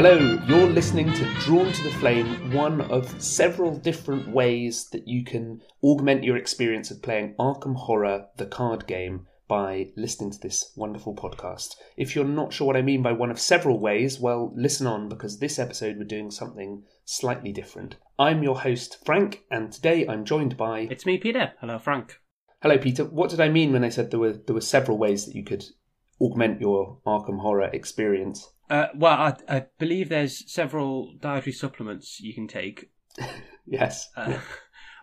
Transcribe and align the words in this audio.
Hello, 0.00 0.16
you're 0.46 0.68
listening 0.68 1.12
to 1.12 1.24
Drawn 1.40 1.72
to 1.72 1.82
the 1.82 1.90
Flame, 1.90 2.52
one 2.52 2.82
of 2.82 3.20
several 3.20 3.76
different 3.76 4.28
ways 4.28 4.88
that 4.90 5.08
you 5.08 5.24
can 5.24 5.60
augment 5.82 6.22
your 6.22 6.36
experience 6.36 6.92
of 6.92 7.02
playing 7.02 7.34
Arkham 7.36 7.74
Horror, 7.74 8.28
the 8.36 8.46
card 8.46 8.86
game, 8.86 9.26
by 9.48 9.90
listening 9.96 10.30
to 10.30 10.38
this 10.38 10.72
wonderful 10.76 11.16
podcast. 11.16 11.74
If 11.96 12.14
you're 12.14 12.24
not 12.24 12.52
sure 12.52 12.68
what 12.68 12.76
I 12.76 12.82
mean 12.82 13.02
by 13.02 13.10
one 13.10 13.32
of 13.32 13.40
several 13.40 13.80
ways, 13.80 14.20
well, 14.20 14.52
listen 14.54 14.86
on 14.86 15.08
because 15.08 15.40
this 15.40 15.58
episode 15.58 15.96
we're 15.98 16.04
doing 16.04 16.30
something 16.30 16.84
slightly 17.04 17.50
different. 17.50 17.96
I'm 18.20 18.44
your 18.44 18.60
host, 18.60 19.04
Frank, 19.04 19.42
and 19.50 19.72
today 19.72 20.06
I'm 20.06 20.24
joined 20.24 20.56
by. 20.56 20.86
It's 20.92 21.06
me, 21.06 21.18
Peter. 21.18 21.54
Hello, 21.60 21.76
Frank. 21.80 22.20
Hello, 22.62 22.78
Peter. 22.78 23.04
What 23.04 23.30
did 23.30 23.40
I 23.40 23.48
mean 23.48 23.72
when 23.72 23.82
I 23.82 23.88
said 23.88 24.12
there 24.12 24.20
were 24.20 24.34
there 24.34 24.54
were 24.54 24.60
several 24.60 24.96
ways 24.96 25.26
that 25.26 25.34
you 25.34 25.42
could 25.42 25.64
augment 26.20 26.60
your 26.60 27.00
Arkham 27.04 27.40
Horror 27.40 27.70
experience? 27.72 28.48
Uh, 28.70 28.88
well, 28.94 29.14
I, 29.14 29.34
I 29.48 29.66
believe 29.78 30.08
there's 30.08 30.50
several 30.50 31.14
dietary 31.20 31.52
supplements 31.52 32.20
you 32.20 32.34
can 32.34 32.46
take. 32.46 32.90
yes. 33.66 34.08
Uh, 34.16 34.38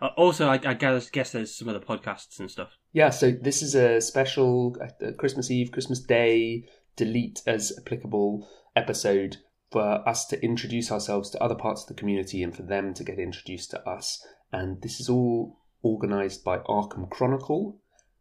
also, 0.18 0.48
I, 0.48 0.60
I 0.64 0.74
guess, 0.74 1.10
guess 1.10 1.32
there's 1.32 1.58
some 1.58 1.70
other 1.70 1.80
podcasts 1.80 2.40
and 2.40 2.50
stuff. 2.50 2.78
Yeah, 2.94 3.10
so 3.10 3.32
this 3.32 3.62
is 3.62 3.76
a 3.76 4.00
special 4.02 4.76
uh, 4.82 5.12
Christmas 5.18 5.50
Eve, 5.50 5.72
Christmas 5.72 6.00
Day, 6.00 6.66
delete 6.96 7.42
as 7.46 7.74
applicable 7.78 8.48
episode 8.76 9.38
for 9.72 10.08
us 10.08 10.26
to 10.28 10.42
introduce 10.42 10.92
ourselves 10.92 11.30
to 11.32 11.44
other 11.44 11.56
parts 11.56 11.82
of 11.82 11.88
the 11.88 11.94
community 11.94 12.44
and 12.44 12.56
for 12.56 12.64
them 12.64 12.94
to 12.94 13.04
get 13.04 13.20
introduced 13.20 13.72
to 13.72 13.90
us. 13.90 14.26
And 14.52 14.82
this 14.82 15.00
is 15.00 15.10
all 15.10 15.60
organized 15.82 16.44
by 16.44 16.60
Arkham 16.60 17.10
Chronicle. 17.10 17.78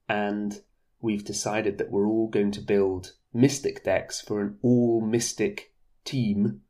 And 0.09 0.61
we've 1.01 1.25
decided 1.25 1.79
that 1.79 1.91
we're 1.91 2.09
all 2.09 2.29
going 2.29 2.51
to 2.53 2.61
build 2.61 3.13
Mystic 3.35 3.83
decks 3.83 4.21
for 4.21 4.41
an 4.41 4.59
all 4.63 5.01
Mystic 5.01 5.75
team. 6.05 6.63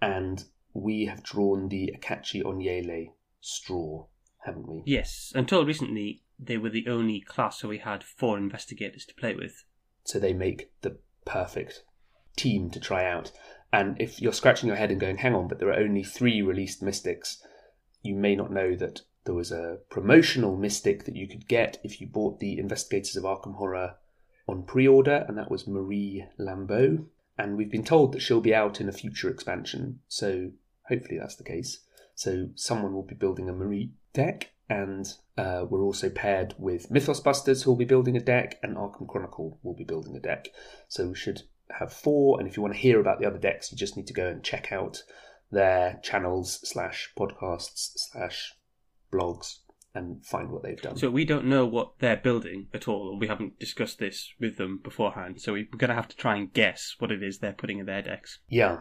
And 0.00 0.44
we 0.72 1.06
have 1.06 1.22
drawn 1.22 1.68
the 1.68 1.94
Akachi 1.98 2.42
Onyele 2.42 3.12
straw, 3.40 4.06
haven't 4.44 4.68
we? 4.68 4.82
Yes, 4.86 5.32
until 5.34 5.66
recently, 5.66 6.22
they 6.38 6.56
were 6.56 6.70
the 6.70 6.86
only 6.88 7.20
class 7.20 7.62
where 7.62 7.70
we 7.70 7.78
had 7.78 8.04
four 8.04 8.38
investigators 8.38 9.04
to 9.06 9.14
play 9.14 9.34
with. 9.34 9.64
So 10.04 10.18
they 10.18 10.32
make 10.32 10.70
the 10.82 10.98
perfect 11.24 11.84
team 12.36 12.70
to 12.70 12.80
try 12.80 13.04
out. 13.04 13.32
And 13.72 14.00
if 14.00 14.20
you're 14.20 14.32
scratching 14.32 14.68
your 14.68 14.76
head 14.76 14.90
and 14.90 15.00
going, 15.00 15.18
hang 15.18 15.34
on, 15.34 15.48
but 15.48 15.58
there 15.58 15.70
are 15.70 15.80
only 15.80 16.04
three 16.04 16.42
released 16.42 16.82
Mystics, 16.82 17.42
you 18.02 18.14
may 18.14 18.36
not 18.36 18.52
know 18.52 18.76
that 18.76 19.00
there 19.24 19.34
was 19.34 19.50
a 19.50 19.78
promotional 19.90 20.56
Mystic 20.56 21.04
that 21.04 21.16
you 21.16 21.26
could 21.26 21.48
get 21.48 21.78
if 21.82 22.00
you 22.00 22.06
bought 22.06 22.40
the 22.40 22.58
Investigators 22.58 23.16
of 23.16 23.24
Arkham 23.24 23.56
Horror 23.56 23.96
on 24.46 24.64
pre 24.64 24.86
order, 24.86 25.24
and 25.28 25.38
that 25.38 25.50
was 25.50 25.66
Marie 25.66 26.26
Lambeau. 26.38 27.06
And 27.36 27.56
we've 27.56 27.70
been 27.70 27.84
told 27.84 28.12
that 28.12 28.20
she'll 28.20 28.40
be 28.40 28.54
out 28.54 28.80
in 28.80 28.88
a 28.88 28.92
future 28.92 29.28
expansion, 29.28 30.00
so 30.06 30.52
hopefully 30.88 31.18
that's 31.18 31.36
the 31.36 31.44
case. 31.44 31.80
So 32.14 32.50
someone 32.54 32.94
will 32.94 33.02
be 33.02 33.16
building 33.16 33.48
a 33.48 33.52
Marie 33.52 33.92
deck, 34.12 34.52
and 34.68 35.06
uh, 35.36 35.64
we're 35.68 35.82
also 35.82 36.10
paired 36.10 36.54
with 36.58 36.90
Mythos 36.90 37.20
Busters, 37.20 37.62
who 37.62 37.70
will 37.70 37.78
be 37.78 37.84
building 37.84 38.16
a 38.16 38.20
deck, 38.20 38.60
and 38.62 38.76
Arkham 38.76 39.08
Chronicle 39.08 39.58
will 39.62 39.74
be 39.74 39.84
building 39.84 40.16
a 40.16 40.20
deck. 40.20 40.48
So 40.88 41.08
we 41.08 41.16
should 41.16 41.42
have 41.70 41.92
four, 41.92 42.38
and 42.38 42.48
if 42.48 42.56
you 42.56 42.62
want 42.62 42.74
to 42.74 42.80
hear 42.80 43.00
about 43.00 43.18
the 43.18 43.26
other 43.26 43.38
decks, 43.38 43.72
you 43.72 43.78
just 43.78 43.96
need 43.96 44.06
to 44.06 44.14
go 44.14 44.28
and 44.28 44.44
check 44.44 44.70
out 44.70 45.02
their 45.50 45.98
channels 46.02 46.60
slash 46.62 47.12
podcasts 47.16 47.92
slash 47.96 48.54
blogs 49.12 49.58
and 49.94 50.24
find 50.24 50.50
what 50.50 50.62
they've 50.62 50.80
done. 50.80 50.96
So 50.96 51.10
we 51.10 51.24
don't 51.24 51.46
know 51.46 51.64
what 51.66 51.98
they're 52.00 52.16
building 52.16 52.66
at 52.74 52.88
all. 52.88 53.16
We 53.18 53.28
haven't 53.28 53.58
discussed 53.58 53.98
this 53.98 54.32
with 54.40 54.56
them 54.56 54.80
beforehand, 54.82 55.40
so 55.40 55.52
we're 55.52 55.66
going 55.76 55.90
to 55.90 55.94
have 55.94 56.08
to 56.08 56.16
try 56.16 56.36
and 56.36 56.52
guess 56.52 56.96
what 56.98 57.12
it 57.12 57.22
is 57.22 57.38
they're 57.38 57.52
putting 57.52 57.78
in 57.78 57.86
their 57.86 58.02
decks. 58.02 58.40
Yeah. 58.48 58.78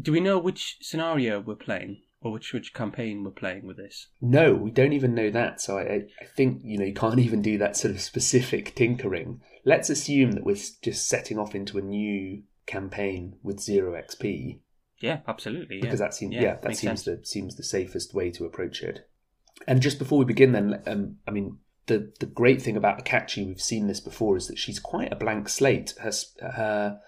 Do 0.00 0.12
we 0.12 0.20
know 0.20 0.38
which 0.38 0.78
scenario 0.80 1.40
we're 1.40 1.54
playing? 1.54 2.00
or 2.24 2.32
which 2.32 2.52
which 2.52 2.72
campaign 2.72 3.22
we're 3.22 3.30
playing 3.30 3.66
with 3.66 3.76
this? 3.76 4.08
No, 4.20 4.54
we 4.54 4.70
don't 4.70 4.94
even 4.94 5.14
know 5.14 5.30
that. 5.30 5.60
So 5.60 5.78
I, 5.78 6.06
I 6.20 6.24
think 6.34 6.62
you 6.64 6.78
know 6.78 6.84
you 6.86 6.94
can't 6.94 7.18
even 7.20 7.42
do 7.42 7.58
that 7.58 7.76
sort 7.76 7.94
of 7.94 8.00
specific 8.00 8.74
tinkering. 8.74 9.42
Let's 9.64 9.90
assume 9.90 10.32
that 10.32 10.44
we're 10.44 10.56
just 10.82 11.06
setting 11.06 11.38
off 11.38 11.54
into 11.54 11.78
a 11.78 11.82
new 11.82 12.42
campaign 12.66 13.36
with 13.42 13.60
zero 13.60 13.92
XP. 13.92 14.60
Yeah, 15.00 15.20
absolutely. 15.28 15.80
Because 15.80 15.98
that 15.98 16.14
seems 16.14 16.34
yeah, 16.34 16.42
yeah, 16.42 16.54
that 16.62 16.76
seems 16.76 17.04
sense. 17.04 17.20
the 17.20 17.26
seems 17.26 17.56
the 17.56 17.62
safest 17.62 18.14
way 18.14 18.30
to 18.32 18.46
approach 18.46 18.82
it. 18.82 19.06
And 19.66 19.80
just 19.80 19.98
before 19.98 20.18
we 20.18 20.24
begin, 20.24 20.52
then, 20.52 20.82
um, 20.86 21.16
I 21.26 21.30
mean, 21.30 21.58
the 21.86 22.12
the 22.20 22.26
great 22.26 22.62
thing 22.62 22.76
about 22.76 23.04
Akachi, 23.04 23.46
we've 23.46 23.60
seen 23.60 23.86
this 23.86 24.00
before, 24.00 24.36
is 24.36 24.48
that 24.48 24.58
she's 24.58 24.78
quite 24.78 25.12
a 25.12 25.16
blank 25.16 25.48
slate. 25.48 25.94
Her 26.00 26.12
her 26.40 27.00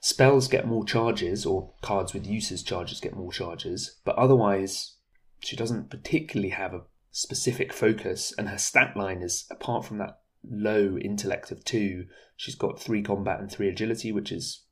spells 0.00 0.48
get 0.48 0.66
more 0.66 0.84
charges, 0.84 1.46
or 1.46 1.72
cards 1.82 2.12
with 2.12 2.26
uses 2.26 2.62
charges 2.62 3.00
get 3.00 3.14
more 3.14 3.32
charges, 3.32 4.00
but 4.04 4.16
otherwise, 4.16 4.96
she 5.40 5.56
doesn't 5.56 5.90
particularly 5.90 6.50
have 6.50 6.74
a 6.74 6.82
specific 7.10 7.72
focus. 7.72 8.32
And 8.36 8.48
her 8.48 8.58
stat 8.58 8.96
line 8.96 9.22
is, 9.22 9.46
apart 9.50 9.84
from 9.84 9.98
that 9.98 10.20
low 10.48 10.98
intellect 10.98 11.52
of 11.52 11.64
two, 11.64 12.06
she's 12.36 12.54
got 12.56 12.80
three 12.80 13.02
combat 13.02 13.38
and 13.38 13.50
three 13.50 13.68
agility, 13.68 14.12
which 14.12 14.32
is 14.32 14.64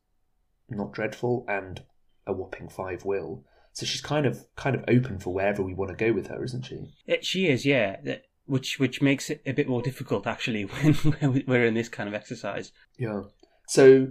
not 0.69 0.93
dreadful, 0.93 1.45
and 1.49 1.83
a 2.27 2.33
whopping 2.33 2.69
five 2.69 3.05
will. 3.05 3.45
So 3.81 3.87
she's 3.87 4.03
kind 4.03 4.27
of 4.27 4.45
kind 4.57 4.77
of 4.77 4.85
open 4.89 5.19
for 5.19 5.33
wherever 5.33 5.63
we 5.63 5.73
want 5.73 5.91
to 5.91 5.97
go 6.05 6.13
with 6.13 6.27
her, 6.27 6.45
isn't 6.45 6.67
she? 6.67 6.93
It, 7.07 7.25
she 7.25 7.49
is, 7.49 7.65
yeah. 7.65 7.97
That- 8.05 8.25
Which 8.45 8.79
which 8.79 9.01
makes 9.01 9.31
it 9.31 9.41
a 9.47 9.53
bit 9.53 9.69
more 9.69 9.81
difficult 9.81 10.27
actually 10.27 10.63
when 11.23 11.45
we're 11.47 11.65
in 11.65 11.75
this 11.75 11.89
kind 11.89 12.09
of 12.09 12.15
exercise. 12.15 12.73
Yeah. 12.99 13.23
So, 13.69 14.09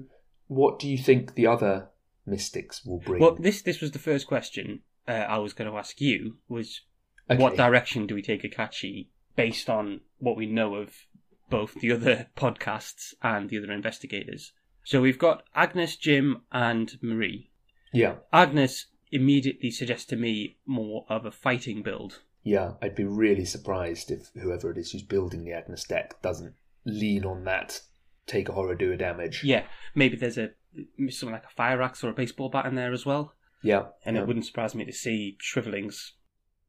what 0.47 0.79
do 0.79 0.87
you 0.87 0.97
think 0.97 1.35
the 1.35 1.45
other 1.45 1.89
mystics 2.25 2.83
will 2.85 2.99
bring? 2.99 3.21
Well, 3.21 3.35
this 3.35 3.61
this 3.61 3.79
was 3.81 3.91
the 3.91 3.99
first 3.99 4.25
question 4.27 4.81
uh, 5.07 5.11
I 5.11 5.37
was 5.37 5.53
going 5.53 5.69
to 5.69 5.77
ask 5.77 6.01
you 6.01 6.37
was 6.47 6.81
Okay. 7.31 7.39
what 7.39 7.55
direction 7.55 8.07
do 8.07 8.15
we 8.15 8.23
take 8.23 8.41
Akachi 8.41 9.09
based 9.35 9.69
on 9.69 10.01
what 10.17 10.35
we 10.35 10.47
know 10.47 10.73
of 10.75 10.93
both 11.51 11.75
the 11.75 11.91
other 11.91 12.27
podcasts 12.35 13.13
and 13.21 13.49
the 13.49 13.57
other 13.59 13.71
investigators. 13.71 14.51
So 14.83 14.99
we've 15.01 15.19
got 15.19 15.43
Agnes, 15.53 15.95
Jim, 15.95 16.41
and 16.51 16.97
Marie. 17.03 17.51
Yeah, 17.93 18.15
Agnes 18.33 18.87
immediately 19.11 19.71
suggests 19.71 20.05
to 20.07 20.15
me 20.15 20.57
more 20.65 21.05
of 21.09 21.25
a 21.25 21.31
fighting 21.31 21.81
build. 21.83 22.21
yeah. 22.43 22.73
I'd 22.81 22.95
be 22.95 23.03
really 23.05 23.45
surprised 23.45 24.11
if 24.11 24.29
whoever 24.41 24.71
it 24.71 24.77
is 24.77 24.91
who's 24.91 25.03
building 25.03 25.43
the 25.43 25.53
Agnes 25.53 25.83
deck 25.83 26.21
doesn't 26.21 26.53
lean 26.85 27.25
on 27.25 27.43
that. 27.45 27.81
Take 28.27 28.49
a 28.49 28.53
horror, 28.53 28.75
do 28.75 28.91
a 28.91 28.97
damage. 28.97 29.43
Yeah, 29.43 29.63
maybe 29.95 30.15
there's 30.15 30.37
a 30.37 30.51
something 31.09 31.31
like 31.31 31.45
a 31.45 31.55
fire 31.55 31.81
axe 31.81 32.03
or 32.03 32.09
a 32.09 32.13
baseball 32.13 32.49
bat 32.49 32.65
in 32.67 32.75
there 32.75 32.93
as 32.93 33.05
well. 33.05 33.33
yeah. 33.63 33.85
And 34.05 34.15
yeah. 34.15 34.21
it 34.21 34.27
wouldn't 34.27 34.45
surprise 34.45 34.75
me 34.75 34.85
to 34.85 34.93
see 34.93 35.35
shrivelings. 35.41 36.13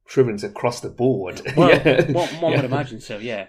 Shrivelings 0.09 0.43
across 0.43 0.81
the 0.81 0.89
board. 0.89 1.43
Well, 1.57 1.69
yeah. 1.69 2.11
one, 2.11 2.29
one 2.41 2.53
yeah. 2.53 2.63
would 2.63 2.65
imagine 2.65 3.01
so. 3.01 3.19
Yeah, 3.19 3.49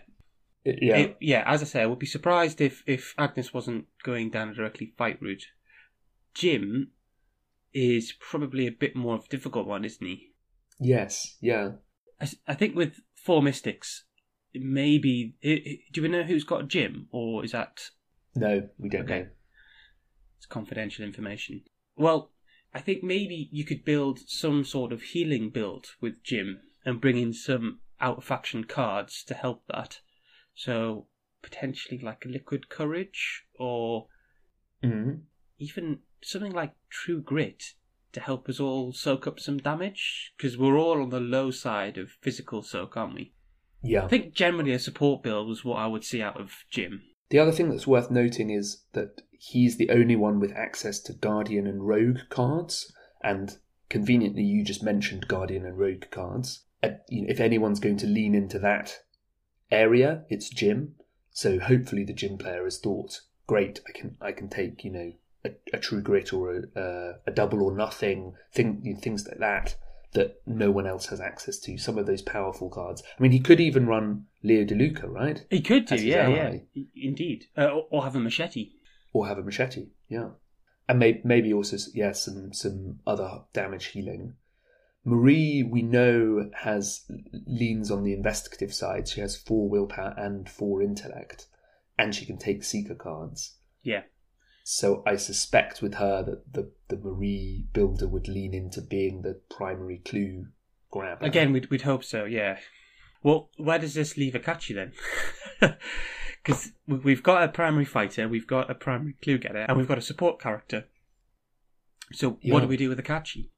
Yeah, 0.65 0.97
It- 0.97 1.17
yeah. 1.21 1.43
As 1.47 1.61
I 1.61 1.65
say, 1.65 1.81
I 1.81 1.85
would 1.85 1.99
be 1.99 2.05
surprised 2.05 2.59
if 2.59 2.83
if 2.85 3.15
Agnes 3.17 3.53
wasn't 3.53 3.85
going 4.03 4.29
down 4.29 4.49
a 4.49 4.53
directly 4.53 4.93
fight 4.97 5.21
route. 5.21 5.45
Jim 6.33 6.91
is 7.73 8.13
probably 8.19 8.67
a 8.67 8.71
bit 8.71 8.95
more 8.95 9.15
of 9.15 9.25
a 9.25 9.29
difficult 9.29 9.67
one, 9.67 9.85
isn't 9.85 10.05
he? 10.05 10.31
yes, 10.79 11.37
yeah. 11.41 11.71
I, 12.19 12.27
I 12.47 12.53
think 12.53 12.75
with 12.75 12.99
four 13.15 13.41
mystics, 13.41 14.05
maybe 14.53 15.35
i 15.43 15.49
i 15.49 15.77
do 15.91 16.01
we 16.01 16.07
know 16.09 16.23
who's 16.23 16.43
got 16.43 16.67
Jim, 16.67 17.07
or 17.11 17.43
is 17.45 17.51
that 17.51 17.89
No, 18.35 18.69
we 18.77 18.89
don't 18.89 19.03
Okay. 19.03 19.19
know. 19.21 19.27
it's 20.37 20.45
confidential 20.45 21.05
information? 21.05 21.63
Well, 21.95 22.31
I 22.73 22.79
think 22.79 23.03
maybe 23.03 23.49
you 23.51 23.63
could 23.65 23.83
build 23.85 24.19
some 24.27 24.63
sort 24.63 24.91
of 24.91 25.01
healing 25.01 25.49
build 25.49 25.87
with 25.99 26.23
Jim 26.23 26.61
and 26.85 27.01
bring 27.01 27.17
in 27.17 27.33
some 27.33 27.79
out 27.99 28.17
of 28.17 28.23
faction 28.23 28.63
cards 28.63 29.23
to 29.25 29.33
help 29.33 29.63
that. 29.67 29.99
So 30.55 31.07
potentially 31.41 31.99
like 31.99 32.23
liquid 32.25 32.69
courage 32.69 33.43
or 33.59 34.07
hmm 34.83 35.11
even 35.59 35.99
something 36.23 36.53
like 36.53 36.73
true 36.89 37.21
grit 37.21 37.73
to 38.13 38.19
help 38.19 38.49
us 38.49 38.59
all 38.59 38.91
soak 38.91 39.27
up 39.27 39.39
some 39.39 39.57
damage 39.57 40.33
because 40.37 40.57
we're 40.57 40.77
all 40.77 41.01
on 41.01 41.09
the 41.09 41.19
low 41.19 41.51
side 41.51 41.97
of 41.97 42.11
physical 42.21 42.61
soak, 42.61 42.97
aren't 42.97 43.15
we? 43.15 43.33
Yeah. 43.83 44.05
I 44.05 44.07
think 44.07 44.33
generally 44.33 44.73
a 44.73 44.79
support 44.79 45.23
build 45.23 45.47
was 45.47 45.65
what 45.65 45.77
I 45.77 45.87
would 45.87 46.03
see 46.03 46.21
out 46.21 46.39
of 46.39 46.51
Jim. 46.69 47.01
The 47.29 47.39
other 47.39 47.51
thing 47.51 47.69
that's 47.69 47.87
worth 47.87 48.11
noting 48.11 48.49
is 48.49 48.83
that 48.93 49.21
he's 49.31 49.77
the 49.77 49.89
only 49.89 50.15
one 50.15 50.39
with 50.39 50.51
access 50.51 50.99
to 51.01 51.13
Guardian 51.13 51.65
and 51.65 51.87
Rogue 51.87 52.19
cards, 52.29 52.93
and 53.23 53.57
conveniently, 53.89 54.43
you 54.43 54.63
just 54.63 54.83
mentioned 54.83 55.27
Guardian 55.27 55.65
and 55.65 55.77
Rogue 55.77 56.05
cards. 56.11 56.65
Uh, 56.83 56.89
you 57.09 57.21
know, 57.21 57.27
if 57.29 57.39
anyone's 57.39 57.79
going 57.79 57.97
to 57.97 58.07
lean 58.07 58.35
into 58.35 58.59
that 58.59 58.99
area, 59.71 60.25
it's 60.29 60.49
Jim. 60.49 60.95
So 61.31 61.59
hopefully, 61.59 62.03
the 62.03 62.13
Jim 62.13 62.37
player 62.37 62.65
has 62.65 62.79
thought, 62.79 63.21
"Great, 63.47 63.79
I 63.87 63.91
can 63.97 64.17
I 64.19 64.33
can 64.33 64.49
take 64.49 64.83
you 64.83 64.91
know 64.91 65.13
a, 65.45 65.51
a 65.73 65.77
True 65.79 66.01
Grit 66.01 66.33
or 66.33 66.55
a, 66.55 66.79
uh, 66.79 67.13
a 67.27 67.31
double 67.31 67.63
or 67.63 67.75
nothing 67.75 68.33
thing, 68.53 68.97
things 69.01 69.27
like 69.27 69.39
that." 69.39 69.75
That 70.13 70.41
no 70.45 70.71
one 70.71 70.85
else 70.87 71.05
has 71.05 71.21
access 71.21 71.57
to. 71.59 71.77
Some 71.77 71.97
of 71.97 72.05
those 72.05 72.21
powerful 72.21 72.69
cards. 72.69 73.01
I 73.17 73.21
mean, 73.23 73.31
he 73.31 73.39
could 73.39 73.61
even 73.61 73.87
run 73.87 74.25
Leo 74.43 74.65
DeLuca, 74.65 75.07
right? 75.07 75.45
He 75.49 75.61
could 75.61 75.85
do, 75.85 75.95
yeah, 75.95 76.23
ally. 76.23 76.63
yeah, 76.73 76.83
indeed, 76.93 77.45
uh, 77.57 77.67
or, 77.67 77.87
or 77.89 78.03
have 78.03 78.17
a 78.17 78.19
machete. 78.19 78.73
or 79.13 79.27
have 79.27 79.37
a 79.37 79.41
machete. 79.41 79.87
Yeah. 80.09 80.31
and 80.89 80.99
may, 80.99 81.21
maybe 81.23 81.53
also 81.53 81.77
yeah 81.93 82.11
some 82.11 82.51
some 82.51 82.99
other 83.07 83.43
damage 83.53 83.85
healing. 83.85 84.33
Marie, 85.05 85.63
we 85.63 85.81
know, 85.81 86.51
has 86.59 87.09
leans 87.47 87.89
on 87.89 88.03
the 88.03 88.13
investigative 88.13 88.73
side. 88.73 89.07
She 89.07 89.21
has 89.21 89.35
four 89.37 89.69
willpower 89.69 90.13
and 90.17 90.49
four 90.49 90.81
intellect, 90.81 91.47
and 91.97 92.13
she 92.13 92.25
can 92.25 92.37
take 92.37 92.65
seeker 92.65 92.95
cards. 92.95 93.55
Yeah. 93.81 94.01
So 94.63 95.03
I 95.05 95.15
suspect 95.15 95.81
with 95.81 95.95
her 95.95 96.23
that 96.23 96.53
the 96.53 96.71
the 96.87 96.97
Marie 96.97 97.65
builder 97.73 98.07
would 98.07 98.27
lean 98.27 98.53
into 98.53 98.81
being 98.81 99.21
the 99.21 99.39
primary 99.49 99.97
clue 100.05 100.47
grabber. 100.91 101.25
Again, 101.25 101.51
we'd, 101.53 101.69
we'd 101.69 101.81
hope 101.83 102.03
so, 102.03 102.25
yeah. 102.25 102.57
Well, 103.23 103.49
where 103.57 103.79
does 103.79 103.93
this 103.93 104.17
leave 104.17 104.33
Akachi 104.33 104.75
then? 104.75 104.93
Because 106.43 106.71
we've 106.87 107.21
got 107.21 107.43
a 107.43 107.49
primary 107.49 107.85
fighter, 107.85 108.27
we've 108.27 108.47
got 108.47 108.67
a 108.71 108.73
primary 108.73 109.13
clue 109.21 109.37
getter, 109.37 109.59
and 109.59 109.77
we've 109.77 109.87
got 109.87 109.99
a 109.99 110.01
support 110.01 110.41
character. 110.41 110.85
So 112.13 112.39
Yeah. 112.41 112.55
what 112.55 112.61
do 112.61 112.67
we 112.67 112.77
do 112.77 112.89
with 112.89 112.97
Akachi? 112.97 113.49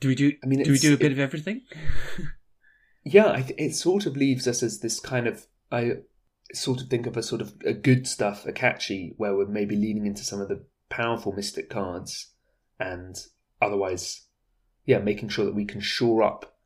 Do 0.00 0.08
we 0.08 0.16
do? 0.16 0.32
I 0.42 0.46
mean, 0.48 0.60
do 0.64 0.72
we 0.72 0.78
do 0.78 0.92
a 0.92 0.96
bit 0.96 1.12
it- 1.12 1.12
of 1.12 1.18
everything? 1.20 1.62
Yeah, 3.04 3.42
it 3.58 3.74
sort 3.74 4.06
of 4.06 4.16
leaves 4.16 4.46
us 4.46 4.62
as 4.62 4.78
this 4.80 5.00
kind 5.00 5.26
of 5.26 5.46
I 5.72 5.98
sort 6.52 6.80
of 6.80 6.88
think 6.88 7.06
of 7.06 7.16
a 7.16 7.22
sort 7.22 7.40
of 7.40 7.54
a 7.64 7.72
good 7.72 8.06
stuff 8.06 8.44
Akachi, 8.44 9.14
where 9.16 9.34
we're 9.34 9.46
maybe 9.46 9.76
leaning 9.76 10.06
into 10.06 10.24
some 10.24 10.40
of 10.40 10.48
the 10.48 10.64
powerful 10.88 11.32
mystic 11.32 11.70
cards 11.70 12.32
and 12.78 13.16
otherwise 13.60 14.26
yeah, 14.84 14.98
making 14.98 15.28
sure 15.28 15.44
that 15.44 15.54
we 15.54 15.64
can 15.64 15.80
shore 15.80 16.22
up 16.22 16.56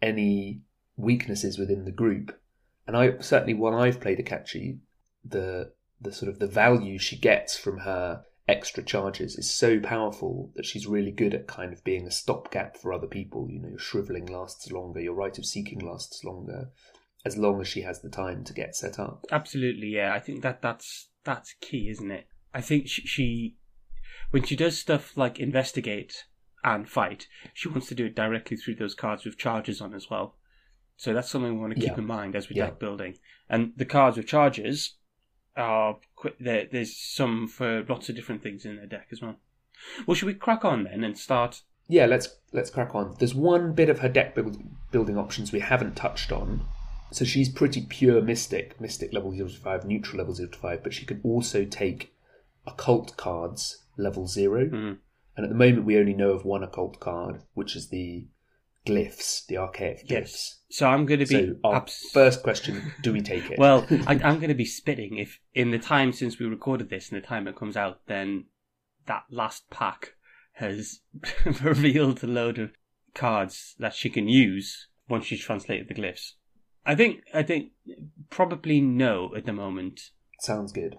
any 0.00 0.62
weaknesses 0.96 1.58
within 1.58 1.84
the 1.84 1.92
group. 1.92 2.38
And 2.86 2.96
I 2.96 3.18
certainly 3.20 3.54
when 3.54 3.74
I've 3.74 4.00
played 4.00 4.18
Akachi, 4.18 4.78
the 5.24 5.72
the 6.00 6.12
sort 6.12 6.30
of 6.30 6.38
the 6.38 6.46
value 6.46 6.98
she 6.98 7.16
gets 7.16 7.56
from 7.56 7.78
her 7.78 8.24
extra 8.46 8.82
charges 8.82 9.36
is 9.36 9.50
so 9.50 9.80
powerful 9.80 10.50
that 10.54 10.66
she's 10.66 10.86
really 10.86 11.10
good 11.10 11.32
at 11.32 11.46
kind 11.46 11.72
of 11.72 11.82
being 11.82 12.06
a 12.06 12.10
stopgap 12.10 12.76
for 12.76 12.92
other 12.92 13.06
people. 13.06 13.48
You 13.50 13.60
know, 13.60 13.68
your 13.68 13.78
shriveling 13.78 14.26
lasts 14.26 14.70
longer, 14.70 15.00
your 15.00 15.14
Rite 15.14 15.38
of 15.38 15.46
Seeking 15.46 15.80
lasts 15.80 16.24
longer, 16.24 16.70
as 17.24 17.36
long 17.36 17.60
as 17.60 17.68
she 17.68 17.82
has 17.82 18.00
the 18.02 18.10
time 18.10 18.44
to 18.44 18.52
get 18.52 18.76
set 18.76 18.98
up. 18.98 19.24
Absolutely, 19.30 19.88
yeah. 19.88 20.12
I 20.14 20.20
think 20.20 20.42
that 20.42 20.60
that's 20.62 21.08
that's 21.24 21.54
key, 21.60 21.88
isn't 21.90 22.10
it? 22.10 22.26
I 22.52 22.60
think 22.60 22.86
she, 22.88 23.02
she 23.06 23.56
when 24.30 24.42
she 24.44 24.56
does 24.56 24.78
stuff 24.78 25.16
like 25.16 25.38
investigate 25.40 26.24
and 26.62 26.88
fight, 26.88 27.26
she 27.52 27.68
wants 27.68 27.88
to 27.88 27.94
do 27.94 28.06
it 28.06 28.14
directly 28.16 28.56
through 28.56 28.76
those 28.76 28.94
cards 28.94 29.24
with 29.24 29.38
charges 29.38 29.80
on 29.80 29.94
as 29.94 30.08
well. 30.10 30.36
So 30.96 31.12
that's 31.12 31.28
something 31.30 31.54
we 31.54 31.60
want 31.60 31.74
to 31.74 31.80
keep 31.80 31.90
Yeah. 31.90 31.98
in 31.98 32.06
mind 32.06 32.36
as 32.36 32.48
we 32.48 32.56
Yeah. 32.56 32.66
deck 32.66 32.78
building. 32.78 33.18
And 33.48 33.72
the 33.76 33.84
cards 33.84 34.16
with 34.16 34.26
charges 34.26 34.94
are 35.56 35.98
there. 36.40 36.66
There's 36.70 36.96
some 36.96 37.48
for 37.48 37.84
lots 37.88 38.08
of 38.08 38.16
different 38.16 38.42
things 38.42 38.64
in 38.64 38.76
their 38.76 38.86
deck 38.86 39.08
as 39.12 39.20
well. 39.20 39.36
Well, 40.06 40.14
should 40.14 40.26
we 40.26 40.34
crack 40.34 40.64
on 40.64 40.84
then 40.84 41.04
and 41.04 41.18
start? 41.18 41.62
Yeah, 41.88 42.06
let's 42.06 42.38
let's 42.52 42.70
crack 42.70 42.94
on. 42.94 43.14
There's 43.18 43.34
one 43.34 43.74
bit 43.74 43.90
of 43.90 43.98
her 43.98 44.08
deck 44.08 44.34
build, 44.34 44.56
building 44.90 45.18
options 45.18 45.52
we 45.52 45.60
haven't 45.60 45.96
touched 45.96 46.32
on. 46.32 46.64
So 47.14 47.24
she's 47.24 47.48
pretty 47.48 47.86
pure 47.88 48.20
mystic, 48.20 48.80
mystic 48.80 49.12
level 49.12 49.32
0 49.32 49.48
to 49.48 49.54
5, 49.56 49.84
neutral 49.84 50.18
level 50.18 50.34
0 50.34 50.48
to 50.50 50.58
5, 50.58 50.82
but 50.82 50.92
she 50.92 51.06
can 51.06 51.20
also 51.22 51.64
take 51.64 52.12
occult 52.66 53.16
cards 53.16 53.84
level 53.96 54.26
0. 54.26 54.66
Mhm. 54.66 54.98
And 55.36 55.44
at 55.44 55.48
the 55.48 55.54
moment 55.56 55.84
we 55.86 55.96
only 55.96 56.12
know 56.14 56.30
of 56.30 56.44
one 56.44 56.64
occult 56.64 56.98
card, 56.98 57.42
which 57.54 57.76
is 57.76 57.88
the 57.88 58.26
glyphs, 58.84 59.46
the 59.46 59.56
archaic 59.58 60.06
glyphs. 60.06 60.10
Yes. 60.10 60.60
So 60.70 60.88
I'm 60.88 61.06
going 61.06 61.20
to 61.20 61.26
be 61.26 61.46
So 61.46 61.56
our 61.62 61.76
abs- 61.76 62.10
first 62.12 62.42
question, 62.42 62.92
do 63.02 63.12
we 63.12 63.20
take 63.20 63.48
it? 63.48 63.58
Well, 63.60 63.86
I, 64.08 64.14
I'm 64.24 64.38
going 64.38 64.48
to 64.48 64.54
be 64.54 64.64
spitting 64.64 65.16
if 65.18 65.38
in 65.54 65.70
the 65.70 65.78
time 65.78 66.12
since 66.12 66.38
we 66.40 66.46
recorded 66.46 66.90
this 66.90 67.10
and 67.12 67.22
the 67.22 67.26
time 67.26 67.46
it 67.46 67.54
comes 67.56 67.76
out, 67.76 68.00
then 68.06 68.46
that 69.06 69.24
last 69.30 69.70
pack 69.70 70.14
has 70.54 71.00
revealed 71.62 72.24
a 72.24 72.26
load 72.26 72.58
of 72.58 72.72
cards 73.14 73.76
that 73.78 73.94
she 73.94 74.10
can 74.10 74.28
use 74.28 74.88
once 75.08 75.26
she's 75.26 75.40
translated 75.40 75.86
the 75.88 75.94
glyphs. 75.94 76.32
I 76.86 76.94
think 76.94 77.22
I 77.32 77.42
think 77.42 77.72
probably 78.30 78.80
no 78.80 79.32
at 79.36 79.46
the 79.46 79.52
moment. 79.52 80.10
Sounds 80.40 80.72
good. 80.72 80.96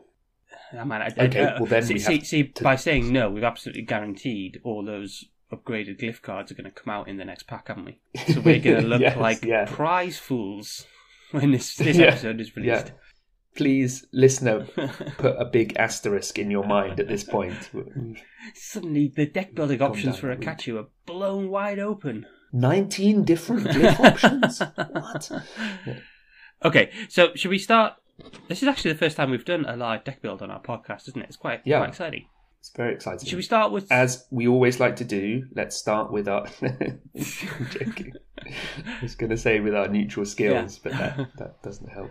I 0.73 0.83
mean, 0.83 0.93
I, 0.93 1.13
I- 1.17 1.25
Okay, 1.25 1.41
uh, 1.43 1.55
well 1.59 1.65
then 1.67 1.83
see, 1.83 1.93
we 1.95 1.99
see, 1.99 2.21
see 2.23 2.43
to- 2.47 2.63
by 2.63 2.75
saying 2.75 3.11
no, 3.11 3.29
we've 3.29 3.43
absolutely 3.43 3.83
guaranteed 3.83 4.59
all 4.63 4.83
those 4.83 5.25
upgraded 5.51 5.99
glyph 6.01 6.21
cards 6.21 6.51
are 6.51 6.55
going 6.55 6.65
to 6.65 6.71
come 6.71 6.91
out 6.91 7.07
in 7.07 7.17
the 7.17 7.25
next 7.25 7.43
pack, 7.47 7.67
haven't 7.67 7.85
we? 7.85 7.99
So 8.33 8.41
we're 8.41 8.59
going 8.59 8.81
to 8.81 8.87
look 8.87 9.01
Yes, 9.01 9.17
like 9.17 9.43
yeah. 9.45 9.65
prize 9.65 10.17
fools 10.17 10.85
when 11.31 11.51
this 11.51 11.75
this 11.77 11.97
Yeah, 11.97 12.07
episode 12.07 12.39
is 12.41 12.51
Yeah. 12.55 12.61
released. 12.63 12.91
Please, 13.55 14.05
listener, 14.11 14.65
put 15.17 15.35
a 15.39 15.45
big 15.45 15.77
asterisk 15.77 16.37
in 16.37 16.51
your 16.51 16.65
mind 16.65 16.99
at 16.99 17.07
this 17.07 17.23
point. 17.23 17.69
Suddenly, 18.53 19.13
the 19.15 19.25
deck 19.25 19.55
building 19.55 19.81
options 19.81 20.17
for. 20.19 20.35
Akachi 20.35 20.77
are 20.77 20.87
blown 21.05 21.49
wide 21.49 21.79
open. 21.79 22.25
19 22.55 23.23
different 23.23 23.63
glyph 23.67 23.99
options? 23.99 24.59
What? 24.75 25.31
Okay, 26.63 26.89
so 27.09 27.29
should 27.35 27.51
we 27.51 27.59
start? 27.59 27.93
This 28.47 28.63
is 28.63 28.67
actually 28.67 28.93
the 28.93 28.97
first 28.97 29.17
time 29.17 29.29
we've 29.29 29.45
done 29.45 29.65
a 29.65 29.75
live 29.75 30.03
deck 30.03 30.21
build 30.21 30.41
on 30.41 30.49
our 30.49 30.61
podcast, 30.61 31.07
isn't 31.09 31.21
it? 31.21 31.25
It's 31.27 31.35
quite, 31.37 31.61
Yeah. 31.65 31.79
quite 31.79 31.89
exciting. 31.89 32.25
It's 32.59 32.71
very 32.75 32.93
exciting. 32.93 33.27
Should 33.27 33.35
we 33.35 33.43
start 33.43 33.71
with? 33.71 33.91
As 33.91 34.25
we 34.31 34.47
always 34.47 34.79
like 34.79 34.95
to 34.95 35.03
do, 35.03 35.43
let's 35.53 35.75
start 35.75 36.11
with 36.11 36.27
our. 36.27 36.47
I'm 36.63 36.99
joking. 37.69 38.13
I 38.47 38.99
was 39.03 39.13
going 39.15 39.29
to 39.29 39.37
say 39.37 39.59
with 39.59 39.75
our 39.75 39.87
neutral 39.89 40.25
skills, 40.25 40.79
but 40.79 40.93
that, 40.93 41.17
that 41.37 41.61
doesn't 41.61 41.89
help. 41.91 42.09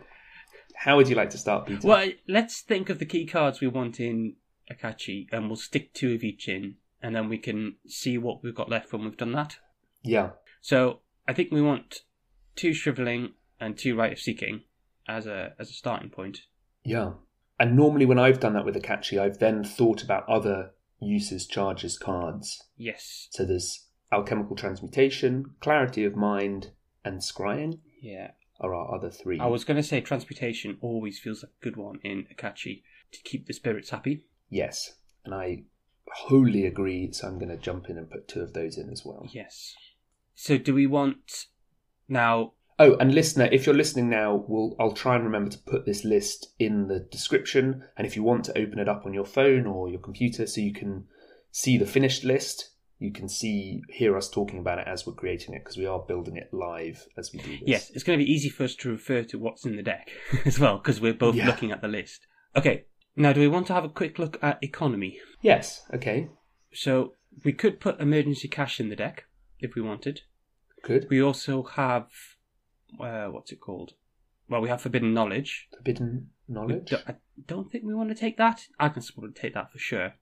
How 0.76 0.96
would 0.96 1.08
you 1.08 1.16
like 1.16 1.30
to 1.30 1.38
start, 1.38 1.66
Peter? 1.66 1.88
well, 1.88 2.08
let's 2.28 2.60
think 2.60 2.90
of 2.90 2.98
the 3.00 3.06
key 3.06 3.26
cards 3.26 3.60
we 3.60 3.66
want 3.66 3.98
in 3.98 4.36
Akachi, 4.70 5.26
and 5.32 5.46
we'll 5.48 5.56
stick 5.56 5.94
two 5.94 6.14
of 6.14 6.22
each 6.22 6.46
in, 6.48 6.76
and 7.02 7.16
then 7.16 7.28
we 7.28 7.38
can 7.38 7.76
see 7.88 8.18
what 8.18 8.44
we've 8.44 8.54
got 8.54 8.68
left 8.68 8.92
when 8.92 9.02
we've 9.02 9.16
done 9.16 9.32
that. 9.32 9.56
Yeah, 10.04 10.30
So 10.60 11.00
I 11.26 11.32
think 11.32 11.50
we 11.50 11.62
want 11.62 12.00
two 12.56 12.72
shriveling 12.74 13.32
and 13.60 13.76
two 13.76 13.96
Rite 13.96 14.12
of 14.12 14.18
Seeking 14.18 14.62
as 15.08 15.26
a 15.26 15.54
as 15.58 15.70
a 15.70 15.74
starting 15.74 16.10
point. 16.10 16.42
yeah. 16.84 17.12
And 17.58 17.76
normally, 17.76 18.04
when 18.04 18.18
I've 18.18 18.40
done 18.40 18.54
that 18.54 18.64
with 18.64 18.74
Akachi, 18.74 19.16
I've 19.18 19.38
then 19.38 19.62
thought 19.62 20.02
about 20.02 20.28
other 20.28 20.72
uses, 21.00 21.46
charges, 21.46 21.96
cards. 21.96 22.60
Yes. 22.76 23.28
So 23.30 23.44
there's 23.44 23.86
alchemical 24.10 24.56
transmutation, 24.56 25.54
clarity 25.60 26.04
of 26.04 26.16
mind, 26.16 26.72
and 27.04 27.20
scrying 27.20 27.78
Yeah. 28.02 28.32
are 28.60 28.74
our 28.74 28.92
other 28.96 29.08
three. 29.08 29.38
I 29.38 29.46
was 29.46 29.62
going 29.64 29.76
to 29.76 29.84
say 29.84 30.00
transmutation 30.00 30.78
always 30.80 31.20
feels 31.20 31.44
like 31.44 31.52
a 31.52 31.64
good 31.64 31.76
one 31.76 32.00
in 32.02 32.26
Akachi 32.34 32.82
to 33.12 33.22
keep 33.22 33.46
the 33.46 33.52
spirits 33.54 33.90
happy. 33.90 34.24
Yes, 34.50 34.96
and 35.24 35.32
I 35.32 35.64
wholly 36.12 36.66
agree. 36.66 37.12
So 37.12 37.28
I'm 37.28 37.38
going 37.38 37.50
to 37.50 37.56
jump 37.56 37.88
in 37.88 37.96
and 37.98 38.10
put 38.10 38.26
two 38.26 38.40
of 38.40 38.52
those 38.52 38.76
in 38.78 38.90
as 38.90 39.04
well. 39.04 39.28
Yes. 39.32 39.74
So 40.34 40.58
do 40.58 40.74
we 40.74 40.86
want 40.86 41.46
now? 42.08 42.52
Oh, 42.78 42.96
and 42.96 43.14
listener, 43.14 43.48
if 43.52 43.66
you're 43.66 43.74
listening 43.74 44.10
now, 44.10 44.44
we'll 44.48 44.74
I'll 44.80 44.92
try 44.92 45.14
and 45.14 45.24
remember 45.24 45.50
to 45.52 45.58
put 45.58 45.86
this 45.86 46.04
list 46.04 46.52
in 46.58 46.88
the 46.88 46.98
description. 47.00 47.84
And 47.96 48.06
if 48.06 48.16
you 48.16 48.24
want 48.24 48.44
to 48.46 48.58
open 48.58 48.78
it 48.80 48.88
up 48.88 49.06
on 49.06 49.14
your 49.14 49.24
phone 49.24 49.66
or 49.66 49.88
your 49.88 50.00
computer, 50.00 50.46
so 50.46 50.60
you 50.60 50.72
can 50.72 51.04
see 51.52 51.78
the 51.78 51.86
finished 51.86 52.24
list, 52.24 52.70
you 52.98 53.12
can 53.12 53.28
see 53.28 53.82
hear 53.90 54.16
us 54.16 54.28
talking 54.28 54.58
about 54.58 54.80
it 54.80 54.88
as 54.88 55.06
we're 55.06 55.12
creating 55.12 55.54
it 55.54 55.60
because 55.62 55.76
we 55.76 55.86
are 55.86 56.00
building 56.00 56.36
it 56.36 56.52
live 56.52 57.06
as 57.16 57.32
we 57.32 57.38
do 57.38 57.50
this. 57.52 57.62
Yes, 57.64 57.90
it's 57.90 58.02
going 58.02 58.18
to 58.18 58.24
be 58.24 58.30
easy 58.32 58.48
for 58.48 58.64
us 58.64 58.74
to 58.76 58.90
refer 58.90 59.22
to 59.22 59.38
what's 59.38 59.64
in 59.64 59.76
the 59.76 59.82
deck 59.82 60.10
as 60.44 60.58
well 60.58 60.78
because 60.78 61.00
we're 61.00 61.14
both 61.14 61.36
Yeah. 61.36 61.46
looking 61.46 61.70
at 61.70 61.80
the 61.80 61.88
list. 61.88 62.26
Okay. 62.56 62.84
Now, 63.16 63.32
do 63.32 63.40
we 63.40 63.46
want 63.46 63.68
to 63.68 63.72
have 63.74 63.84
a 63.84 63.88
quick 63.88 64.18
look 64.18 64.36
at 64.42 64.58
economy? 64.62 65.20
Yes. 65.40 65.82
Okay. 65.94 66.28
So 66.72 67.12
we 67.44 67.52
could 67.52 67.78
put 67.78 68.00
emergency 68.00 68.48
cash 68.48 68.80
in 68.80 68.88
the 68.88 68.96
deck 68.96 69.26
if 69.58 69.74
we 69.74 69.82
wanted. 69.82 70.22
Good. 70.82 71.06
We 71.10 71.22
also 71.22 71.62
have 71.62 72.08
uh, 73.00 73.26
what's 73.26 73.52
it 73.52 73.60
called? 73.60 73.92
Well, 74.48 74.60
we 74.60 74.68
have 74.68 74.82
forbidden 74.82 75.14
knowledge. 75.14 75.68
Forbidden 75.74 76.30
knowledge. 76.48 76.90
do- 76.90 76.98
I 77.06 77.14
don't 77.46 77.70
think 77.70 77.84
we 77.84 77.94
want 77.94 78.10
to 78.10 78.14
take 78.14 78.36
that. 78.36 78.66
I 78.78 78.88
can 78.90 79.02
support 79.02 79.34
to 79.34 79.40
take 79.40 79.54
that 79.54 79.72
for 79.72 79.78
sure. 79.78 80.14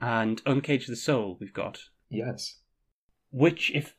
And 0.00 0.42
uncage 0.44 0.86
the 0.88 0.96
soul 0.96 1.36
we've 1.40 1.54
got. 1.54 1.78
Yes. 2.10 2.58
Which, 3.30 3.70
if 3.72 3.94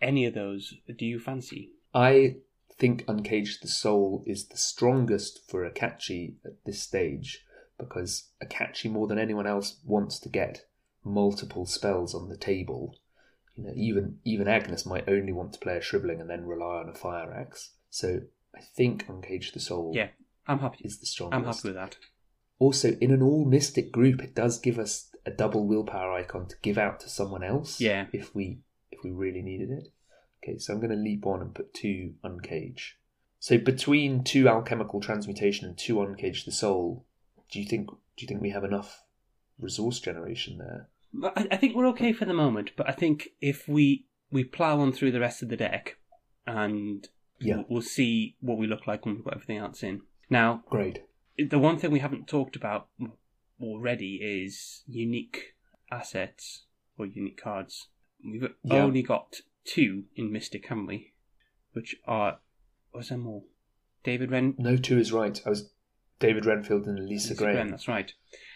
any 0.00 0.24
of 0.24 0.34
those, 0.34 0.74
do 0.96 1.04
you 1.04 1.18
fancy? 1.18 1.72
I 1.92 2.36
think 2.78 3.04
Uncaged 3.08 3.60
the 3.62 3.68
Soul 3.68 4.22
is 4.24 4.46
the 4.46 4.56
strongest 4.56 5.40
for 5.48 5.68
Akachi 5.68 6.36
at 6.44 6.52
this 6.64 6.80
stage 6.80 7.44
because 7.76 8.28
Akachi, 8.42 8.88
more 8.90 9.08
than 9.08 9.18
anyone 9.18 9.46
else, 9.48 9.80
wants 9.84 10.20
to 10.20 10.28
get 10.28 10.66
multiple 11.04 11.66
spells 11.66 12.14
on 12.14 12.28
the 12.28 12.36
table. 12.36 12.94
You 13.58 13.64
know, 13.64 13.72
even 13.74 14.18
even 14.24 14.46
Agnes 14.46 14.86
might 14.86 15.08
only 15.08 15.32
want 15.32 15.52
to 15.54 15.58
play 15.58 15.76
a 15.76 15.80
shriveling 15.82 16.20
and 16.20 16.30
then 16.30 16.46
rely 16.46 16.76
on 16.76 16.88
a 16.88 16.94
fire 16.94 17.32
axe. 17.32 17.72
So 17.90 18.20
I 18.54 18.60
think 18.60 19.08
Uncaged 19.08 19.54
the 19.54 19.60
Soul 19.60 19.92
Yeah, 19.94 20.08
I'm 20.46 20.60
happy. 20.60 20.78
is 20.84 21.00
the 21.00 21.06
strongest. 21.06 21.36
I'm 21.36 21.44
happy 21.44 21.68
with 21.68 21.74
that. 21.74 21.96
Also, 22.60 22.92
in 23.00 23.10
an 23.10 23.22
all 23.22 23.44
mystic 23.44 23.90
group, 23.92 24.22
it 24.22 24.34
does 24.34 24.58
give 24.60 24.78
us 24.78 25.10
a 25.26 25.30
double 25.30 25.66
willpower 25.66 26.12
icon 26.12 26.46
to 26.48 26.56
give 26.62 26.78
out 26.78 27.00
to 27.00 27.08
someone 27.08 27.42
else. 27.42 27.80
Yeah. 27.80 28.06
If 28.12 28.34
we 28.34 28.60
if 28.92 29.00
we 29.02 29.10
really 29.10 29.42
needed 29.42 29.70
it. 29.70 29.88
Okay, 30.42 30.58
so 30.58 30.72
I'm 30.72 30.78
going 30.80 30.90
to 30.90 30.96
leap 30.96 31.26
on 31.26 31.40
and 31.40 31.52
put 31.54 31.74
two 31.74 32.14
uncage. 32.24 32.92
So 33.40 33.58
between 33.58 34.22
two 34.22 34.48
alchemical 34.48 35.00
transmutation 35.00 35.66
and 35.68 35.76
two 35.76 35.96
uncage 35.96 36.44
the 36.44 36.52
soul, 36.52 37.04
do 37.50 37.58
you 37.60 37.66
think 37.66 37.88
do 37.90 37.96
you 38.18 38.28
think 38.28 38.40
we 38.40 38.50
have 38.50 38.64
enough 38.64 39.02
resource 39.58 39.98
generation 39.98 40.58
there? 40.58 40.88
I, 41.24 41.46
I 41.52 41.56
think 41.56 41.74
we're 41.74 41.88
okay 41.88 42.12
for 42.12 42.24
the 42.24 42.34
moment, 42.34 42.72
but 42.76 42.88
I 42.88 42.92
think 42.92 43.28
if 43.40 43.68
we 43.68 44.06
we 44.30 44.44
plow 44.44 44.80
on 44.80 44.92
through 44.92 45.12
the 45.12 45.20
rest 45.20 45.42
of 45.42 45.48
the 45.48 45.56
deck, 45.56 45.96
and 46.46 47.06
Yeah. 47.40 47.62
we'll, 47.68 47.80
see 47.82 48.36
what 48.40 48.58
we 48.58 48.66
look 48.66 48.86
like 48.86 49.04
when 49.06 49.14
we've 49.16 49.24
got 49.24 49.34
everything 49.34 49.56
else 49.58 49.82
in. 49.82 50.02
Now, 50.28 50.64
Great. 50.68 51.04
the 51.38 51.58
one 51.58 51.78
thing 51.78 51.90
we 51.90 52.00
haven't 52.00 52.26
talked 52.28 52.54
about 52.56 52.88
already 53.60 54.16
is 54.22 54.82
unique 54.86 55.54
assets 55.90 56.64
or 56.98 57.06
unique 57.06 57.40
cards. 57.40 57.88
We've 58.24 58.42
Yeah. 58.64 58.82
only 58.84 59.02
got 59.02 59.40
two 59.64 60.04
in 60.14 60.30
Mystic, 60.32 60.66
haven't 60.66 60.86
we? 60.86 61.12
Which 61.72 61.96
are 62.06 62.40
was 62.92 63.08
there 63.10 63.18
more? 63.18 63.44
David 64.04 64.30
Ren. 64.30 64.54
No 64.58 64.76
two 64.76 64.98
is 64.98 65.12
right. 65.12 65.40
I 65.46 65.50
was 65.50 65.70
David 66.18 66.44
Renfield 66.46 66.86
and 66.86 66.98
Alyssa 66.98 67.08
Lisa 67.08 67.34
Graham. 67.34 67.54
Graham, 67.54 67.68
That's 67.70 67.88
right. 67.88 68.12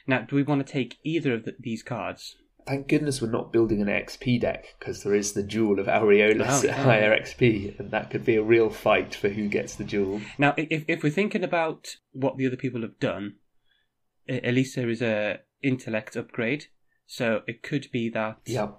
Now, 0.06 0.22
do 0.22 0.34
we 0.36 0.42
want 0.42 0.66
to 0.66 0.72
take 0.72 0.98
either 1.04 1.34
of 1.34 1.44
the, 1.44 1.54
these 1.60 1.82
cards? 1.82 2.36
Thank 2.66 2.88
goodness 2.88 3.20
we're 3.20 3.30
not 3.30 3.52
building 3.52 3.80
an 3.82 3.88
XP 3.88 4.40
deck 4.40 4.74
because 4.78 5.02
there 5.02 5.14
is 5.14 5.32
the 5.32 5.42
jewel 5.42 5.78
of 5.80 5.86
Aureolus 5.86 6.64
Oh, 6.64 6.68
at 6.68 6.78
higher 6.78 7.16
XP, 7.18 7.78
and 7.78 7.90
that 7.90 8.10
could 8.10 8.24
be 8.24 8.36
a 8.36 8.42
real 8.42 8.70
fight 8.70 9.14
for 9.14 9.28
who 9.28 9.48
gets 9.48 9.74
the 9.74 9.84
jewel. 9.84 10.20
Now, 10.38 10.54
if 10.56 10.84
if 10.88 11.02
we're 11.02 11.10
thinking 11.10 11.42
about 11.44 11.96
what 12.12 12.36
the 12.36 12.46
other 12.46 12.56
people 12.56 12.82
have 12.82 12.98
done, 13.00 13.34
E- 14.28 14.40
Alyssa 14.40 14.88
is 14.90 15.02
a 15.02 15.40
intellect 15.62 16.16
upgrade, 16.16 16.66
so 17.06 17.42
it 17.46 17.62
could 17.62 17.88
be 17.92 18.08
that 18.10 18.38
Yeah, 18.46 18.72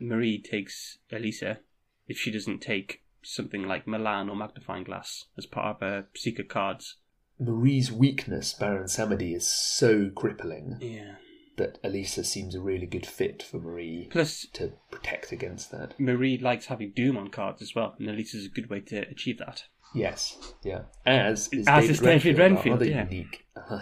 Marie 0.00 0.40
takes 0.42 0.98
Alyssa 1.12 1.58
if 2.06 2.18
she 2.18 2.30
doesn't 2.30 2.60
take 2.60 3.02
something 3.22 3.62
like 3.64 3.86
Milan 3.86 4.28
or 4.28 4.36
Magnifying 4.36 4.84
Glass 4.84 5.26
as 5.36 5.46
part 5.46 5.76
of 5.76 5.80
her 5.80 6.06
seeker 6.16 6.42
cards. 6.44 6.96
Marie's 7.38 7.92
weakness, 7.92 8.52
Baron 8.52 8.88
Samedi, 8.88 9.34
is 9.34 9.46
so 9.46 10.10
crippling 10.10 10.78
Yeah. 10.80 11.16
That 11.58 11.82
Alyssa 11.82 12.24
seems 12.24 12.54
a 12.54 12.60
really 12.60 12.86
good 12.86 13.04
fit 13.06 13.42
for 13.42 13.58
Marie 13.58 14.08
Plus, 14.10 14.46
to 14.54 14.72
protect 14.90 15.30
against 15.32 15.70
that. 15.70 15.98
Marie 16.00 16.38
likes 16.38 16.66
having 16.66 16.92
Doom 16.96 17.16
on 17.16 17.28
cards 17.28 17.60
as 17.62 17.74
well, 17.74 17.94
and 17.98 18.08
Alyssa's 18.08 18.46
a 18.46 18.48
good 18.48 18.70
way 18.70 18.80
to 18.80 19.00
achieve 19.08 19.38
that. 19.38 19.64
Yes, 19.94 20.36
yeah. 20.64 20.82
As 21.06 21.48
is 21.52 21.66
As 21.68 21.82
David 21.82 21.90
is 21.90 22.00
David 22.00 22.38
Renfield, 22.38 22.80
Renfield, 22.80 22.86
yeah. 22.90 23.04
unique. 23.10 23.46
Uh, 23.56 23.80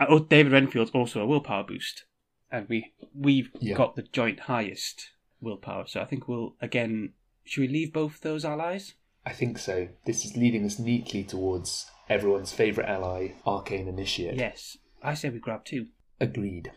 Oh, 0.00 0.18
David 0.20 0.52
Renfield's 0.52 0.90
also 0.90 1.20
a 1.20 1.26
willpower 1.26 1.62
boost, 1.64 2.04
and 2.50 2.68
we 2.68 2.92
we've 3.14 3.50
Yeah. 3.60 3.76
got 3.76 3.96
the 3.96 4.02
joint 4.02 4.40
highest 4.40 5.10
willpower. 5.40 5.86
So 5.86 6.00
I 6.00 6.04
think 6.06 6.28
we'll 6.28 6.54
again. 6.60 7.12
Should 7.44 7.60
we 7.62 7.68
leave 7.68 7.92
both 7.92 8.20
those 8.20 8.44
allies? 8.44 8.94
I 9.24 9.32
think 9.32 9.58
so. 9.58 9.88
This 10.04 10.24
is 10.24 10.36
leading 10.36 10.64
us 10.64 10.78
neatly 10.78 11.22
towards 11.24 11.90
everyone's 12.08 12.52
favourite 12.52 12.88
ally, 12.88 13.32
Arcane 13.46 13.88
Initiate. 13.88 14.36
Yes, 14.38 14.76
I 15.02 15.14
say 15.14 15.28
we 15.30 15.38
grab 15.38 15.64
two. 15.64 15.86
Agreed. 16.20 16.72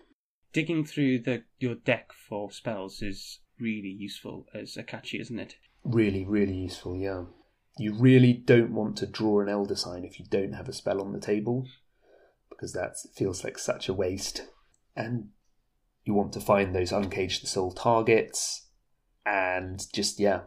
Digging 0.51 0.86
through 0.86 1.20
the 1.20 1.44
your 1.60 1.75
deck 1.75 2.10
for 2.27 2.51
spells 2.51 3.01
is 3.01 3.39
really 3.60 3.89
useful 3.89 4.48
as 4.53 4.75
Akachi, 4.75 5.22
isn't 5.22 5.39
it? 5.39 5.56
Really, 5.84 6.25
really 6.25 6.56
useful, 6.56 6.96
yeah. 6.96 7.25
You 7.77 7.94
really 7.94 8.34
don't 8.34 8.74
want 8.74 8.98
to 8.98 9.08
draw 9.08 9.41
an 9.41 9.50
Elder 9.50 9.75
Sign 9.75 10.03
if 10.03 10.20
you 10.20 10.25
don't 10.29 10.53
have 10.53 10.68
a 10.68 10.74
spell 10.74 11.01
on 11.01 11.13
the 11.13 11.20
table, 11.20 11.68
because 12.50 12.74
that 12.74 12.96
feels 13.15 13.44
like 13.44 13.58
such 13.58 13.88
a 13.88 13.94
waste. 13.94 14.48
And 14.96 15.29
you 16.03 16.13
want 16.13 16.34
to 16.34 16.41
find 16.41 16.74
those 16.74 16.91
uncaged 16.91 17.44
the 17.44 17.48
soul 17.48 17.72
targets, 17.72 18.68
and 19.25 19.86
just 19.94 20.20
yeah, 20.20 20.41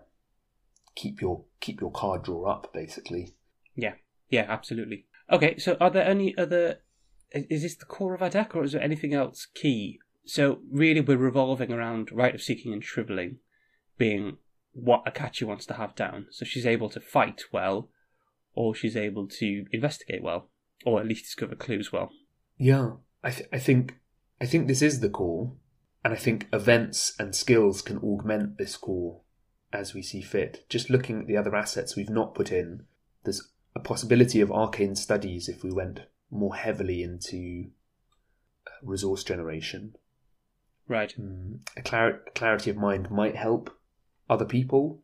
keep 0.95 1.23
your 1.23 1.45
keep 1.61 1.81
your 1.81 1.93
card 1.93 2.25
draw 2.25 2.51
up 2.51 2.73
basically. 2.75 3.35
Yeah, 3.75 3.95
yeah, 4.29 4.47
absolutely. 4.49 5.07
Okay, 5.31 5.57
so 5.59 5.77
are 5.81 5.91
there 5.91 6.05
any 6.05 6.37
other? 6.37 6.81
Is 7.35 7.63
this 7.63 7.77
the 7.77 7.85
core 7.85 8.15
of 8.15 8.23
our 8.23 8.31
deck, 8.31 8.55
or 8.55 8.65
is 8.65 8.73
there 8.73 8.83
anything 8.83 9.15
else 9.15 9.47
key? 9.55 10.01
So 10.25 10.61
really, 10.71 11.01
we're 11.01 11.17
revolving 11.17 11.73
around 11.73 12.11
Rite 12.13 12.35
of 12.35 12.43
Seeking 12.43 12.73
and 12.73 12.85
Shriveling 12.85 13.39
being 13.99 14.37
what 14.73 15.05
Akachi 15.05 15.47
wants 15.47 15.67
to 15.67 15.75
have 15.75 15.95
down. 15.95 16.27
So 16.31 16.45
she's 16.45 16.67
able 16.67 16.89
to 16.91 17.01
fight 17.01 17.43
well, 17.53 17.89
or 18.55 18.75
she's 18.75 18.97
able 18.97 19.27
to 19.29 19.67
investigate 19.73 20.23
well, 20.23 20.49
or 20.85 21.01
at 21.01 21.07
least 21.07 21.25
discover 21.25 21.55
clues 21.55 21.93
well. 21.93 22.11
Yeah, 22.59 22.93
I 23.23 23.31
th- 23.31 23.49
I 23.53 23.59
think 23.59 23.99
I 24.41 24.47
think 24.47 24.67
this 24.67 24.83
is 24.83 25.01
the 25.01 25.11
core, 25.11 25.53
and 26.05 26.13
I 26.13 26.17
think 26.17 26.49
events 26.53 27.15
and 27.19 27.35
skills 27.35 27.83
can 27.83 27.99
augment 27.99 28.59
this 28.59 28.77
core 28.77 29.21
as 29.73 29.95
we 29.95 30.03
see 30.03 30.21
fit. 30.21 30.65
Just 30.69 30.91
looking 30.91 31.21
at 31.21 31.27
the 31.27 31.37
other 31.37 31.57
assets 31.57 31.97
we've 31.97 32.11
not 32.11 32.35
put 32.35 32.53
in, 32.53 32.85
there's 33.25 33.49
a 33.75 33.81
possibility 33.81 34.41
of 34.41 34.53
arcane 34.53 34.95
studies 34.95 35.49
if 35.49 35.65
we 35.65 35.73
went 35.73 36.01
more 36.33 36.57
heavily 36.57 37.03
into 37.03 37.67
uh, 38.67 38.71
resource 38.83 39.23
generation. 39.23 39.95
Right. 40.89 41.15
Mm, 41.19 41.61
a 41.77 41.83
clar- 41.83 42.23
clarity 42.35 42.71
of 42.71 42.77
mind 42.77 43.11
might 43.11 43.37
help 43.37 43.71
other 44.29 44.45
people 44.45 45.03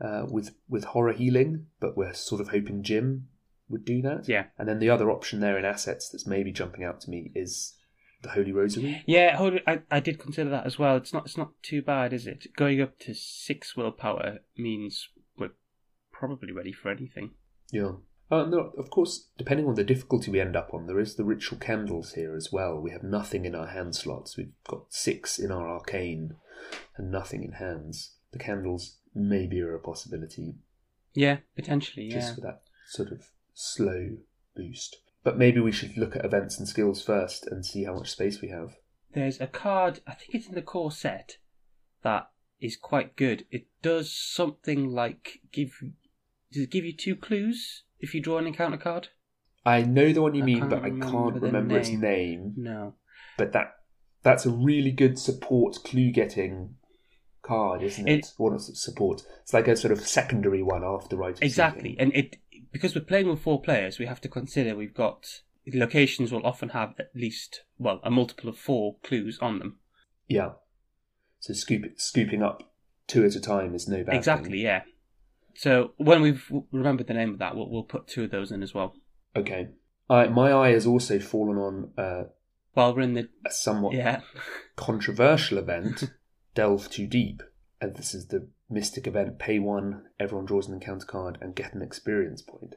uh, 0.00 0.24
with 0.28 0.54
with 0.68 0.84
horror 0.84 1.12
healing, 1.12 1.66
but 1.80 1.96
we're 1.96 2.14
sort 2.14 2.40
of 2.40 2.48
hoping 2.48 2.82
Jim 2.82 3.28
would 3.68 3.84
do 3.84 4.00
that. 4.02 4.28
Yeah. 4.28 4.46
And 4.58 4.68
then 4.68 4.78
the 4.78 4.90
other 4.90 5.10
option 5.10 5.40
there 5.40 5.58
in 5.58 5.64
assets 5.64 6.08
that's 6.08 6.26
maybe 6.26 6.52
jumping 6.52 6.84
out 6.84 7.00
to 7.02 7.10
me 7.10 7.32
is 7.34 7.74
the 8.22 8.30
Holy 8.30 8.52
Rosary. 8.52 9.02
Yeah, 9.06 9.36
hold 9.36 9.58
I, 9.66 9.80
I 9.90 10.00
did 10.00 10.18
consider 10.18 10.50
that 10.50 10.66
as 10.66 10.78
well. 10.78 10.96
It's 10.96 11.12
not 11.12 11.26
it's 11.26 11.36
not 11.36 11.50
too 11.62 11.82
bad, 11.82 12.12
is 12.12 12.26
it? 12.26 12.46
Going 12.56 12.80
up 12.80 12.98
to 13.00 13.14
six 13.14 13.76
willpower 13.76 14.38
means 14.56 15.08
we're 15.36 15.50
probably 16.12 16.52
ready 16.52 16.72
for 16.72 16.90
anything. 16.90 17.32
Yeah. 17.70 17.92
Uh, 18.32 18.46
no, 18.46 18.72
of 18.78 18.88
course, 18.88 19.28
depending 19.36 19.68
on 19.68 19.74
the 19.74 19.84
difficulty 19.84 20.30
we 20.30 20.40
end 20.40 20.56
up 20.56 20.72
on, 20.72 20.86
there 20.86 20.98
is 20.98 21.16
the 21.16 21.24
ritual 21.24 21.58
candles 21.58 22.14
here 22.14 22.34
as 22.34 22.50
well. 22.50 22.80
We 22.80 22.90
have 22.92 23.02
nothing 23.02 23.44
in 23.44 23.54
our 23.54 23.66
hand 23.66 23.94
slots. 23.94 24.38
We've 24.38 24.54
got 24.66 24.86
six 24.88 25.38
in 25.38 25.52
our 25.52 25.68
arcane 25.68 26.36
and 26.96 27.10
nothing 27.12 27.42
in 27.44 27.52
hands. 27.52 28.16
The 28.32 28.38
candles 28.38 28.96
maybe 29.14 29.60
are 29.60 29.74
a 29.74 29.78
possibility 29.78 30.54
Yeah, 31.12 31.38
potentially. 31.54 32.06
Yeah. 32.06 32.14
just 32.20 32.34
for 32.36 32.40
that 32.40 32.62
sort 32.88 33.12
of 33.12 33.28
slow 33.52 34.16
boost. 34.56 34.96
But 35.22 35.36
maybe 35.36 35.60
we 35.60 35.70
should 35.70 35.98
look 35.98 36.16
at 36.16 36.24
events 36.24 36.58
and 36.58 36.66
skills 36.66 37.02
first 37.02 37.46
and 37.46 37.66
see 37.66 37.84
how 37.84 37.94
much 37.94 38.10
space 38.10 38.40
we 38.40 38.48
have. 38.48 38.76
there's 39.12 39.40
a 39.42 39.46
card 39.46 40.00
i 40.06 40.14
think 40.14 40.34
it's 40.34 40.48
in 40.48 40.54
the 40.54 40.62
core 40.62 40.90
set 40.90 41.36
that 42.02 42.30
is 42.60 42.76
quite 42.78 43.14
good 43.14 43.44
it 43.50 43.66
does 43.82 44.10
something 44.10 44.88
like 44.90 45.40
give 45.52 45.72
does 46.50 46.62
it 46.62 46.70
give 46.70 46.84
you 46.86 46.96
two 46.96 47.14
clues 47.14 47.82
if 48.02 48.14
you 48.14 48.20
draw 48.20 48.36
an 48.38 48.46
encounter 48.46 48.76
card 48.76 49.08
I 49.64 49.82
know 49.82 50.12
the 50.12 50.20
one 50.22 50.34
you 50.34 50.42
I 50.42 50.46
mean, 50.46 50.68
but 50.68 50.82
I 50.84 50.90
can't 50.90 51.40
remember 51.40 51.78
its 51.78 51.88
name. 51.88 52.00
name. 52.00 52.54
no 52.56 52.94
But 53.38 53.52
that 53.52 53.76
that's 54.22 54.44
a 54.44 54.50
really 54.50 54.90
good 54.90 55.18
support 55.18 55.78
clue 55.84 56.10
getting 56.12 56.74
card, 57.42 57.82
isn't 57.82 58.06
it? 58.08 58.18
It- 58.18 58.32
not 58.38 58.60
support. 58.60 59.22
It's 59.42 59.52
like 59.54 59.66
a 59.68 59.74
sort 59.76 59.92
of 59.92 60.00
secondary 60.06 60.62
one 60.62 60.84
after 60.84 61.16
right. 61.16 61.38
exactly 61.40 61.96
and 61.98 62.12
it 62.14 62.36
because 62.72 62.94
we're 62.94 63.02
playing 63.02 63.28
with 63.28 63.40
four 63.40 63.60
players 63.62 63.98
we 63.98 64.06
have 64.06 64.20
to 64.22 64.28
consider 64.28 64.74
we've 64.76 64.94
got 64.94 65.42
locations 65.72 66.32
will 66.32 66.44
often 66.46 66.70
have 66.70 66.94
at 66.98 67.10
least 67.14 67.62
well 67.78 68.00
a 68.02 68.10
multiple 68.10 68.48
of 68.50 68.58
four 68.58 68.96
clues 69.04 69.38
on 69.40 69.58
them 69.60 69.78
Yeah. 70.28 70.52
So 71.40 71.52
scoop, 71.54 71.82
scooping 71.96 72.42
up 72.42 72.72
two 73.08 73.24
at 73.24 73.34
a 73.34 73.40
time 73.40 73.74
is 73.74 73.86
no 73.88 74.02
bad. 74.04 74.14
exactly 74.16 74.50
thing. 74.50 74.60
yeah 74.60 74.82
so 75.54 75.92
when 75.96 76.22
we've 76.22 76.50
remembered 76.70 77.06
the 77.06 77.14
name 77.14 77.30
of 77.30 77.38
that 77.38 77.54
we'll, 77.56 77.70
we'll 77.70 77.82
put 77.82 78.06
two 78.06 78.24
of 78.24 78.30
those 78.30 78.50
in 78.50 78.62
as 78.62 78.74
well 78.74 78.94
Okay. 79.34 79.68
I, 80.08 80.26
my 80.26 80.52
eye 80.52 80.72
has 80.72 80.86
also 80.86 81.18
fallen 81.18 81.56
on 81.56 81.90
uh, 81.96 82.24
while 82.74 82.94
we're 82.94 83.02
in 83.02 83.14
the 83.14 83.28
a 83.46 83.50
somewhat 83.50 83.94
yeah 83.94 84.20
controversial 84.76 85.58
event, 85.58 86.04
Delve 86.54 86.90
Too 86.90 87.06
Deep. 87.06 87.42
And 87.80 87.96
this 87.96 88.14
is 88.14 88.28
the 88.28 88.48
Mystic 88.70 89.06
event, 89.06 89.38
pay 89.38 89.58
one, 89.58 90.04
everyone 90.20 90.46
draws 90.46 90.68
an 90.68 90.74
encounter 90.74 91.06
card, 91.06 91.36
and 91.40 91.54
get 91.54 91.74
an 91.74 91.82
experience 91.82 92.40
point. 92.40 92.76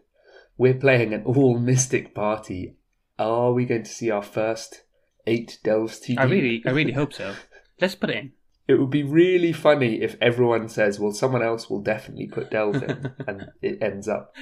We're 0.57 0.73
playing 0.73 1.13
an 1.13 1.23
all 1.23 1.57
Mystic 1.59 2.15
party. 2.15 2.75
Are 3.19 3.53
we 3.53 3.65
going 3.65 3.83
to 3.83 3.91
see 3.91 4.09
our 4.09 4.23
first 4.23 4.83
eight 5.27 5.59
Delves 5.63 5.99
Too 5.99 6.13
Deep? 6.13 6.19
i 6.19 6.23
really 6.23 6.63
i 6.65 6.69
really 6.69 6.91
hope 7.01 7.11
so 7.13 7.33
let's 7.81 7.95
put 7.95 8.09
it 8.11 8.17
in 8.17 8.31
It 8.67 8.75
would 8.79 8.89
be 8.89 9.03
really 9.03 9.53
funny 9.53 10.01
if 10.01 10.15
everyone 10.21 10.69
says, 10.69 10.99
well, 10.99 11.11
someone 11.11 11.43
else 11.43 11.69
will 11.69 11.81
definitely 11.81 12.27
put 12.27 12.49
Delve 12.49 12.81
in, 12.81 13.13
and 13.27 13.47
it 13.61 13.77
ends 13.81 14.07
up 14.07 14.33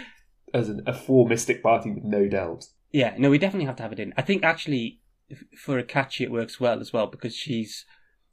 as 0.53 0.69
an, 0.69 0.81
a 0.87 0.93
four 0.93 1.27
Mystic 1.27 1.61
party 1.61 1.91
with 1.91 2.03
no 2.03 2.27
Delves. 2.27 2.73
Yeah, 2.91 3.15
no, 3.17 3.29
we 3.29 3.37
definitely 3.37 3.65
have 3.65 3.75
to 3.77 3.83
have 3.83 3.91
it 3.91 3.99
in. 3.99 4.13
I 4.15 4.21
think 4.21 4.43
actually 4.43 5.01
for 5.57 5.81
Akachi 5.81 6.21
it 6.21 6.31
works 6.31 6.59
well 6.59 6.79
as 6.79 6.93
well 6.93 7.07
because 7.07 7.35
she's 7.35 7.85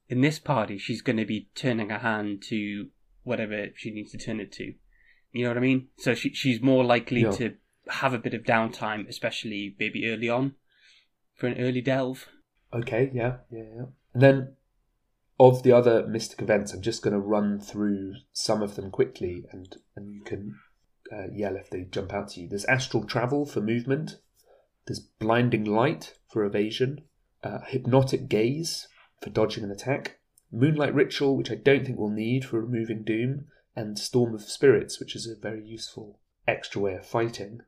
in 0.08 0.20
this 0.20 0.38
party 0.38 0.76
she's 0.76 1.00
going 1.00 1.16
to 1.16 1.24
be 1.24 1.48
turning 1.54 1.88
her 1.88 1.98
hand 1.98 2.42
to 2.42 2.88
whatever 3.22 3.68
she 3.74 3.90
needs 3.90 4.12
to 4.12 4.18
turn 4.18 4.38
it 4.40 4.52
to. 4.52 4.74
You 5.32 5.44
know 5.44 5.50
what 5.50 5.56
I 5.56 5.60
mean? 5.60 5.88
So 5.98 6.14
she 6.14 6.34
she's 6.34 6.60
more 6.60 6.84
likely 6.84 7.22
Yeah. 7.22 7.30
to 7.30 7.54
have 7.88 8.12
a 8.12 8.18
bit 8.18 8.34
of 8.34 8.42
downtime, 8.42 9.08
especially 9.08 9.74
maybe 9.78 10.08
early 10.10 10.28
on 10.28 10.54
for 11.34 11.46
an 11.46 11.58
early 11.58 11.80
delve. 11.80 12.26
Okay, 12.72 13.10
yeah, 13.14 13.36
yeah, 13.50 13.62
yeah. 13.76 13.84
And 14.12 14.22
then 14.22 14.56
of 15.40 15.62
the 15.62 15.72
other 15.72 16.06
Mystic 16.06 16.42
events, 16.42 16.74
I'm 16.74 16.82
just 16.82 17.02
going 17.02 17.14
to 17.14 17.18
run 17.18 17.58
through 17.58 18.16
some 18.30 18.60
of 18.60 18.76
them 18.76 18.90
quickly, 18.90 19.46
and 19.50 19.74
and 19.96 20.12
you 20.12 20.20
can 20.20 20.56
uh, 21.10 21.28
yell 21.32 21.56
if 21.56 21.70
they 21.70 21.84
jump 21.84 22.12
out 22.12 22.28
to 22.28 22.42
you. 22.42 22.48
There's 22.48 22.66
astral 22.66 23.04
travel 23.04 23.46
for 23.46 23.62
movement. 23.62 24.18
There's 24.86 25.00
blinding 25.00 25.64
light 25.64 26.18
for 26.28 26.44
evasion. 26.44 27.04
Uh, 27.42 27.60
hypnotic 27.66 28.28
gaze 28.28 28.86
for 29.22 29.30
dodging 29.30 29.64
an 29.64 29.70
attack. 29.70 30.18
Moonlight 30.52 30.94
Ritual, 30.94 31.38
which 31.38 31.50
I 31.50 31.54
don't 31.54 31.86
think 31.86 31.98
we'll 31.98 32.10
need 32.10 32.44
for 32.44 32.60
removing 32.60 33.02
Doom, 33.02 33.46
and 33.74 33.98
Storm 33.98 34.34
of 34.34 34.42
Spirits, 34.42 35.00
which 35.00 35.16
is 35.16 35.26
a 35.26 35.40
very 35.40 35.64
useful 35.64 36.20
extra 36.46 36.82
way 36.82 36.94
of 36.94 37.06
fighting. 37.06 37.60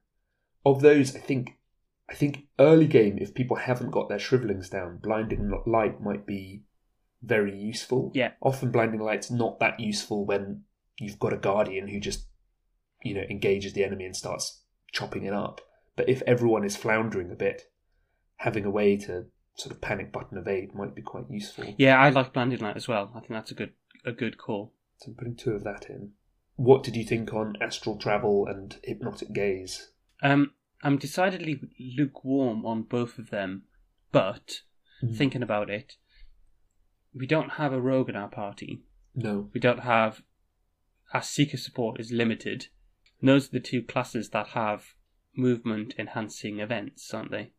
Of 0.66 0.82
those, 0.82 1.16
I 1.16 1.20
think 1.20 1.58
I 2.10 2.14
think 2.14 2.48
early 2.58 2.86
game, 2.86 3.16
if 3.18 3.32
people 3.32 3.56
haven't 3.56 3.92
got 3.92 4.10
their 4.10 4.18
shrivelings 4.18 4.68
down, 4.68 4.98
blinding 4.98 5.50
light 5.64 6.02
might 6.02 6.26
be 6.26 6.64
very 7.22 7.56
useful. 7.56 8.10
Yeah. 8.14 8.32
Often 8.40 8.72
blinding 8.72 9.00
light's 9.00 9.30
not 9.30 9.60
that 9.60 9.78
useful 9.80 10.24
when 10.24 10.62
you've 10.98 11.18
got 11.18 11.32
a 11.32 11.36
guardian 11.38 11.88
who 11.88 12.00
just, 12.00 12.26
you 13.02 13.14
know, 13.14 13.24
engages 13.30 13.72
the 13.72 13.84
enemy 13.84 14.04
and 14.04 14.16
starts 14.16 14.62
chopping 14.92 15.24
it 15.24 15.32
up. 15.32 15.60
But 15.96 16.08
if 16.08 16.22
everyone 16.22 16.64
is 16.64 16.76
floundering 16.76 17.30
a 17.30 17.34
bit, 17.36 17.70
having 18.36 18.64
a 18.64 18.70
way 18.70 18.96
to 18.98 19.26
sort 19.54 19.72
of 19.74 19.80
panic 19.80 20.10
button 20.12 20.38
evade 20.38 20.74
might 20.74 20.94
be 20.94 21.02
quite 21.02 21.30
useful. 21.30 21.74
Yeah, 21.78 22.00
I 22.00 22.08
like 22.10 22.32
blinding 22.32 22.60
light 22.60 22.76
as 22.76 22.88
well. 22.88 23.12
I 23.14 23.20
think 23.20 23.30
that's 23.32 23.50
a 23.50 23.54
good 23.54 23.72
a 24.04 24.12
good 24.12 24.36
call. 24.38 24.72
So 24.96 25.10
I'm 25.10 25.14
putting 25.14 25.36
two 25.36 25.52
of 25.52 25.64
that 25.64 25.88
in. 25.88 26.12
What 26.56 26.82
did 26.82 26.96
you 26.96 27.04
think 27.04 27.32
on 27.32 27.54
astral 27.60 27.96
travel 27.98 28.46
and 28.46 28.76
hypnotic 28.82 29.32
gaze? 29.32 29.90
Um, 30.22 30.52
I'm 30.82 30.96
decidedly 30.96 31.60
lukewarm 31.78 32.64
on 32.66 32.82
both 32.82 33.18
of 33.18 33.30
them, 33.30 33.64
but 34.10 34.62
Mm. 35.02 35.16
thinking 35.16 35.42
about 35.42 35.68
it, 35.68 35.96
we 37.14 37.26
don't 37.26 37.50
have 37.50 37.72
a 37.72 37.80
rogue 37.80 38.08
in 38.08 38.16
our 38.16 38.28
party. 38.28 38.82
No. 39.14 39.50
We 39.52 39.60
don't 39.60 39.80
have 39.80 40.22
our 41.12 41.22
seeker 41.22 41.56
support 41.56 42.00
is 42.00 42.10
limited. 42.10 42.68
And 43.20 43.28
those 43.28 43.48
are 43.48 43.52
the 43.52 43.60
two 43.60 43.82
classes 43.82 44.30
that 44.30 44.48
have 44.48 44.94
movement 45.36 45.94
enhancing 45.98 46.60
events, 46.60 47.12
aren't 47.12 47.30
they? 47.30 47.52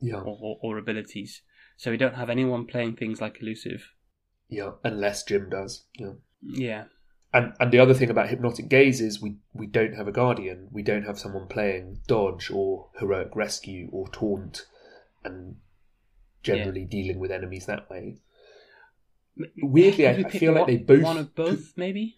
Yeah. 0.00 0.20
Or, 0.20 0.38
or, 0.40 0.58
or 0.62 0.78
abilities. 0.78 1.42
So 1.76 1.90
we 1.90 1.96
don't 1.96 2.14
have 2.14 2.30
anyone 2.30 2.66
playing 2.66 2.96
things 2.96 3.20
like 3.20 3.40
elusive. 3.40 3.92
Yeah. 4.48 4.72
Unless 4.84 5.24
Jim 5.24 5.48
does. 5.50 5.84
Yeah. 5.94 6.12
Yeah. 6.42 6.84
And 7.32 7.52
and 7.60 7.70
the 7.70 7.78
other 7.78 7.94
thing 7.94 8.10
about 8.10 8.28
hypnotic 8.28 8.68
gaze 8.68 9.00
is 9.00 9.22
we 9.22 9.36
we 9.52 9.66
don't 9.66 9.94
have 9.94 10.08
a 10.08 10.12
guardian. 10.12 10.68
We 10.72 10.82
don't 10.82 11.04
have 11.04 11.18
someone 11.18 11.46
playing 11.46 12.00
dodge 12.08 12.50
or 12.50 12.88
heroic 12.98 13.36
rescue 13.36 13.88
or 13.92 14.08
taunt, 14.08 14.66
and 15.22 15.56
generally 16.42 16.84
dealing 16.84 17.20
with 17.20 17.30
enemies 17.30 17.66
that 17.66 17.88
way. 17.88 18.18
Weirdly, 19.62 20.06
I, 20.06 20.12
I 20.12 20.22
feel 20.30 20.52
like 20.52 20.66
they 20.66 20.76
both. 20.76 21.02
one 21.02 21.18
of 21.18 21.34
both, 21.34 21.72
maybe. 21.76 22.16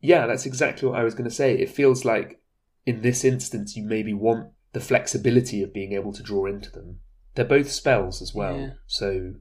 Yeah, 0.00 0.26
that's 0.26 0.46
exactly 0.46 0.88
what 0.88 0.98
I 0.98 1.04
was 1.04 1.14
going 1.14 1.28
to 1.28 1.34
say. 1.34 1.54
It 1.56 1.70
feels 1.70 2.04
like 2.04 2.40
in 2.86 3.00
this 3.02 3.24
instance, 3.24 3.76
you 3.76 3.84
maybe 3.84 4.12
want 4.12 4.48
the 4.72 4.80
flexibility 4.80 5.62
of 5.62 5.72
being 5.72 5.92
able 5.92 6.12
to 6.12 6.22
draw 6.22 6.46
into 6.46 6.70
them. 6.70 7.00
They're 7.34 7.44
both 7.44 7.70
spells 7.70 8.20
as 8.20 8.34
well, 8.34 8.58
Yeah. 8.58 8.70
so 8.86 9.34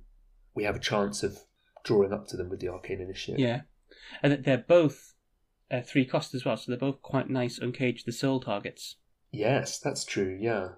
we 0.55 0.63
have 0.63 0.75
a 0.75 0.79
chance 0.79 1.23
of 1.23 1.37
drawing 1.83 2.13
up 2.13 2.27
to 2.27 2.37
them 2.37 2.49
with 2.49 2.59
the 2.59 2.69
arcane 2.69 3.01
initiate. 3.01 3.39
Yeah, 3.39 3.61
and 4.21 4.31
that 4.31 4.43
they're 4.45 4.57
both 4.57 5.13
uh, 5.69 5.81
three 5.81 6.05
cost 6.05 6.33
as 6.33 6.45
well, 6.45 6.55
so 6.57 6.71
they're 6.71 6.77
both 6.79 7.01
quite 7.01 7.29
nice 7.29 7.59
uncage 7.59 8.05
the 8.05 8.11
soul 8.11 8.39
targets. 8.39 8.95
Yes, 9.31 9.79
that's 9.79 10.05
true. 10.05 10.37
Yeah. 10.39 10.69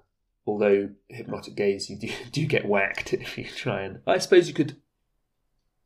Although 0.48 0.89
hypnotic 1.10 1.55
gaze, 1.55 1.89
you 1.89 1.98
do, 2.00 2.10
do 2.31 2.45
get 2.45 2.65
whacked 2.65 3.13
if 3.13 3.38
you 3.38 3.45
try 3.45 3.81
and. 3.81 4.00
I 4.07 4.17
suppose 4.17 4.48
you 4.48 4.53
could. 4.53 4.77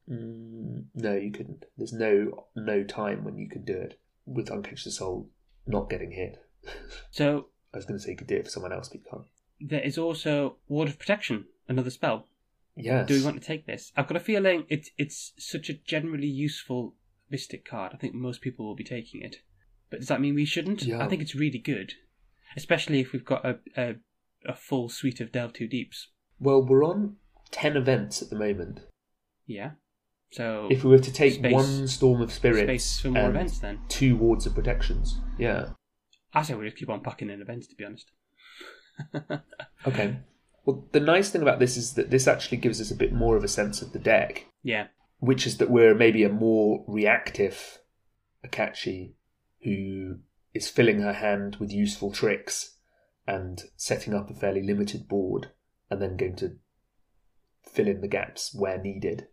Mm, 0.10 0.86
no, 0.96 1.16
you 1.16 1.32
couldn't. 1.32 1.66
There's 1.78 1.94
no 1.94 2.48
no 2.56 2.84
time 2.84 3.24
when 3.24 3.38
you 3.38 3.48
could 3.50 3.66
do 3.66 3.74
it 3.78 4.00
with 4.26 4.50
unconscious 4.50 4.86
the 4.86 4.92
soul 4.92 5.30
not 5.68 5.90
getting 5.90 6.12
hit. 6.12 6.38
So 7.12 7.48
I 7.74 7.78
was 7.78 7.86
going 7.86 7.98
to 8.00 8.04
say 8.04 8.12
you 8.12 8.18
could 8.18 8.28
do 8.28 8.36
it 8.36 8.46
for 8.46 8.50
someone 8.52 8.74
else, 8.74 8.90
but 8.90 9.00
you 9.00 9.06
can't. 9.10 9.26
there 9.60 9.82
is 9.82 9.98
also 9.98 10.58
ward 10.68 10.90
of 10.90 10.98
protection, 11.00 11.46
another 11.68 11.90
spell. 11.90 12.28
Yes. 12.76 13.08
Do 13.08 13.14
we 13.14 13.24
want 13.24 13.40
to 13.42 13.46
take 13.48 13.66
this? 13.66 13.92
I've 13.98 14.08
got 14.08 14.18
a 14.18 14.22
feeling 14.22 14.66
it's 14.70 14.90
it's 14.98 15.34
such 15.38 15.70
a 15.70 15.74
generally 15.74 16.28
useful 16.28 16.96
mystic 17.30 17.66
card. 17.66 17.92
I 17.94 17.98
think 17.98 18.14
most 18.14 18.42
people 18.42 18.66
will 18.66 18.76
be 18.76 18.84
taking 18.84 19.22
it. 19.22 19.38
But 19.90 20.00
does 20.00 20.08
that 20.10 20.22
mean 20.22 20.36
we 20.36 20.46
shouldn't? 20.46 20.84
Yeah. 20.84 21.04
I 21.04 21.08
think 21.08 21.22
it's 21.22 21.36
really 21.36 21.60
good, 21.60 21.94
especially 22.56 23.00
if 23.00 23.12
we've 23.12 23.26
got 23.26 23.46
a 23.46 23.60
a, 23.76 23.96
a 24.46 24.56
full 24.56 24.88
suite 24.90 25.20
of 25.20 25.32
Delve 25.32 25.54
Too 25.54 25.68
Deeps. 25.68 26.08
Well, 26.40 26.62
we're 26.66 26.86
on 26.86 27.18
ten 27.52 27.76
events 27.76 28.22
at 28.22 28.30
the 28.30 28.38
moment. 28.38 28.82
Yeah. 29.46 29.72
So 30.32 30.68
If 30.70 30.84
we 30.84 30.92
were 30.92 31.00
to 31.00 31.12
take 31.14 31.34
Space- 31.34 31.54
one 31.54 31.88
storm 31.88 32.22
of 32.22 32.32
spirit, 32.32 32.66
space 32.66 33.00
for 33.00 33.10
more 33.10 33.24
and 33.24 33.36
events 33.36 33.60
then. 33.60 33.80
two 33.90 34.16
wards 34.16 34.46
of 34.46 34.54
protections, 34.56 35.20
yeah. 35.38 35.70
I 36.34 36.44
say 36.44 36.54
we 36.54 36.66
just 36.66 36.78
keep 36.78 36.90
on 36.90 37.02
packing 37.02 37.30
in 37.32 37.42
events. 37.42 37.68
To 37.68 37.76
be 37.76 37.86
honest. 37.86 38.12
Okay. 39.88 40.18
Well, 40.66 40.88
the 40.92 41.00
nice 41.00 41.30
thing 41.32 41.42
about 41.42 41.60
this 41.60 41.78
is 41.78 41.94
that 41.94 42.12
this 42.12 42.28
actually 42.28 42.58
gives 42.58 42.82
us 42.82 42.92
a 42.92 42.96
bit 42.96 43.14
more 43.14 43.38
of 43.38 43.44
a 43.44 43.48
sense 43.48 43.82
of 43.82 43.94
the 43.94 44.00
deck. 44.00 44.46
Yeah. 44.62 44.88
which 45.20 45.48
is 45.48 45.58
that 45.58 45.70
we're 45.70 45.96
maybe 45.96 46.24
a 46.24 46.30
more 46.30 46.84
reactive 46.88 47.80
Akachi 48.46 49.14
who 49.64 50.20
is 50.54 50.70
filling 50.70 51.00
her 51.02 51.14
hand 51.14 51.56
with 51.60 51.72
useful 51.72 52.12
tricks 52.12 52.78
and 53.28 53.64
setting 53.78 54.14
up 54.14 54.30
a 54.30 54.34
fairly 54.34 54.62
limited 54.62 55.08
board 55.08 55.52
and 55.90 56.02
then 56.02 56.16
going 56.18 56.36
to 56.38 56.58
fill 57.66 57.88
in 57.88 58.02
the 58.02 58.08
gaps 58.08 58.54
where 58.54 58.78
needed. 58.82 59.28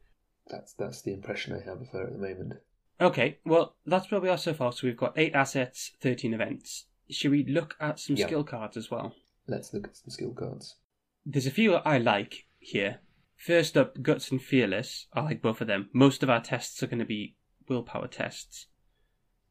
That's 0.51 0.73
that's 0.75 1.03
the 1.03 1.13
impression 1.13 1.53
I 1.55 1.65
have 1.69 1.81
of 1.81 1.89
her 1.89 2.05
at 2.07 2.13
the 2.13 2.19
moment. 2.19 2.55
Okay, 3.01 3.39
well, 3.45 3.77
that's 3.85 4.11
where 4.11 4.21
we 4.21 4.29
are 4.29 4.39
so 4.39 4.55
far. 4.55 4.73
So 4.73 4.87
we've 4.87 4.97
got 4.97 5.19
eight 5.19 5.35
assets, 5.35 5.93
13 6.01 6.33
events. 6.33 6.87
Should 7.11 7.31
we 7.31 7.45
look 7.45 7.77
at 7.81 8.01
some 8.01 8.17
Yeah. 8.17 8.27
skill 8.27 8.45
cards 8.45 8.77
as 8.77 8.91
well? 8.91 9.15
Let's 9.47 9.73
look 9.75 9.87
at 9.89 9.97
some 9.97 10.11
skill 10.11 10.33
cards. 10.33 10.77
There's 11.25 11.47
a 11.47 11.51
few 11.51 11.75
I 11.75 11.99
like 11.99 12.47
here. 12.59 13.01
First 13.37 13.77
up, 13.77 14.01
Guts 14.01 14.31
and 14.31 14.41
Fearless. 14.43 15.09
I 15.13 15.21
like 15.21 15.43
both 15.43 15.61
of 15.61 15.67
them. 15.67 15.91
Most 15.93 16.23
of 16.23 16.31
our 16.31 16.41
tests 16.41 16.83
are 16.83 16.87
going 16.87 17.01
to 17.01 17.05
be 17.05 17.37
willpower 17.69 18.09
tests. 18.09 18.67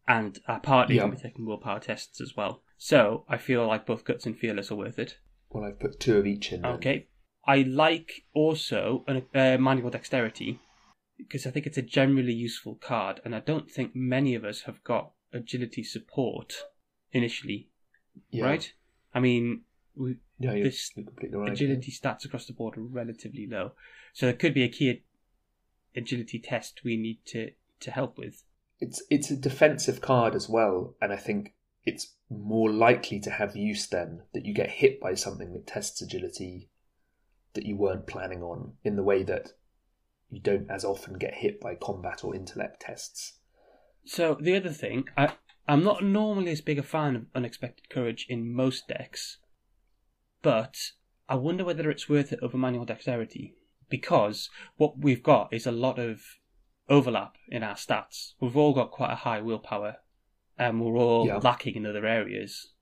And 0.07 0.39
our 0.47 0.59
party 0.59 0.95
Yeah. 0.95 1.03
can 1.03 1.11
be 1.11 1.17
taking 1.17 1.45
willpower 1.45 1.79
tests 1.79 2.19
as 2.19 2.35
well. 2.35 2.63
So 2.77 3.25
I 3.29 3.37
feel 3.37 3.65
like 3.67 3.85
both 3.85 4.05
Guts 4.05 4.25
and 4.25 4.37
Fearless 4.37 4.71
are 4.71 4.75
worth 4.75 4.97
it. 4.99 5.19
Well, 5.51 5.63
I've 5.63 5.79
put 5.79 5.99
two 5.99 6.17
of 6.17 6.25
each 6.25 6.51
in. 6.51 6.61
then. 6.63 6.71
Okay. 6.73 7.07
I 7.47 7.61
like 7.61 8.25
also 8.33 9.03
an, 9.07 9.27
uh, 9.35 9.57
manual 9.59 9.91
dexterity 9.91 10.59
because 11.17 11.45
I 11.45 11.51
think 11.51 11.65
it's 11.65 11.77
a 11.77 11.81
generally 11.81 12.33
useful 12.33 12.75
card, 12.75 13.21
and 13.23 13.35
I 13.35 13.39
don't 13.39 13.69
think 13.69 13.95
many 13.95 14.35
of 14.35 14.43
us 14.43 14.61
have 14.61 14.83
got 14.83 15.11
agility 15.33 15.83
support 15.83 16.53
initially, 17.11 17.69
Yeah. 18.29 18.45
right? 18.45 18.73
I 19.13 19.19
mean, 19.19 19.61
we, 19.95 20.17
Yeah, 20.39 20.53
you're, 20.53 20.65
This 20.65 20.91
you're 20.95 21.39
right. 21.41 21.51
agility 21.51 21.91
stats 21.91 22.25
across 22.25 22.45
the 22.45 22.53
board 22.53 22.77
are 22.77 22.81
relatively 22.81 23.47
low, 23.47 23.71
so 24.13 24.25
there 24.25 24.35
could 24.35 24.53
be 24.53 24.63
a 24.63 24.69
key 24.69 25.03
agility 25.95 26.39
test 26.39 26.83
we 26.83 26.97
need 26.97 27.19
to 27.27 27.51
to 27.79 27.91
help 27.91 28.17
with. 28.17 28.43
It's 28.79 29.01
it's 29.09 29.31
a 29.31 29.37
defensive 29.37 30.01
card 30.01 30.35
as 30.35 30.49
well, 30.49 30.95
and 31.01 31.13
I 31.13 31.17
think 31.17 31.53
it's 31.85 32.15
more 32.29 32.69
likely 32.71 33.19
to 33.21 33.29
have 33.29 33.55
use 33.55 33.87
then 33.87 34.23
that 34.33 34.45
you 34.45 34.53
get 34.53 34.69
hit 34.71 34.99
by 34.99 35.13
something 35.13 35.53
that 35.53 35.67
tests 35.67 36.01
agility 36.01 36.69
that 37.53 37.65
you 37.65 37.77
weren't 37.77 38.07
planning 38.07 38.41
on 38.41 38.73
in 38.83 38.95
the 38.97 39.03
way 39.03 39.23
that 39.23 39.53
you 40.35 40.41
don't 40.41 40.69
as 40.69 40.83
often 40.83 41.17
get 41.17 41.35
hit 41.35 41.61
by 41.61 41.75
combat 41.75 42.21
or 42.21 42.35
intellect 42.35 42.81
tests. 42.81 43.39
So 44.05 44.37
the 44.39 44.55
other 44.57 44.69
thing, 44.69 45.05
I 45.15 45.33
I'm 45.67 45.83
not 45.83 46.03
normally 46.03 46.51
as 46.51 46.61
big 46.61 46.77
a 46.77 46.83
fan 46.83 47.15
of 47.15 47.25
unexpected 47.33 47.89
courage 47.89 48.25
in 48.29 48.53
most 48.53 48.87
decks, 48.87 49.39
but 50.41 50.75
I 51.29 51.35
wonder 51.35 51.63
whether 51.63 51.89
it's 51.89 52.09
worth 52.09 52.33
it 52.33 52.39
over 52.41 52.57
manual 52.57 52.85
dexterity 52.85 53.55
because 53.89 54.49
what 54.75 54.99
we've 54.99 55.23
got 55.23 55.53
is 55.53 55.65
a 55.65 55.71
lot 55.71 55.97
of 55.97 56.21
overlap 56.89 57.37
in 57.47 57.63
our 57.63 57.75
stats. 57.75 58.33
We've 58.41 58.57
all 58.57 58.73
got 58.73 58.91
quite 58.91 59.13
a 59.13 59.15
high 59.15 59.39
willpower, 59.41 59.97
and 60.57 60.81
we're 60.81 60.97
all 60.97 61.25
Yeah. 61.25 61.37
lacking 61.37 61.75
in 61.75 61.85
other 61.85 62.05
areas. 62.05 62.73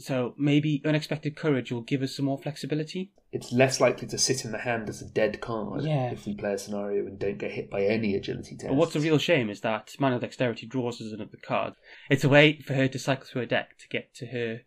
So 0.00 0.34
maybe 0.36 0.82
unexpected 0.84 1.36
courage 1.36 1.70
will 1.70 1.82
give 1.82 2.02
us 2.02 2.16
some 2.16 2.24
more 2.26 2.38
flexibility. 2.38 3.12
It's 3.32 3.52
less 3.52 3.80
likely 3.80 4.08
to 4.08 4.18
sit 4.18 4.44
in 4.44 4.50
the 4.50 4.58
hand 4.58 4.88
as 4.88 5.00
a 5.02 5.08
dead 5.08 5.40
card 5.40 5.84
Yeah. 5.84 6.10
if 6.10 6.26
we 6.26 6.34
play 6.34 6.54
a 6.54 6.58
scenario 6.58 7.06
and 7.06 7.18
don't 7.18 7.38
get 7.38 7.52
hit 7.52 7.70
by 7.70 7.82
any 7.84 8.14
agility 8.16 8.56
test. 8.56 8.68
But 8.68 8.74
what's 8.76 8.96
a 8.96 9.00
real 9.00 9.18
shame 9.18 9.48
is 9.50 9.60
that 9.60 9.94
manual 10.00 10.18
dexterity 10.20 10.66
draws 10.66 11.00
us 11.00 11.12
another 11.12 11.38
card. 11.40 11.74
It's 12.10 12.24
a 12.24 12.28
way 12.28 12.60
for 12.60 12.74
her 12.74 12.88
to 12.88 12.98
cycle 12.98 13.26
through 13.26 13.42
her 13.42 13.46
deck 13.46 13.78
to 13.78 13.88
get 13.88 14.14
to 14.14 14.26
her 14.26 14.62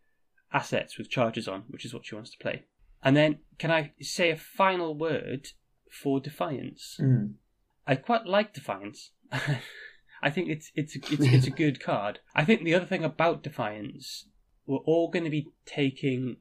assets 0.54 0.98
with 0.98 1.10
charges 1.10 1.48
on, 1.48 1.63
which 1.69 1.84
is 1.84 1.93
what 1.93 2.06
she 2.06 2.15
wants 2.15 2.30
to 2.32 2.38
play. 2.38 2.63
And 3.04 3.17
then, 3.17 3.39
can 3.58 3.72
I 3.72 3.91
say 4.02 4.30
a 4.32 4.38
final 4.38 4.96
word 4.96 5.50
for 5.91 6.19
Defiance? 6.22 6.98
Mm. 7.02 7.34
I 7.86 7.96
quite 7.96 8.26
like 8.26 8.54
Defiance. 8.54 9.12
I 10.22 10.30
think 10.30 10.48
it's 10.48 10.72
it's 10.74 10.96
it's 10.96 11.10
it's 11.12 11.48
a 11.48 11.52
good 11.63 11.82
card. 11.84 12.19
I 12.34 12.46
think 12.46 12.63
the 12.63 12.76
other 12.76 12.86
thing 12.86 13.04
about 13.04 13.43
Defiance, 13.43 14.28
we're 14.65 14.78
all 14.78 15.10
going 15.10 15.26
to 15.26 15.30
be 15.30 15.49
taking 15.65 16.38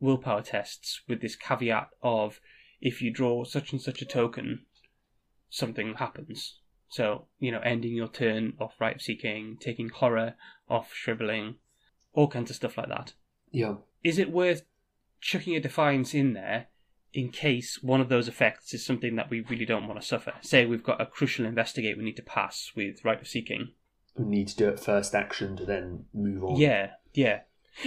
willpower 0.00 0.42
tests 0.42 1.02
with 1.08 1.20
this 1.20 1.36
caveat 1.36 1.88
of 2.02 2.40
if 2.80 3.02
you 3.02 3.12
draw 3.12 3.44
such 3.44 3.72
and 3.72 3.80
such 3.80 4.00
a 4.00 4.06
token, 4.06 4.64
something 5.48 5.94
happens. 5.94 6.58
So 6.88 7.26
you 7.38 7.52
know, 7.52 7.60
ending 7.60 7.94
your 7.94 8.08
turn 8.08 8.54
off 8.58 8.74
Rite 8.80 8.96
of 8.96 9.02
Seeking, 9.02 9.56
taking 9.60 9.90
horror 9.90 10.34
off 10.68 10.92
shriveling, 10.92 11.56
all 12.12 12.28
kinds 12.28 12.50
of 12.50 12.56
stuff 12.56 12.76
like 12.76 12.88
that. 12.88 13.12
Yeah. 13.52 13.74
Is 14.02 14.18
it 14.18 14.32
worth 14.32 14.62
chucking 15.20 15.54
a 15.54 15.60
Defiance 15.60 16.14
in 16.14 16.32
there 16.32 16.68
in 17.12 17.30
case 17.30 17.82
one 17.82 18.00
of 18.00 18.08
those 18.08 18.28
effects 18.28 18.72
is 18.72 18.84
something 18.84 19.16
that 19.16 19.30
we 19.30 19.40
really 19.40 19.66
don't 19.66 19.86
want 19.88 20.00
to 20.00 20.06
suffer. 20.06 20.32
Say 20.40 20.64
we've 20.64 20.82
got 20.82 21.00
a 21.00 21.06
crucial 21.06 21.44
investigate 21.44 21.98
we 21.98 22.04
need 22.04 22.16
to 22.16 22.22
pass 22.22 22.70
with 22.76 23.04
Rite 23.04 23.20
of 23.20 23.28
Seeking. 23.28 23.72
We 24.16 24.24
need 24.26 24.48
to 24.48 24.56
do 24.56 24.68
it 24.68 24.80
first 24.80 25.14
action 25.14 25.56
to 25.56 25.64
then 25.64 26.04
move 26.14 26.44
on. 26.44 26.56
Yeah, 26.56 26.90
yeah. 27.14 27.40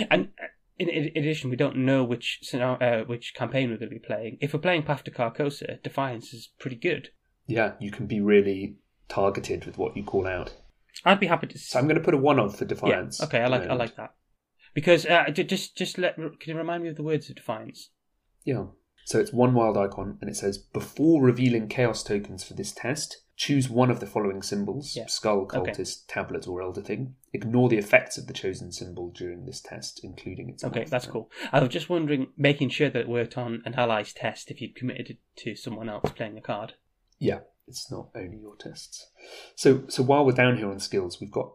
And 0.10 0.30
uh, 0.42 0.48
in, 0.80 0.90
in 0.90 1.06
addition, 1.16 1.50
we 1.50 1.56
don't 1.56 1.78
know 1.78 2.04
which 2.04 2.40
scenario, 2.42 2.78
uh, 2.78 3.06
which 3.06 3.34
campaign 3.36 3.70
we're 3.70 3.78
going 3.78 3.90
to 3.90 4.00
be 4.00 4.06
playing. 4.06 4.38
If 4.42 4.54
we're 4.54 4.60
playing 4.60 4.84
Path 4.84 5.04
to 5.06 5.12
Carcosa, 5.12 5.82
Defiance 5.84 6.34
is 6.34 6.50
pretty 6.60 6.76
good. 6.76 7.10
Yeah, 7.46 7.74
you 7.80 7.92
can 7.92 8.08
be 8.08 8.22
really 8.22 8.78
targeted 9.10 9.66
with 9.66 9.78
what 9.78 9.96
you 9.96 10.04
call 10.04 10.28
out. 10.28 10.54
I'd 11.06 11.20
be 11.20 11.28
happy 11.28 11.48
to. 11.48 11.58
So 11.58 11.80
I'm 11.80 11.86
going 11.86 11.98
to 11.98 12.04
put 12.04 12.14
a 12.14 12.18
one 12.18 12.40
on 12.40 12.50
for 12.50 12.66
Defiance. 12.66 13.20
Yeah, 13.20 13.26
okay, 13.26 13.42
I 13.42 13.48
like 13.48 13.68
I 13.68 13.74
like 13.74 13.96
that 13.96 14.14
because 14.74 15.06
uh, 15.06 15.30
just 15.30 15.76
just 15.76 15.98
let 15.98 16.16
can 16.16 16.34
you 16.46 16.58
remind 16.58 16.84
me 16.84 16.90
of 16.90 16.96
the 16.96 17.04
words 17.04 17.30
of 17.30 17.36
Defiance? 17.36 17.90
Yeah. 18.44 18.66
So 19.06 19.20
it's 19.20 19.34
one 19.34 19.54
wild 19.54 19.78
icon, 19.78 20.18
and 20.22 20.30
it 20.30 20.38
says 20.38 20.58
before 20.58 21.22
revealing 21.22 21.68
chaos 21.68 22.04
tokens 22.04 22.44
for 22.44 22.54
this 22.54 22.72
test, 22.72 23.24
choose 23.36 23.70
one 23.70 23.90
of 23.90 24.00
the 24.00 24.06
following 24.06 24.42
symbols: 24.42 24.96
Yeah. 24.96 25.08
skull, 25.08 25.42
Okay. 25.52 25.58
cultist, 25.72 26.04
tablet, 26.08 26.48
or 26.48 26.62
elder 26.62 26.82
thing. 26.82 27.16
Ignore 27.34 27.70
the 27.70 27.78
effects 27.78 28.18
of 28.18 28.28
the 28.28 28.34
chosen 28.34 28.72
symbol 28.72 29.10
during 29.10 29.46
this 29.46 29.60
test, 29.62 30.02
including 30.04 30.50
its. 30.50 30.64
Okay, 30.64 30.84
that's 30.86 31.08
cool. 31.08 31.30
I 31.52 31.60
was 31.60 31.70
just 31.70 31.90
wondering, 31.90 32.28
making 32.38 32.70
sure 32.70 32.90
that 32.90 33.00
it 33.02 33.10
worked 33.10 33.38
on 33.38 33.62
an 33.66 33.74
ally's 33.76 34.14
test 34.14 34.52
if 34.52 34.62
you'd 34.62 34.76
committed 34.76 35.10
it 35.10 35.18
to 35.38 35.56
someone 35.56 35.90
else 35.90 36.12
playing 36.12 36.38
a 36.38 36.42
card. 36.42 36.74
Yeah, 37.20 37.40
it's 37.68 37.90
not 37.92 38.10
only 38.16 38.38
your 38.38 38.56
tests. 38.56 39.08
So, 39.56 39.84
so 39.88 40.04
while 40.04 40.26
we're 40.26 40.34
down 40.34 40.58
here 40.58 40.70
on 40.70 40.80
skills, 40.80 41.20
we've 41.20 41.32
got 41.32 41.54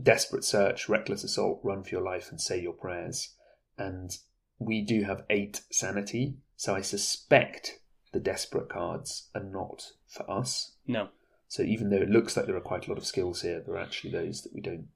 desperate 0.00 0.44
search, 0.44 0.88
reckless 0.88 1.24
assault, 1.24 1.60
run 1.62 1.82
for 1.82 1.90
your 1.90 2.04
life, 2.04 2.30
and 2.30 2.40
say 2.40 2.60
your 2.60 2.72
prayers. 2.72 3.34
And 3.78 4.10
we 4.58 4.82
do 4.82 5.04
have 5.04 5.24
eight 5.30 5.62
sanity, 5.70 6.36
so 6.56 6.74
I 6.74 6.80
suspect 6.80 7.80
the 8.12 8.20
desperate 8.20 8.68
cards 8.68 9.28
are 9.34 9.42
not 9.42 9.92
for 10.06 10.28
us. 10.30 10.72
No. 10.86 11.08
So 11.50 11.64
even 11.64 11.90
though 11.90 11.96
it 11.96 12.08
looks 12.08 12.36
like 12.36 12.46
there 12.46 12.56
are 12.56 12.60
quite 12.60 12.86
a 12.86 12.90
lot 12.90 12.96
of 12.96 13.04
skills 13.04 13.42
here, 13.42 13.60
there 13.60 13.74
are 13.74 13.82
actually 13.82 14.12
those 14.12 14.42
that 14.42 14.54
we 14.54 14.60
don't 14.60 14.86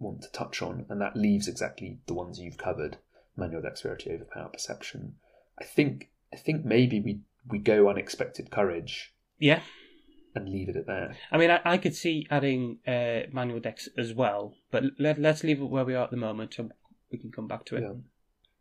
want 0.00 0.20
to 0.22 0.32
touch 0.32 0.60
on, 0.60 0.84
and 0.88 1.00
that 1.00 1.16
leaves 1.16 1.46
exactly 1.46 2.00
the 2.06 2.14
ones 2.14 2.40
you've 2.40 2.58
covered: 2.58 2.96
manual 3.36 3.62
dexterity, 3.62 4.10
overpower, 4.10 4.48
perception. 4.48 5.14
I 5.60 5.64
think 5.64 6.10
I 6.32 6.36
think 6.38 6.64
maybe 6.64 7.00
we 7.00 7.20
we 7.48 7.60
go 7.60 7.88
unexpected 7.88 8.50
courage 8.50 9.14
Yeah, 9.38 9.62
and 10.34 10.48
leave 10.48 10.68
it 10.68 10.74
at 10.76 10.86
that. 10.86 11.16
I 11.30 11.38
mean, 11.38 11.52
I, 11.52 11.60
I 11.64 11.78
could 11.78 11.94
see 11.94 12.26
adding 12.32 12.78
uh, 12.84 13.30
manual 13.30 13.60
decks 13.60 13.88
as 13.96 14.12
well, 14.12 14.56
but 14.72 14.82
let, 14.98 15.20
let's 15.20 15.44
leave 15.44 15.60
it 15.60 15.70
where 15.70 15.84
we 15.84 15.94
are 15.94 16.02
at 16.02 16.10
the 16.10 16.16
moment, 16.16 16.58
and 16.58 16.72
we 17.12 17.18
can 17.18 17.30
come 17.30 17.46
back 17.46 17.64
to 17.66 17.76
it. 17.76 17.82
Yeah. 17.82 17.92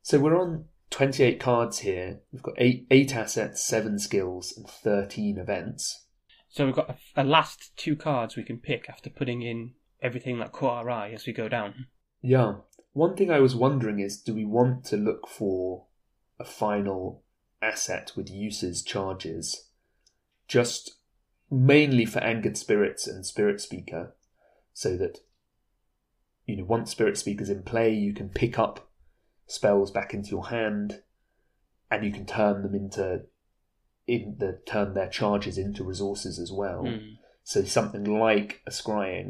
So 0.04 0.20
we're 0.20 0.40
on 0.40 0.66
28 0.92 1.40
cards 1.40 1.80
here. 1.80 2.20
We've 2.32 2.44
got 2.44 2.54
eight 2.60 2.86
eight 2.92 3.16
assets, 3.16 3.66
seven 3.66 3.98
skills, 3.98 4.54
and 4.56 4.70
13 4.70 5.40
events. 5.40 6.06
So 6.52 6.66
we've 6.66 6.76
got 6.76 6.98
a, 7.16 7.22
a 7.22 7.24
last 7.24 7.76
two 7.78 7.96
cards 7.96 8.36
we 8.36 8.44
can 8.44 8.60
pick 8.60 8.90
after 8.90 9.10
putting 9.10 9.42
in 9.42 9.72
everything 10.02 10.40
that 10.40 10.52
caught 10.52 10.80
our 10.80 10.90
eye 10.90 11.12
as 11.12 11.26
we 11.26 11.34
go 11.34 11.48
down. 11.48 11.88
Yeah. 12.22 12.56
One 12.94 13.16
thing 13.16 13.32
I 13.32 13.40
was 13.40 13.56
wondering 13.56 14.00
is 14.00 14.22
do 14.22 14.36
we 14.36 14.46
want 14.46 14.84
to 14.86 14.98
look 14.98 15.28
for 15.28 15.86
a 16.40 16.44
final 16.46 17.24
asset 17.62 18.12
with 18.16 18.30
uses 18.30 18.84
charges 18.84 19.70
just 20.48 20.98
mainly 21.50 22.06
for 22.06 22.20
angered 22.20 22.58
spirits 22.58 23.08
and 23.08 23.26
spirit 23.26 23.62
speaker 23.62 24.16
so 24.74 24.98
that 24.98 25.20
you 26.46 26.58
know 26.58 26.64
once 26.64 26.90
spirit 26.90 27.18
speaker's 27.18 27.50
in 27.50 27.62
play 27.62 27.94
you 27.94 28.14
can 28.14 28.30
pick 28.30 28.58
up 28.58 28.90
spells 29.46 29.92
back 29.92 30.14
into 30.14 30.32
your 30.32 30.48
hand 30.48 31.02
and 31.92 32.04
you 32.04 32.12
can 32.12 32.26
turn 32.26 32.64
them 32.64 32.74
into 32.74 33.22
in 34.16 34.36
the 34.40 34.60
turn 34.66 34.94
their 34.94 35.10
charges 35.10 35.58
into 35.58 35.84
resources 35.84 36.38
as 36.40 36.52
well 36.52 36.82
Hmm. 36.86 37.14
so 37.44 37.64
something 37.64 38.04
like 38.04 38.62
a 38.68 38.72
scrying 38.72 39.30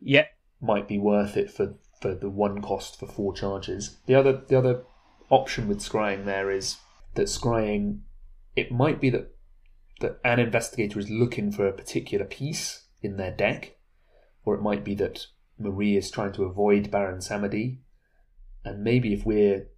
Yeah, 0.00 0.26
might 0.60 0.88
be 0.88 0.98
worth 0.98 1.36
it 1.36 1.50
for, 1.50 1.66
for 2.00 2.14
the 2.14 2.30
one 2.30 2.60
cost 2.62 2.98
for 2.98 3.06
four 3.06 3.32
charges. 3.34 3.98
The 4.06 4.14
other 4.20 4.32
the 4.48 4.58
other 4.58 4.82
option 5.28 5.68
with 5.68 5.78
scrying 5.78 6.24
there 6.24 6.50
is 6.50 6.78
that 7.14 7.28
scrying 7.28 8.00
it 8.56 8.72
might 8.72 9.00
be 9.00 9.10
that 9.10 9.26
that 10.00 10.18
an 10.24 10.38
investigator 10.40 10.98
is 10.98 11.10
looking 11.10 11.52
for 11.52 11.66
a 11.66 11.72
particular 11.80 12.24
piece 12.24 12.86
in 13.02 13.16
their 13.16 13.34
deck, 13.44 13.76
or 14.44 14.54
it 14.54 14.62
might 14.62 14.82
be 14.84 14.94
that 14.96 15.26
Marie 15.58 15.96
is 15.96 16.10
trying 16.10 16.32
to 16.32 16.44
avoid 16.44 16.90
Baron 16.90 17.20
Samedi, 17.20 17.80
and 18.64 18.82
maybe 18.82 19.12
if 19.12 19.24
we're 19.26 19.68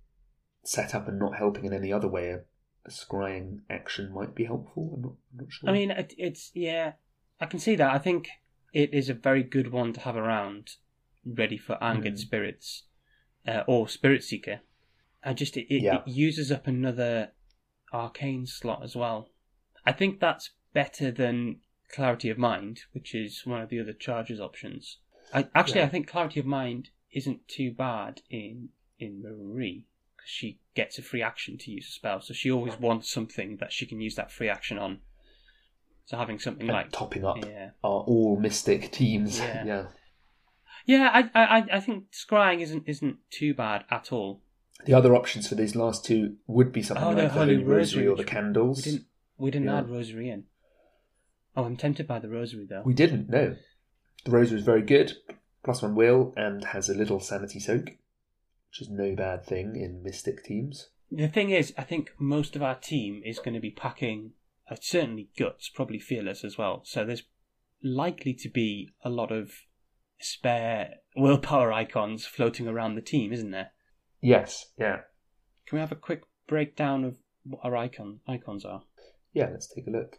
set 0.65 0.95
up 0.95 1.09
and 1.09 1.19
not 1.19 1.37
helping 1.37 1.65
in 1.65 1.73
any 1.73 1.93
other 1.93 2.09
way, 2.09 2.37
a, 2.85 2.91
scrying 2.91 3.61
action 3.71 4.13
might 4.13 4.35
be 4.35 4.45
helpful. 4.45 4.93
I'm 4.95 5.03
not, 5.03 5.13
I'm 5.33 5.39
not 5.45 5.53
sure. 5.53 5.71
I 5.71 5.73
mean, 5.73 5.91
it, 5.91 6.15
it's 6.19 6.51
yeah, 6.55 6.93
I 7.41 7.47
can 7.47 7.59
see 7.59 7.75
that. 7.77 7.93
I 7.93 7.99
think 7.99 8.29
it 8.73 8.93
is 8.93 9.09
a 9.09 9.15
very 9.15 9.43
good 9.43 9.71
one 9.73 9.93
to 9.95 10.01
have 10.01 10.17
around, 10.17 10.77
ready 11.25 11.57
for 11.59 11.83
angered 11.83 12.15
Mm. 12.15 12.19
spirits, 12.19 12.85
uh, 13.47 13.63
or 13.67 13.89
spirit 13.89 14.25
speaker. 14.25 14.61
I 15.25 15.35
just 15.35 15.57
it, 15.57 15.73
it, 15.75 15.83
Yeah. 15.83 15.97
it 15.97 16.09
uses 16.09 16.51
up 16.51 16.67
another 16.67 17.33
arcane 17.93 18.47
slot 18.47 18.83
as 18.83 18.97
well. 18.97 19.29
I 19.85 19.93
think 19.93 20.19
that's 20.21 20.51
better 20.73 21.11
than 21.11 21.61
clarity 21.93 22.31
of 22.31 22.39
mind, 22.39 22.81
which 22.93 23.15
is 23.15 23.45
one 23.45 23.61
of 23.61 23.69
the 23.69 23.79
other 23.81 23.93
charges 23.93 24.41
options. 24.41 24.99
I 25.35 25.49
actually 25.55 25.81
Yeah. 25.81 25.87
I 25.87 25.91
think 25.91 26.09
clarity 26.09 26.41
of 26.41 26.47
mind 26.47 26.91
isn't 27.13 27.47
too 27.49 27.71
bad 27.73 28.23
in 28.31 28.71
in 28.99 29.21
Marie 29.23 29.87
because 30.23 30.31
she 30.31 30.59
gets 30.75 30.99
a 30.99 31.03
free 31.03 31.23
action 31.23 31.59
to 31.59 31.71
use 31.71 31.89
a 31.89 31.93
spell, 31.93 32.21
so 32.21 32.33
she 32.35 32.51
always 32.51 32.79
wants 32.79 33.11
something 33.13 33.57
that 33.61 33.73
she 33.73 33.87
can 33.87 34.01
use 34.01 34.15
that 34.17 34.31
free 34.31 34.49
action 34.49 34.79
on. 34.79 34.99
So 36.07 36.17
having 36.17 36.39
something 36.39 36.69
And 36.69 36.73
like 36.77 36.93
topping 36.93 37.25
up 37.25 37.37
yeah, 37.45 37.71
our 37.85 38.01
all 38.03 38.37
mystic 38.39 38.91
teams. 38.91 39.39
Yeah. 39.39 39.65
yeah. 39.67 39.85
yeah, 40.87 41.11
I 41.35 41.41
I 41.41 41.67
I 41.75 41.81
think 41.81 42.11
scrying 42.13 42.61
isn't 42.61 42.85
isn't 42.87 43.19
too 43.31 43.55
bad 43.55 43.85
at 43.91 44.13
all. 44.13 44.41
The 44.85 44.95
other 44.95 45.15
options 45.15 45.49
for 45.49 45.55
these 45.55 45.77
last 45.77 46.05
two 46.05 46.37
would 46.49 46.73
be 46.73 46.83
something 46.83 47.05
Oh, 47.05 47.09
like 47.11 47.17
the 47.17 47.23
the 47.23 47.29
Holy 47.29 47.55
Holy 47.55 47.65
Rosary, 47.65 47.77
Rosary, 47.77 48.09
or 48.09 48.17
the 48.17 48.25
candles. 48.25 48.79
We 48.85 48.91
didn't 48.93 49.07
we 49.39 49.51
didn't 49.51 49.69
Yeah. 49.69 49.79
add 49.79 49.91
rosary 49.91 50.29
in. 50.29 50.45
Oh, 51.57 51.65
I'm 51.65 51.77
tempted 51.77 52.07
by 52.09 52.19
the 52.19 52.29
rosary 52.29 52.67
though. 52.69 52.83
We 52.85 52.95
didn't, 52.95 53.29
no. 53.29 53.57
The 54.25 54.31
Rosary 54.31 54.59
is 54.59 54.65
very 54.65 54.83
good, 54.83 55.13
plus 55.65 55.83
one 55.83 55.95
will, 55.95 56.33
and 56.37 56.65
has 56.65 56.89
a 56.89 56.95
little 56.95 57.21
sanity 57.21 57.61
soak, 57.61 57.91
which 58.73 58.81
is 58.81 58.91
no 58.91 59.15
bad 59.15 59.45
thing 59.45 59.77
in 59.77 60.03
mystic 60.03 60.43
teams. 60.43 60.89
The 61.11 61.29
thing 61.29 61.51
is, 61.51 61.75
I 61.77 61.83
think 61.83 62.13
most 62.19 62.57
of 62.57 62.63
our 62.63 62.75
team 62.75 63.21
is 63.23 63.39
going 63.39 63.53
to 63.53 63.61
be 63.61 63.71
packing, 63.71 64.33
uh, 64.71 64.77
certainly 64.81 65.29
guts, 65.39 65.69
probably 65.69 65.99
fearless 65.99 66.43
as 66.43 66.57
well. 66.57 66.81
So 66.87 67.05
there's 67.05 67.25
likely 67.83 68.33
to 68.33 68.49
be 68.49 68.89
a 69.05 69.11
lot 69.11 69.31
of 69.31 69.53
spare 70.19 71.01
willpower 71.15 71.71
icons 71.71 72.25
floating 72.25 72.67
around 72.67 72.95
the 72.95 73.03
team, 73.03 73.31
isn't 73.31 73.51
there? 73.51 73.73
Yes, 74.23 74.73
yeah. 74.79 75.01
Can 75.67 75.77
we 75.77 75.81
have 75.81 75.93
a 75.93 75.97
quick 75.97 76.23
breakdown 76.47 77.05
of 77.05 77.19
what 77.45 77.61
our 77.63 77.77
icon 77.77 78.21
icons 78.27 78.65
are? 78.65 78.85
Yeah, 79.35 79.51
let's 79.51 79.67
take 79.67 79.87
a 79.87 79.91
look. 79.91 80.19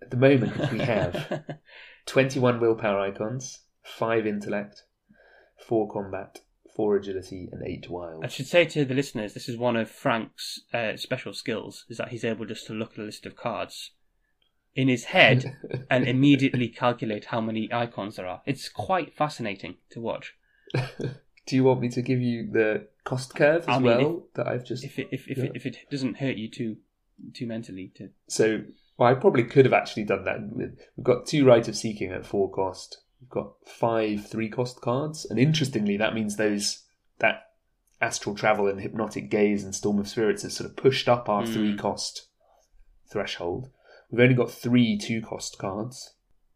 At 0.00 0.10
the 0.10 0.16
moment, 0.16 0.72
we 0.72 0.78
have 0.78 1.44
21 2.06 2.60
willpower 2.60 2.98
icons, 2.98 3.58
5 3.82 4.26
intellect, 4.26 4.84
4 5.58 5.92
combat, 5.92 6.40
4 6.74 6.96
agility, 6.96 7.48
and 7.52 7.62
8 7.66 7.90
wild. 7.90 8.24
I 8.24 8.28
should 8.28 8.46
say 8.46 8.64
to 8.64 8.84
the 8.84 8.94
listeners, 8.94 9.34
this 9.34 9.48
is 9.48 9.56
one 9.56 9.76
of 9.76 9.90
Frank's 9.90 10.60
uh, 10.72 10.96
special 10.96 11.32
skills: 11.32 11.84
is 11.88 11.98
that 11.98 12.08
he's 12.08 12.24
able 12.24 12.46
just 12.46 12.66
to 12.66 12.72
look 12.72 12.92
at 12.92 12.98
a 12.98 13.02
list 13.02 13.26
of 13.26 13.36
cards 13.36 13.92
in 14.74 14.88
his 14.88 15.04
head 15.04 15.56
and 15.90 16.06
immediately 16.06 16.68
calculate 16.68 17.26
how 17.26 17.40
many 17.40 17.68
icons 17.72 18.16
there 18.16 18.26
are. 18.26 18.42
It's 18.46 18.68
quite 18.68 19.14
fascinating 19.14 19.76
to 19.90 20.00
watch. 20.00 20.34
Do 21.46 21.56
you 21.56 21.64
want 21.64 21.80
me 21.80 21.88
to 21.90 22.02
give 22.02 22.20
you 22.20 22.48
the 22.52 22.86
cost 23.02 23.34
curve 23.34 23.62
as 23.62 23.68
I 23.68 23.78
mean, 23.78 23.84
well 23.84 24.26
that 24.34 24.46
I've 24.46 24.64
just 24.64 24.84
If 24.84 24.98
it 24.98 25.08
if 25.10 25.26
if, 25.26 25.38
Yeah. 25.38 25.44
it, 25.44 25.52
if 25.54 25.66
it 25.66 25.76
doesn't 25.90 26.18
hurt 26.18 26.36
you 26.36 26.48
too 26.48 26.76
too 27.34 27.46
mentally 27.46 27.92
to 27.96 28.10
So 28.28 28.62
well, 28.96 29.08
I 29.10 29.14
probably 29.14 29.44
could 29.44 29.64
have 29.64 29.72
actually 29.72 30.04
done 30.04 30.24
that. 30.24 30.38
We've 30.52 30.76
got 31.02 31.26
two 31.26 31.44
Rite 31.46 31.68
of 31.68 31.76
Seeking 31.76 32.12
at 32.12 32.26
four 32.26 32.50
cost. 32.50 33.00
We've 33.20 33.28
got 33.28 33.52
five 33.66 34.26
three 34.28 34.48
cost 34.48 34.80
cards, 34.80 35.26
and 35.28 35.38
interestingly, 35.38 35.96
that 35.98 36.14
means 36.14 36.36
those 36.36 36.84
that 37.18 37.50
astral 38.00 38.34
travel 38.34 38.66
and 38.66 38.80
hypnotic 38.80 39.30
gaze 39.30 39.62
and 39.62 39.74
storm 39.74 39.98
of 39.98 40.08
spirits 40.08 40.42
has 40.42 40.54
sort 40.56 40.70
of 40.70 40.76
pushed 40.76 41.08
up 41.08 41.28
our 41.28 41.42
Mm. 41.44 41.52
three 41.52 41.76
cost 41.76 42.28
threshold. 43.10 43.68
We've 44.10 44.20
only 44.22 44.34
got 44.34 44.50
three 44.50 44.96
two 44.98 45.20
cost 45.20 45.58
cards. 45.58 46.14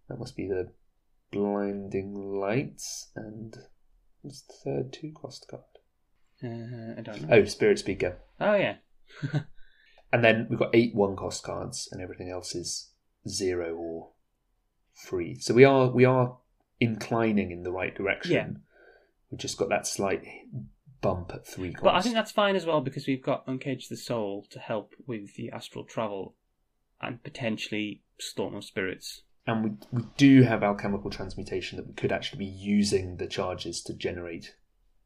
That 0.09 0.19
must 0.19 0.37
be 0.37 0.49
the 0.49 0.73
blinding 1.31 2.15
lights 2.15 3.11
and 3.15 3.57
what's 4.23 4.43
the 4.43 4.55
third 4.65 4.93
two 4.93 5.13
cost 5.13 5.47
card? 5.49 5.63
uh, 6.43 6.99
I 6.99 7.03
don't 7.03 7.23
know. 7.23 7.29
Oh, 7.37 7.45
spirit 7.45 7.79
speaker. 7.79 8.19
Oh 8.41 8.55
yeah, 8.55 8.77
And 10.13 10.25
then 10.25 10.47
we've 10.49 10.59
got 10.59 10.75
eight 10.75 10.95
one 10.95 11.17
cost 11.17 11.43
cards, 11.43 11.89
and 11.93 12.01
everything 12.01 12.31
else 12.31 12.55
is 12.55 12.91
zero 13.29 13.75
or 13.75 14.11
free. 14.93 15.35
So 15.41 15.53
we 15.55 15.65
are 15.65 15.89
we 15.91 16.05
are 16.05 16.37
inclining 16.85 17.51
in 17.51 17.63
the 17.63 17.73
right 17.73 17.95
direction. 17.95 18.33
Yeah. 18.33 18.49
We've 19.31 19.41
just 19.41 19.59
got 19.59 19.69
that 19.71 19.87
slight 19.87 20.23
bump 21.01 21.33
at 21.35 21.47
three 21.47 21.73
cost. 21.73 21.85
But 21.85 21.95
I 21.95 22.01
think 22.01 22.15
that's 22.15 22.33
fine 22.33 22.57
as 22.57 22.65
well 22.67 22.81
because 22.81 23.07
we've 23.07 23.23
got 23.23 23.47
Uncage 23.47 23.89
the 23.89 23.97
Soul 23.97 24.47
to 24.51 24.59
help 24.59 24.93
with 25.07 25.35
the 25.37 25.51
astral 25.51 25.85
travel 25.85 26.35
and 27.01 27.23
potentially 27.23 28.03
Storm 28.19 28.55
of 28.55 28.65
Spirits. 28.65 29.23
and 29.47 29.63
we 29.65 29.71
we 29.93 30.05
do 30.17 30.43
have 30.43 30.63
alchemical 30.63 31.11
transmutation 31.11 31.77
that 31.77 31.87
we 31.87 31.93
could 31.93 32.13
actually 32.13 32.39
be 32.39 32.47
using 32.51 33.17
the 33.17 33.27
charges 33.27 33.83
to 33.83 33.93
generate 33.93 34.55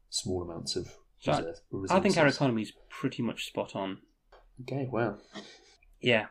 small 0.09 0.41
amounts 0.43 0.75
of 0.77 0.95
So 1.19 1.31
reserve- 1.33 1.91
I 1.91 1.99
think 1.99 2.17
our 2.17 2.27
economy 2.27 2.61
is 2.61 2.71
pretty 2.89 3.21
much 3.23 3.45
spot 3.47 3.75
on. 3.75 3.97
Okay, 4.61 4.87
well, 4.89 5.19
Yeah. 5.99 6.27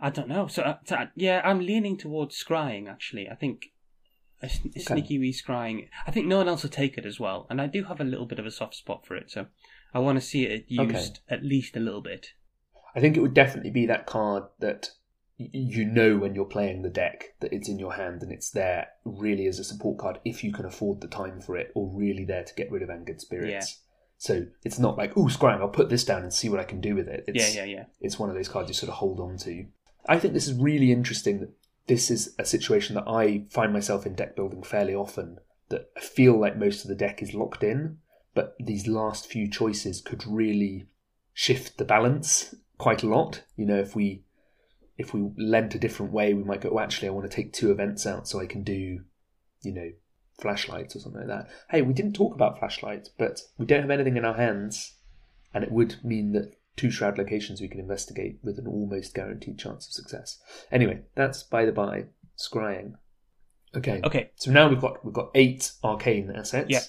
I 0.00 0.10
don't 0.10 0.28
know. 0.28 0.48
So, 0.48 0.62
uh, 0.62 0.78
so, 0.84 0.96
uh, 0.96 1.06
yeah, 1.14 1.40
I'm 1.44 1.60
leaning 1.60 1.96
towards 1.96 2.34
scrying, 2.36 2.88
actually. 2.90 3.28
I 3.30 3.36
think 3.36 3.71
a, 4.42 4.48
sn- 4.48 4.72
a 4.76 4.80
sneaky 4.80 5.18
wee 5.18 5.32
scrying. 5.32 5.88
I 6.06 6.10
think 6.10 6.26
no 6.26 6.38
one 6.38 6.48
else 6.48 6.62
will 6.62 6.70
take 6.70 6.98
it 6.98 7.06
as 7.06 7.20
well. 7.20 7.46
And 7.50 7.60
I 7.60 7.66
do 7.66 7.84
have 7.84 8.00
a 8.00 8.04
little 8.04 8.26
bit 8.26 8.38
of 8.38 8.46
a 8.46 8.50
soft 8.50 8.74
spot 8.74 9.06
for 9.06 9.16
it. 9.16 9.30
So 9.30 9.46
I 9.94 9.98
want 10.00 10.16
to 10.20 10.26
see 10.26 10.44
it 10.44 10.66
Okay. 10.78 10.92
used 10.94 11.20
at 11.28 11.44
least 11.44 11.76
a 11.76 11.80
little 11.80 12.02
bit. 12.02 12.28
I 12.94 13.00
think 13.00 13.16
it 13.16 13.20
would 13.20 13.34
definitely 13.34 13.70
be 13.70 13.86
that 13.86 14.06
card 14.06 14.44
that 14.60 14.90
y- 15.38 15.48
you 15.52 15.84
know 15.84 16.16
when 16.18 16.34
you're 16.34 16.44
playing 16.44 16.82
the 16.82 16.90
deck 16.90 17.34
that 17.40 17.52
it's 17.52 17.68
in 17.68 17.78
your 17.78 17.94
hand 17.94 18.22
and 18.22 18.30
it's 18.32 18.50
there 18.50 18.88
really 19.04 19.46
as 19.46 19.58
a 19.58 19.64
support 19.64 19.98
card 19.98 20.18
if 20.24 20.42
you 20.44 20.52
can 20.52 20.64
afford 20.66 21.00
the 21.00 21.08
time 21.08 21.40
for 21.40 21.56
it, 21.56 21.70
or 21.74 21.90
really 21.94 22.24
there 22.24 22.44
to 22.44 22.54
get 22.54 22.70
rid 22.70 22.82
of 22.82 22.90
angered 22.90 23.20
spirits. 23.20 23.50
Yeah. 23.50 23.78
So 24.18 24.46
it's 24.64 24.78
not 24.78 24.96
like, 24.96 25.16
oh, 25.16 25.24
scrying, 25.24 25.60
I'll 25.60 25.68
put 25.68 25.88
this 25.88 26.04
down 26.04 26.22
and 26.22 26.32
see 26.32 26.48
what 26.48 26.60
I 26.60 26.64
can 26.64 26.80
do 26.80 26.94
with 26.94 27.08
it. 27.08 27.24
It's, 27.26 27.54
yeah, 27.56 27.64
yeah, 27.64 27.76
yeah. 27.76 27.84
it's 28.00 28.18
one 28.20 28.28
of 28.28 28.36
those 28.36 28.48
cards 28.48 28.68
you 28.68 28.74
sort 28.74 28.90
of 28.90 28.96
hold 28.96 29.18
on 29.18 29.36
to. 29.38 29.66
I 30.06 30.18
think 30.18 30.32
this 30.34 30.46
is 30.46 30.54
really 30.54 30.92
interesting 30.92 31.40
that 31.40 31.50
this 31.86 32.10
is 32.10 32.34
a 32.38 32.44
situation 32.44 32.94
that 32.94 33.08
I 33.08 33.44
find 33.50 33.72
myself 33.72 34.06
in 34.06 34.14
deck 34.14 34.36
building 34.36 34.62
fairly 34.62 34.94
often. 34.94 35.38
That 35.68 35.90
I 35.96 36.00
feel 36.00 36.38
like 36.38 36.56
most 36.56 36.82
of 36.82 36.88
the 36.88 36.94
deck 36.94 37.22
is 37.22 37.34
locked 37.34 37.62
in, 37.62 37.98
but 38.34 38.54
these 38.58 38.86
last 38.86 39.26
few 39.26 39.48
choices 39.48 40.00
could 40.00 40.26
really 40.26 40.86
shift 41.32 41.78
the 41.78 41.84
balance 41.84 42.54
quite 42.78 43.02
a 43.02 43.08
lot. 43.08 43.44
You 43.56 43.66
know, 43.66 43.78
if 43.78 43.96
we 43.96 44.24
if 44.98 45.14
we 45.14 45.30
lent 45.36 45.74
a 45.74 45.78
different 45.78 46.12
way, 46.12 46.34
we 46.34 46.44
might 46.44 46.60
go, 46.60 46.70
oh, 46.70 46.78
actually, 46.78 47.08
I 47.08 47.12
want 47.12 47.28
to 47.30 47.34
take 47.34 47.52
two 47.52 47.70
events 47.70 48.06
out 48.06 48.28
so 48.28 48.40
I 48.40 48.46
can 48.46 48.62
do, 48.62 49.00
you 49.62 49.72
know, 49.72 49.90
flashlights 50.38 50.94
or 50.94 51.00
something 51.00 51.26
like 51.26 51.28
that. 51.28 51.48
Hey, 51.70 51.82
we 51.82 51.94
didn't 51.94 52.14
talk 52.14 52.34
about 52.34 52.58
flashlights, 52.58 53.10
but 53.18 53.40
we 53.58 53.66
don't 53.66 53.80
have 53.80 53.90
anything 53.90 54.16
in 54.16 54.24
our 54.24 54.34
hands, 54.34 54.96
and 55.54 55.64
it 55.64 55.72
would 55.72 55.96
mean 56.04 56.32
that 56.32 56.54
two 56.76 56.90
shroud 56.90 57.18
locations 57.18 57.60
we 57.60 57.68
can 57.68 57.80
investigate 57.80 58.38
with 58.42 58.58
an 58.58 58.66
almost 58.66 59.14
guaranteed 59.14 59.58
chance 59.58 59.86
of 59.86 59.92
success. 59.92 60.38
Anyway, 60.70 61.02
that's 61.14 61.42
by 61.42 61.64
the 61.64 61.72
by, 61.72 62.06
scrying. 62.38 62.94
Okay. 63.74 64.00
Okay. 64.04 64.30
So 64.36 64.50
now 64.50 64.68
we've 64.68 64.80
got 64.80 65.04
we've 65.04 65.14
got 65.14 65.30
eight 65.34 65.72
arcane 65.82 66.32
assets. 66.34 66.70
Yeah. 66.70 66.80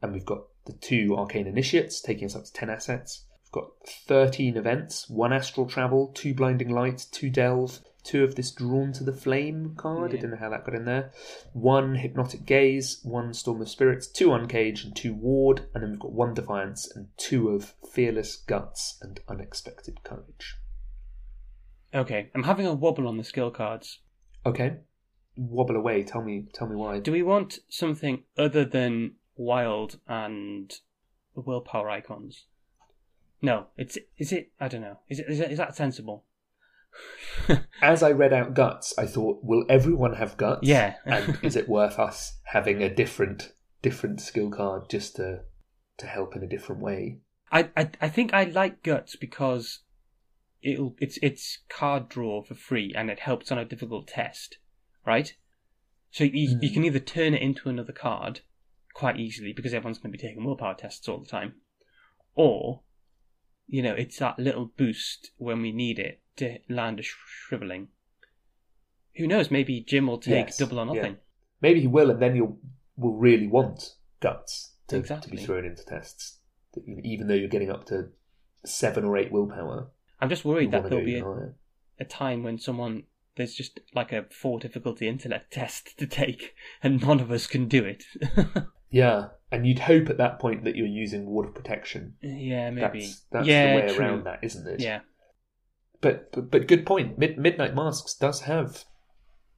And 0.00 0.12
we've 0.12 0.26
got 0.26 0.42
the 0.66 0.72
two 0.72 1.16
arcane 1.16 1.46
initiates 1.46 2.00
taking 2.00 2.26
us 2.26 2.36
up 2.36 2.44
to 2.44 2.52
ten 2.52 2.70
assets. 2.70 3.24
We've 3.44 3.62
got 3.62 3.70
thirteen 4.08 4.56
events, 4.56 5.08
one 5.08 5.32
astral 5.32 5.66
travel, 5.66 6.12
two 6.14 6.34
blinding 6.34 6.70
light, 6.70 7.06
two 7.12 7.30
delve, 7.30 7.80
two 8.04 8.24
of 8.24 8.34
this 8.34 8.50
drawn 8.50 8.92
to 8.92 9.04
the 9.04 9.12
flame 9.12 9.74
card. 9.76 10.12
I 10.12 10.16
don't 10.16 10.30
know 10.30 10.36
how 10.36 10.50
that 10.50 10.64
got 10.64 10.74
in 10.74 10.84
there. 10.84 11.12
One 11.52 11.94
hypnotic 11.94 12.44
gaze, 12.44 13.00
one 13.02 13.32
storm 13.34 13.60
of 13.60 13.68
spirits, 13.68 14.06
two 14.06 14.28
uncage 14.28 14.84
and 14.84 14.94
two 14.94 15.14
ward, 15.14 15.66
and 15.74 15.82
then 15.82 15.90
we've 15.90 16.00
got 16.00 16.12
one 16.12 16.34
defiance 16.34 16.90
and 16.94 17.08
two 17.16 17.50
of 17.50 17.74
fearless 17.92 18.36
guts 18.36 18.98
and 19.02 19.20
unexpected 19.28 20.02
courage. 20.02 20.56
Okay. 21.94 22.30
I'm 22.34 22.44
having 22.44 22.66
a 22.66 22.74
wobble 22.74 23.06
on 23.06 23.16
the 23.16 23.24
skill 23.24 23.50
cards. 23.50 24.00
Okay. 24.44 24.78
Wobble 25.36 25.76
away. 25.76 26.02
Tell 26.02 26.22
me 26.22 26.46
tell 26.52 26.68
me 26.68 26.76
why. 26.76 26.98
Do 26.98 27.12
we 27.12 27.22
want 27.22 27.60
something 27.68 28.24
other 28.36 28.64
than 28.64 29.12
wild 29.36 29.98
and 30.06 30.72
the 31.34 31.40
willpower 31.40 31.90
icons? 31.90 32.46
No. 33.40 33.66
It's 33.76 33.98
is 34.18 34.32
it? 34.32 34.52
I 34.60 34.68
don't 34.68 34.82
know. 34.82 34.98
Is 35.08 35.20
it 35.20 35.26
is, 35.28 35.40
it, 35.40 35.52
is 35.52 35.58
that 35.58 35.76
sensible? 35.76 36.24
As 37.82 38.02
I 38.02 38.12
read 38.12 38.32
out 38.32 38.54
guts, 38.54 38.94
I 38.96 39.06
thought, 39.06 39.40
will 39.42 39.64
everyone 39.68 40.14
have 40.14 40.36
guts? 40.36 40.68
Yeah. 40.68 40.94
and 41.04 41.38
is 41.42 41.56
it 41.56 41.68
worth 41.68 41.98
us 41.98 42.38
having 42.44 42.82
a 42.82 42.94
different 42.94 43.52
different 43.82 44.20
skill 44.20 44.50
card 44.50 44.88
just 44.88 45.16
to 45.16 45.40
to 45.98 46.06
help 46.06 46.36
in 46.36 46.42
a 46.42 46.48
different 46.48 46.80
way? 46.80 47.18
I, 47.50 47.70
I 47.76 47.90
I 48.00 48.08
think 48.08 48.32
I 48.32 48.44
like 48.44 48.82
guts 48.82 49.16
because 49.16 49.80
it'll 50.62 50.94
it's 51.00 51.18
it's 51.22 51.58
card 51.68 52.08
draw 52.08 52.42
for 52.42 52.54
free 52.54 52.92
and 52.96 53.10
it 53.10 53.20
helps 53.20 53.50
on 53.50 53.58
a 53.58 53.64
difficult 53.64 54.06
test, 54.08 54.58
right? 55.04 55.34
So 56.10 56.24
you, 56.24 56.56
you 56.60 56.68
Hmm. 56.68 56.74
can 56.74 56.84
either 56.84 57.00
turn 57.00 57.34
it 57.34 57.42
into 57.42 57.68
another 57.68 57.92
card 57.92 58.40
quite 58.94 59.18
easily 59.18 59.52
because 59.52 59.72
everyone's 59.74 59.98
going 59.98 60.12
to 60.12 60.18
be 60.18 60.22
taking 60.22 60.44
willpower 60.44 60.74
tests 60.74 61.08
all 61.08 61.18
the 61.18 61.26
time, 61.28 61.54
or 62.34 62.82
you 63.66 63.82
know 63.82 63.94
it's 63.94 64.18
that 64.18 64.38
little 64.38 64.66
boost 64.76 65.32
when 65.36 65.60
we 65.62 65.72
need 65.72 65.98
it 65.98 66.21
to 66.36 66.58
land 66.68 67.00
a 67.00 67.02
sh- 67.02 67.14
shriveling. 67.26 67.88
Who 69.16 69.26
knows? 69.26 69.50
Maybe 69.50 69.80
Jim 69.80 70.06
will 70.06 70.18
take 70.18 70.46
Yes, 70.46 70.58
double 70.58 70.78
or 70.80 70.86
yeah. 70.86 70.92
nothing. 70.94 71.16
Maybe 71.60 71.80
he 71.80 71.86
will, 71.86 72.10
and 72.10 72.20
then 72.20 72.34
you'll 72.36 72.58
will 72.96 73.14
really 73.14 73.46
want 73.48 73.94
guts 74.20 74.72
to, 74.88 75.02
to 75.02 75.28
be 75.30 75.36
thrown 75.38 75.64
into 75.64 75.84
tests, 75.84 76.38
even 76.86 77.26
though 77.26 77.34
you're 77.34 77.48
getting 77.48 77.70
up 77.70 77.84
to 77.86 78.08
seven 78.64 79.04
or 79.04 79.16
eight 79.16 79.32
willpower. 79.32 79.88
I'm 80.20 80.28
just 80.28 80.44
worried 80.44 80.70
that 80.72 80.88
there'll 80.88 81.04
be 81.04 81.18
a, 81.18 81.52
a 81.98 82.04
time 82.04 82.42
when 82.42 82.58
someone 82.58 83.04
there's 83.36 83.54
just 83.54 83.80
like 83.94 84.12
a 84.12 84.26
four 84.30 84.58
difficulty 84.60 85.08
intellect 85.08 85.52
test 85.52 85.98
to 85.98 86.06
take 86.06 86.54
and 86.82 87.00
none 87.02 87.18
of 87.18 87.30
us 87.30 87.46
can 87.46 87.66
do 87.66 87.82
it 87.84 88.04
Yeah, 88.90 89.28
and 89.50 89.66
you'd 89.66 89.78
hope 89.78 90.10
at 90.10 90.18
that 90.18 90.38
point 90.38 90.64
that 90.64 90.76
you're 90.76 90.86
using 90.86 91.24
ward 91.26 91.48
of 91.48 91.54
protection. 91.54 92.14
yeah 92.20 92.70
maybe 92.70 93.00
That's, 93.00 93.22
that's 93.32 93.46
yeah 93.48 93.74
the 93.74 93.80
way 93.86 93.94
true. 93.94 94.04
around 94.04 94.24
that, 94.24 94.40
isn't 94.42 94.66
it? 94.68 94.80
yeah 94.80 95.00
But 96.02 96.30
but, 96.32 96.50
but 96.50 96.68
good 96.68 96.84
point. 96.84 97.16
Mid- 97.18 97.38
Midnight 97.38 97.74
Masks 97.74 98.14
does 98.14 98.42
have 98.42 98.84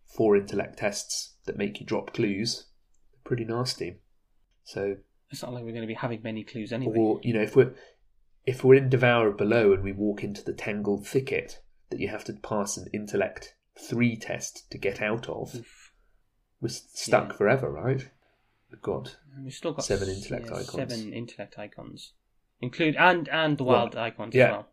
four 0.06 0.36
intellect 0.36 0.78
tests 0.78 1.34
that 1.46 1.58
make 1.58 1.80
you 1.80 1.86
drop 1.86 2.14
clues. 2.14 2.66
Pretty 3.24 3.44
nasty. 3.44 3.96
So, 4.62 4.96
it's 5.30 5.42
not 5.42 5.52
like 5.52 5.64
we're 5.64 5.70
going 5.72 5.82
to 5.82 5.88
be 5.88 5.94
having 5.94 6.22
many 6.22 6.44
clues 6.44 6.72
anyway 6.72 6.96
or 6.96 7.18
you 7.22 7.34
know, 7.34 7.42
if 7.42 7.56
we're 7.56 7.74
if 8.46 8.62
we're 8.62 8.74
in 8.76 8.88
Devourer 8.90 9.32
below 9.32 9.72
and 9.72 9.82
we 9.82 9.92
walk 9.92 10.22
into 10.22 10.44
the 10.44 10.52
tangled 10.52 11.06
thicket 11.06 11.60
that 11.90 11.98
you 11.98 12.08
have 12.08 12.24
to 12.24 12.32
pass 12.34 12.76
an 12.76 12.86
intellect 12.92 13.56
three 13.78 14.16
test 14.16 14.70
to 14.70 14.78
get 14.78 15.00
out 15.02 15.28
of, 15.28 15.54
Oof. 15.54 15.92
we're 16.60 16.68
stuck 16.68 17.30
Yeah. 17.30 17.36
forever, 17.36 17.70
right? 17.70 18.08
We've 18.70 18.82
got 18.82 19.16
we've 19.42 19.52
still 19.52 19.72
got 19.72 19.84
Seven 19.84 20.08
intellect 20.10 20.46
yeah, 20.46 20.56
icons. 20.58 20.72
seven 20.72 21.12
intellect 21.12 21.58
icons 21.58 22.12
include 22.60 22.96
and 22.96 23.28
and 23.28 23.56
the 23.58 23.64
wild 23.64 23.96
icons 23.96 24.34
yeah. 24.34 24.44
as 24.44 24.50
well 24.50 24.68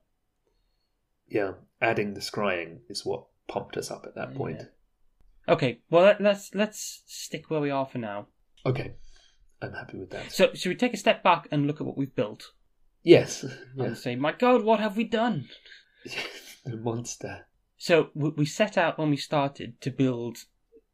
yeah, 1.31 1.53
adding 1.81 2.13
the 2.13 2.19
scrying 2.19 2.79
is 2.89 3.05
what 3.05 3.23
pumped 3.47 3.77
us 3.77 3.89
up 3.89 4.05
at 4.05 4.15
that 4.15 4.31
Yeah. 4.31 4.37
point. 4.37 4.61
okay 5.47 5.79
well 5.89 6.03
let, 6.03 6.21
let's 6.21 6.53
let's 6.53 7.01
stick 7.07 7.49
where 7.49 7.59
we 7.61 7.71
are 7.71 7.85
for 7.87 7.97
now 7.97 8.27
Okay, 8.65 8.93
I'm 9.61 9.73
happy 9.73 9.97
with 9.97 10.11
that. 10.11 10.31
so 10.31 10.53
should 10.53 10.69
we 10.69 10.75
take 10.75 10.93
a 10.93 10.97
step 10.97 11.23
back 11.23 11.47
and 11.51 11.65
look 11.65 11.81
at 11.81 11.87
what 11.87 11.97
we've 11.97 12.15
built 12.15 12.51
Yes, 13.03 13.43
yeah. 13.75 13.85
and 13.85 13.97
say 13.97 14.15
my 14.15 14.31
god 14.33 14.63
what 14.63 14.79
have 14.79 14.95
we 14.97 15.03
done 15.05 15.47
the 16.65 16.77
monster. 16.77 17.47
So 17.77 18.09
we 18.13 18.29
we 18.29 18.45
set 18.45 18.77
out 18.77 18.99
when 18.99 19.09
we 19.09 19.17
started 19.17 19.81
to 19.81 19.89
build 19.89 20.37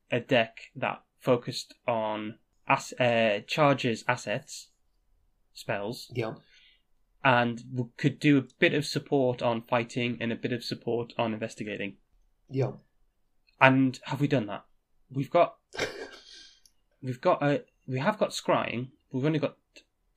a 0.10 0.19
deck 0.21 0.71
that 0.76 1.04
focused 1.19 1.73
on 1.86 2.36
as, 2.67 2.93
uh, 3.00 3.39
charges, 3.47 4.06
assets, 4.08 4.69
spells, 5.54 6.10
Yeah, 6.15 6.36
and 7.23 7.63
we 7.73 7.86
could 7.97 8.19
do 8.19 8.38
a 8.38 8.45
bit 8.60 8.73
of 8.73 8.86
support 8.86 9.41
on 9.41 9.62
fighting 9.62 10.17
and 10.21 10.32
a 10.32 10.36
bit 10.36 10.53
of 10.53 10.63
support 10.63 11.13
on 11.17 11.34
investigating. 11.34 11.97
yeah. 12.49 12.71
And 13.60 13.99
have 14.03 14.21
we 14.21 14.27
done 14.27 14.45
that? 14.47 14.65
We've 15.12 15.32
got 15.32 15.56
we've 17.01 17.21
got 17.21 17.41
a 17.41 17.63
we 17.88 17.99
have 17.99 18.17
got 18.19 18.30
scrying. 18.30 18.89
We've 19.12 19.25
only 19.25 19.39
got 19.39 19.58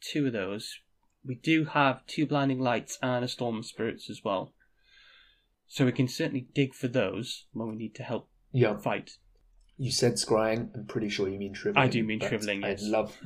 two 0.01 0.27
of 0.27 0.33
those. 0.33 0.79
We 1.25 1.37
do 1.37 1.65
have 1.65 2.07
two 2.07 2.27
blinding 2.27 2.61
lights 2.61 2.99
and 3.03 3.25
a 3.25 3.29
storm 3.29 3.59
of 3.59 3.67
spirits 3.67 4.11
as 4.11 4.23
well. 4.25 4.53
So 5.69 5.85
we 5.87 5.93
can 5.93 6.09
certainly 6.09 6.49
dig 6.55 6.75
for 6.75 6.89
those 6.89 7.47
when 7.53 7.69
we 7.69 7.77
need 7.77 7.95
to 7.97 8.03
help 8.03 8.29
Yeah, 8.53 8.77
fight. 8.77 9.13
You 9.81 9.91
said 9.91 10.15
scrying. 10.15 10.69
I'm 10.75 10.85
pretty 10.87 11.09
sure 11.09 11.29
you 11.29 11.39
mean 11.39 11.55
shriveling. 11.55 11.83
I 11.85 11.89
do 11.89 12.05
mean 12.05 12.21
shriveling, 12.21 12.61
yes. 12.63 12.83
I 12.85 12.89
love 12.89 13.17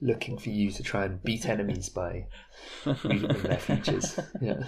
looking 0.00 0.38
for 0.38 0.48
you 0.50 0.70
to 0.72 0.82
try 0.82 1.04
and 1.04 1.22
beat 1.22 1.46
enemies 1.46 1.88
by 1.90 2.26
reading 3.04 3.28
their 3.42 3.58
features. 3.68 4.18
Yeah, 4.40 4.62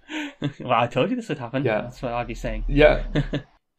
well, 0.60 0.72
I 0.72 0.86
told 0.86 1.10
you 1.10 1.16
this 1.16 1.28
would 1.28 1.38
happen. 1.38 1.64
Yeah. 1.64 1.82
That's 1.82 2.00
what 2.02 2.12
I'd 2.12 2.26
be 2.26 2.34
saying. 2.34 2.64
yeah. 2.68 3.04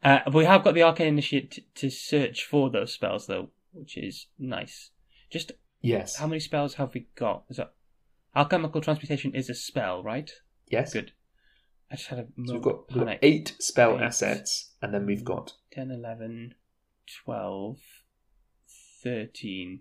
Uh, 0.02 0.18
but 0.26 0.34
we 0.34 0.44
have 0.44 0.62
got 0.62 0.74
the 0.74 0.82
Arcane 0.82 1.06
Initiate 1.06 1.50
t- 1.52 1.66
to 1.76 1.88
search 1.88 2.44
for 2.44 2.68
those 2.68 2.92
spells, 2.92 3.26
though, 3.26 3.48
which 3.72 3.96
is 3.96 4.26
nice. 4.38 4.90
Just 5.30 5.52
Yes, 5.80 6.16
how 6.16 6.26
many 6.26 6.40
spells 6.40 6.74
have 6.74 6.92
we 6.92 7.06
got? 7.16 7.44
Is 7.48 7.56
that 7.56 7.72
Alchemical 8.36 8.82
Transmutation 8.82 9.34
is 9.34 9.48
a 9.48 9.54
spell, 9.54 10.02
right? 10.02 10.30
yes. 10.68 10.92
Good. 10.92 11.12
I 11.90 11.96
just 11.96 12.08
had 12.08 12.18
a 12.18 12.26
So 12.46 12.52
we've 12.52 12.60
got, 12.62 12.92
we've 12.94 13.06
got 13.06 13.18
eight 13.22 13.56
spell 13.60 13.96
Eight. 13.96 14.02
assets, 14.02 14.72
and 14.82 14.92
then 14.92 15.06
we've 15.06 15.24
got 15.24 15.54
10, 15.72 15.90
11, 15.90 16.54
12, 17.24 17.78
13, 19.02 19.80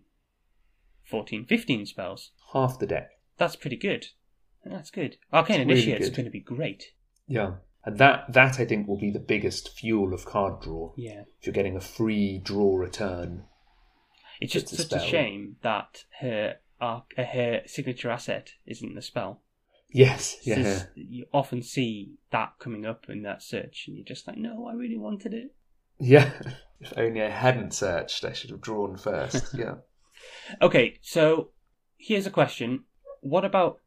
14, 1.03 1.45
15 1.45 1.85
spells. 1.85 2.31
half 2.53 2.79
the 2.79 2.87
deck. 2.87 3.11
that's 3.37 3.55
pretty 3.55 3.77
good. 3.77 4.07
That's 4.65 4.91
good. 4.91 5.17
Arcane 5.31 5.67
really 5.67 5.83
Initiate's 5.83 6.09
good. 6.09 6.15
going 6.15 6.25
to 6.25 6.31
be 6.31 6.39
great. 6.39 6.93
Yeah. 7.27 7.55
And 7.85 7.97
that 7.97 8.31
that 8.31 8.59
I 8.59 8.65
think 8.65 8.87
will 8.87 8.97
be 8.97 9.11
the 9.11 9.19
biggest 9.19 9.77
fuel 9.77 10.13
of 10.13 10.25
card 10.25 10.61
draw. 10.61 10.93
Yeah. 10.95 11.23
If 11.39 11.47
you're 11.47 11.53
getting 11.53 11.75
a 11.75 11.81
free 11.81 12.39
draw 12.39 12.77
return. 12.77 13.43
It's 14.39 14.53
just 14.53 14.71
a 14.71 14.77
such 14.77 14.93
a 14.93 15.05
shame 15.05 15.57
that 15.63 16.05
her 16.21 16.57
arc, 16.79 17.13
uh, 17.17 17.23
her 17.23 17.61
signature 17.65 18.09
asset 18.09 18.53
isn't 18.65 18.95
the 18.95 19.01
spell. 19.01 19.41
Yes, 19.89 20.37
yeah. 20.43 20.85
you 20.95 21.27
often 21.31 21.61
see 21.61 22.15
that 22.31 22.53
coming 22.57 22.83
up 22.83 23.05
in 23.09 23.21
that 23.23 23.43
search, 23.43 23.85
and 23.87 23.95
you're 23.95 24.05
just 24.05 24.27
like, 24.27 24.37
no, 24.37 24.67
I 24.67 24.73
really 24.73 24.97
wanted 24.97 25.35
it. 25.35 25.53
Yeah. 25.99 26.31
If 26.83 26.97
only 26.97 27.21
I 27.21 27.29
hadn't 27.29 27.73
searched, 27.73 28.25
I 28.25 28.33
should 28.33 28.49
have 28.49 28.59
drawn 28.59 28.97
first. 28.97 29.53
Yeah. 29.57 29.75
Okay, 30.61 30.99
so 31.01 31.51
here's 31.97 32.27
a 32.27 32.31
question: 32.31 32.83
What 33.21 33.45
about 33.45 33.79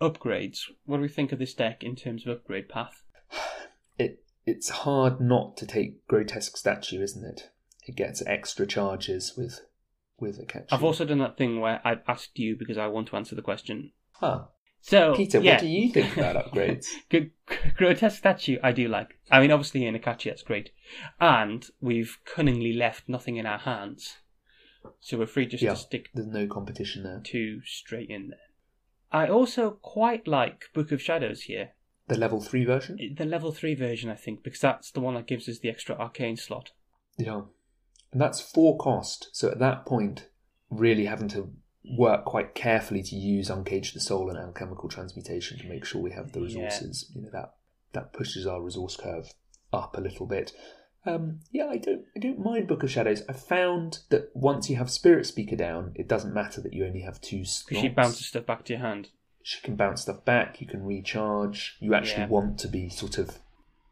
upgrades? 0.00 0.60
What 0.86 0.98
do 0.98 1.02
we 1.02 1.08
think 1.08 1.32
of 1.32 1.40
this 1.40 1.52
deck 1.52 1.82
in 1.82 1.96
terms 1.96 2.24
of 2.24 2.30
upgrade 2.30 2.68
path? 2.68 3.02
it 3.98 4.22
it's 4.46 4.68
hard 4.68 5.20
not 5.20 5.56
to 5.56 5.66
take 5.66 6.06
grotesque 6.06 6.56
statue, 6.56 7.02
isn't 7.02 7.24
it? 7.24 7.50
It 7.88 7.96
gets 7.96 8.22
extra 8.24 8.66
charges 8.66 9.34
with 9.36 9.62
with 10.20 10.38
a 10.38 10.46
catch. 10.46 10.68
I've 10.70 10.84
also 10.84 11.04
done 11.04 11.18
that 11.18 11.36
thing 11.36 11.60
where 11.60 11.80
I've 11.84 12.02
asked 12.06 12.38
you 12.38 12.56
because 12.56 12.78
I 12.78 12.86
want 12.86 13.08
to 13.08 13.16
answer 13.16 13.34
the 13.34 13.42
question. 13.42 13.90
Huh. 14.12 14.44
So, 14.86 15.14
Peter, 15.16 15.40
yeah. 15.40 15.52
what 15.54 15.60
do 15.62 15.66
you 15.66 15.90
think 15.92 16.14
about 16.14 16.36
upgrades? 16.36 16.84
Good 17.10 17.30
grotesque 17.78 18.18
statue, 18.18 18.58
I 18.62 18.72
do 18.72 18.86
like. 18.86 19.18
I 19.30 19.40
mean, 19.40 19.50
obviously 19.50 19.86
in 19.86 19.94
Akachi, 19.94 20.24
that's 20.24 20.42
great, 20.42 20.72
and 21.18 21.64
we've 21.80 22.18
cunningly 22.26 22.74
left 22.74 23.08
nothing 23.08 23.36
in 23.38 23.46
our 23.46 23.56
hands, 23.60 24.18
so 25.00 25.16
we're 25.16 25.26
free 25.26 25.46
just 25.46 25.62
Yeah. 25.62 25.70
to 25.70 25.76
stick 25.76 26.10
There's 26.12 26.26
no 26.26 26.46
competition 26.46 27.02
there. 27.02 27.22
two 27.24 27.62
straight 27.64 28.10
in 28.10 28.28
there. 28.28 28.38
I 29.10 29.26
also 29.26 29.70
quite 29.70 30.28
like 30.28 30.64
Book 30.74 30.92
of 30.92 31.00
Shadows 31.00 31.44
here, 31.44 31.70
The 32.08 32.18
level 32.18 32.42
three 32.42 32.66
version? 32.66 32.98
the 33.16 33.24
level 33.24 33.52
three 33.52 33.74
version, 33.74 34.10
I 34.10 34.16
think, 34.16 34.42
because 34.42 34.60
that's 34.60 34.90
the 34.90 35.00
one 35.00 35.14
that 35.14 35.26
gives 35.26 35.48
us 35.48 35.60
the 35.60 35.70
extra 35.70 35.96
arcane 35.96 36.36
slot. 36.36 36.72
Yeah. 37.16 37.40
And 38.12 38.20
that's 38.20 38.40
four 38.42 38.76
cost. 38.76 39.30
So 39.32 39.50
at 39.50 39.60
that 39.60 39.86
point, 39.86 40.28
really 40.68 41.06
having 41.06 41.28
to 41.28 41.52
work 41.98 42.24
quite 42.24 42.54
carefully 42.54 43.02
to 43.02 43.14
use 43.16 43.50
Uncage 43.50 43.92
the 43.92 44.00
Soul 44.00 44.30
and 44.30 44.38
Alchemical 44.38 44.88
Transmutation 44.88 45.58
to 45.58 45.66
make 45.68 45.84
sure 45.84 46.00
we 46.00 46.12
have 46.12 46.32
the 46.32 46.40
Yeah. 46.40 46.46
resources. 46.46 47.10
You 47.14 47.22
know, 47.22 47.30
that 47.30 47.54
that 47.92 48.12
pushes 48.12 48.46
our 48.46 48.60
resource 48.62 48.96
curve 48.96 49.32
up 49.72 49.96
a 49.96 50.00
little 50.00 50.26
bit. 50.26 50.52
Um, 51.06 51.40
yeah, 51.52 51.66
I 51.66 51.76
don't 51.76 52.06
I 52.16 52.18
don't 52.18 52.38
mind 52.38 52.66
Book 52.66 52.82
of 52.82 52.90
Shadows. 52.90 53.22
I 53.28 53.34
found 53.34 53.98
that 54.08 54.30
once 54.34 54.70
you 54.70 54.76
have 54.76 54.90
Spirit 54.90 55.26
Speaker 55.26 55.56
down, 55.56 55.92
it 55.94 56.08
doesn't 56.08 56.32
matter 56.32 56.60
that 56.62 56.72
you 56.72 56.86
only 56.86 57.02
have 57.02 57.20
two 57.20 57.44
slots. 57.44 57.64
Because 57.68 57.82
she 57.82 57.88
bounces 57.88 58.26
stuff 58.26 58.46
back 58.46 58.64
to 58.64 58.72
your 58.72 58.80
hand. 58.80 59.10
she 59.42 59.60
can 59.60 59.76
bounce 59.76 60.00
stuff 60.02 60.24
back, 60.24 60.62
you 60.62 60.66
can 60.66 60.82
recharge. 60.82 61.76
You 61.78 61.94
actually 61.94 62.22
Yeah. 62.22 62.28
want 62.28 62.58
to 62.60 62.68
be 62.68 62.88
sort 62.88 63.18
of 63.18 63.38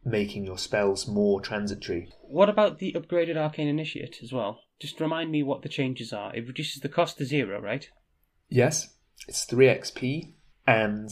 making 0.05 0.45
your 0.45 0.57
spells 0.57 1.07
more 1.07 1.41
transitory. 1.41 2.09
What 2.21 2.49
about 2.49 2.79
the 2.79 2.93
upgraded 2.93 3.37
arcane 3.37 3.67
initiate 3.67 4.17
as 4.21 4.31
well? 4.33 4.59
Just 4.79 4.99
remind 4.99 5.31
me 5.31 5.43
what 5.43 5.61
the 5.61 5.69
changes 5.69 6.11
are. 6.11 6.35
It 6.35 6.47
reduces 6.47 6.81
the 6.81 6.89
cost 6.89 7.17
to 7.17 7.25
zero, 7.25 7.61
right? 7.61 7.89
Yes, 8.49 8.95
it's 9.27 9.45
three 9.45 9.67
XP, 9.67 10.33
and 10.67 11.09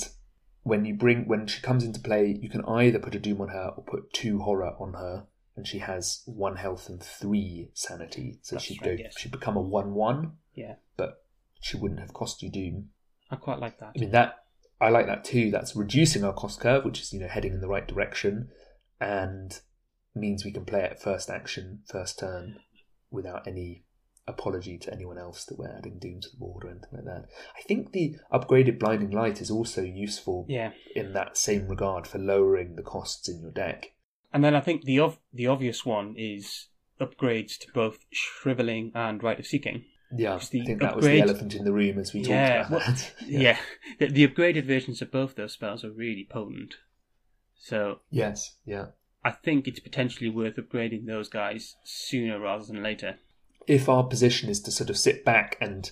when 0.63 0.85
you 0.85 0.93
bring 0.93 1.27
when 1.27 1.47
she 1.47 1.61
comes 1.61 1.83
into 1.83 1.99
play, 1.99 2.37
you 2.41 2.49
can 2.49 2.65
either 2.65 2.99
put 2.99 3.15
a 3.15 3.19
doom 3.19 3.41
on 3.41 3.49
her 3.49 3.71
or 3.77 3.83
put 3.83 4.13
two 4.13 4.39
horror 4.39 4.73
on 4.79 4.93
her, 4.93 5.25
and 5.55 5.65
she 5.65 5.79
has 5.79 6.21
one 6.25 6.57
health 6.57 6.89
and 6.89 7.01
three 7.01 7.69
sanity, 7.73 8.39
so 8.41 8.55
That's 8.55 8.65
she'd 8.65 8.81
right, 8.81 8.97
go 8.97 9.03
yes. 9.03 9.15
she'd 9.17 9.31
become 9.31 9.55
a 9.55 9.61
one 9.61 9.93
one, 9.93 10.33
Yeah, 10.53 10.75
but 10.97 11.23
she 11.61 11.77
wouldn't 11.77 12.01
have 12.01 12.13
cost 12.13 12.43
you 12.43 12.51
doom. 12.51 12.89
I 13.29 13.37
quite 13.37 13.59
like 13.59 13.79
that. 13.79 13.93
I 13.95 13.99
mean 13.99 14.11
that 14.11 14.43
I 14.81 14.89
like 14.89 15.05
that 15.05 15.23
too. 15.23 15.51
That's 15.51 15.75
reducing 15.75 16.23
our 16.23 16.33
cost 16.33 16.59
curve, 16.59 16.83
which 16.83 16.99
is 16.99 17.13
you 17.13 17.19
know 17.19 17.27
heading 17.27 17.53
in 17.53 17.61
the 17.61 17.67
right 17.67 17.87
direction, 17.87 18.49
and 19.01 19.59
means 20.15 20.45
we 20.45 20.51
can 20.51 20.65
play 20.65 20.83
it 20.83 21.01
first 21.01 21.29
action, 21.29 21.79
first 21.87 22.19
turn, 22.19 22.59
without 23.09 23.47
any 23.47 23.83
apology 24.27 24.77
to 24.77 24.93
anyone 24.93 25.17
else 25.17 25.43
that 25.45 25.57
we're 25.57 25.75
adding 25.75 25.97
doom 25.99 26.21
to 26.21 26.29
the 26.29 26.37
board 26.37 26.63
or 26.63 26.69
anything 26.69 26.89
like 26.93 27.05
that. 27.05 27.25
I 27.57 27.61
think 27.63 27.91
the 27.91 28.15
upgraded 28.31 28.79
blinding 28.79 29.11
light 29.11 29.41
is 29.41 29.49
also 29.49 29.81
useful 29.81 30.45
Yeah, 30.47 30.71
in 30.95 31.13
that 31.13 31.37
same 31.37 31.67
regard 31.67 32.07
for 32.07 32.19
lowering 32.19 32.75
the 32.75 32.83
costs 32.83 33.27
in 33.27 33.41
your 33.41 33.51
deck. 33.51 33.93
and 34.31 34.43
then 34.43 34.55
I 34.55 34.61
think 34.61 34.83
the 34.83 34.99
ov- 34.99 35.19
the 35.33 35.47
obvious 35.47 35.85
one 35.85 36.15
is 36.17 36.67
upgrades 37.01 37.57
to 37.57 37.67
both 37.73 38.05
shriveling 38.11 38.91
and 38.93 39.21
Rite 39.23 39.39
of 39.39 39.47
Seeking. 39.47 39.85
Yeah, 40.15 40.35
I 40.35 40.39
think 40.39 40.79
that 40.81 40.95
was 40.95 41.05
the 41.05 41.21
elephant 41.21 41.55
in 41.55 41.63
the 41.63 41.73
room 41.73 41.97
as 41.97 42.13
we 42.13 42.21
talked 42.21 42.31
about 42.31 42.69
well, 42.69 42.79
that. 42.79 43.13
Yeah, 43.27 43.57
The, 43.97 44.07
the 44.07 44.27
upgraded 44.27 44.65
versions 44.65 45.01
of 45.01 45.09
both 45.11 45.35
those 45.35 45.53
spells 45.53 45.83
are 45.83 45.91
really 45.91 46.27
potent. 46.29 46.75
So 47.61 47.99
Yes. 48.09 48.55
Yeah. 48.65 48.87
I 49.23 49.31
think 49.31 49.67
it's 49.67 49.79
potentially 49.79 50.29
worth 50.29 50.55
upgrading 50.55 51.05
those 51.05 51.29
guys 51.29 51.75
sooner 51.83 52.39
rather 52.39 52.65
than 52.65 52.81
later. 52.83 53.17
if 53.67 53.87
our 53.87 54.03
position 54.03 54.49
is 54.49 54.59
to 54.61 54.71
sort 54.71 54.89
of 54.89 54.97
sit 54.97 55.23
back 55.23 55.57
and 55.61 55.91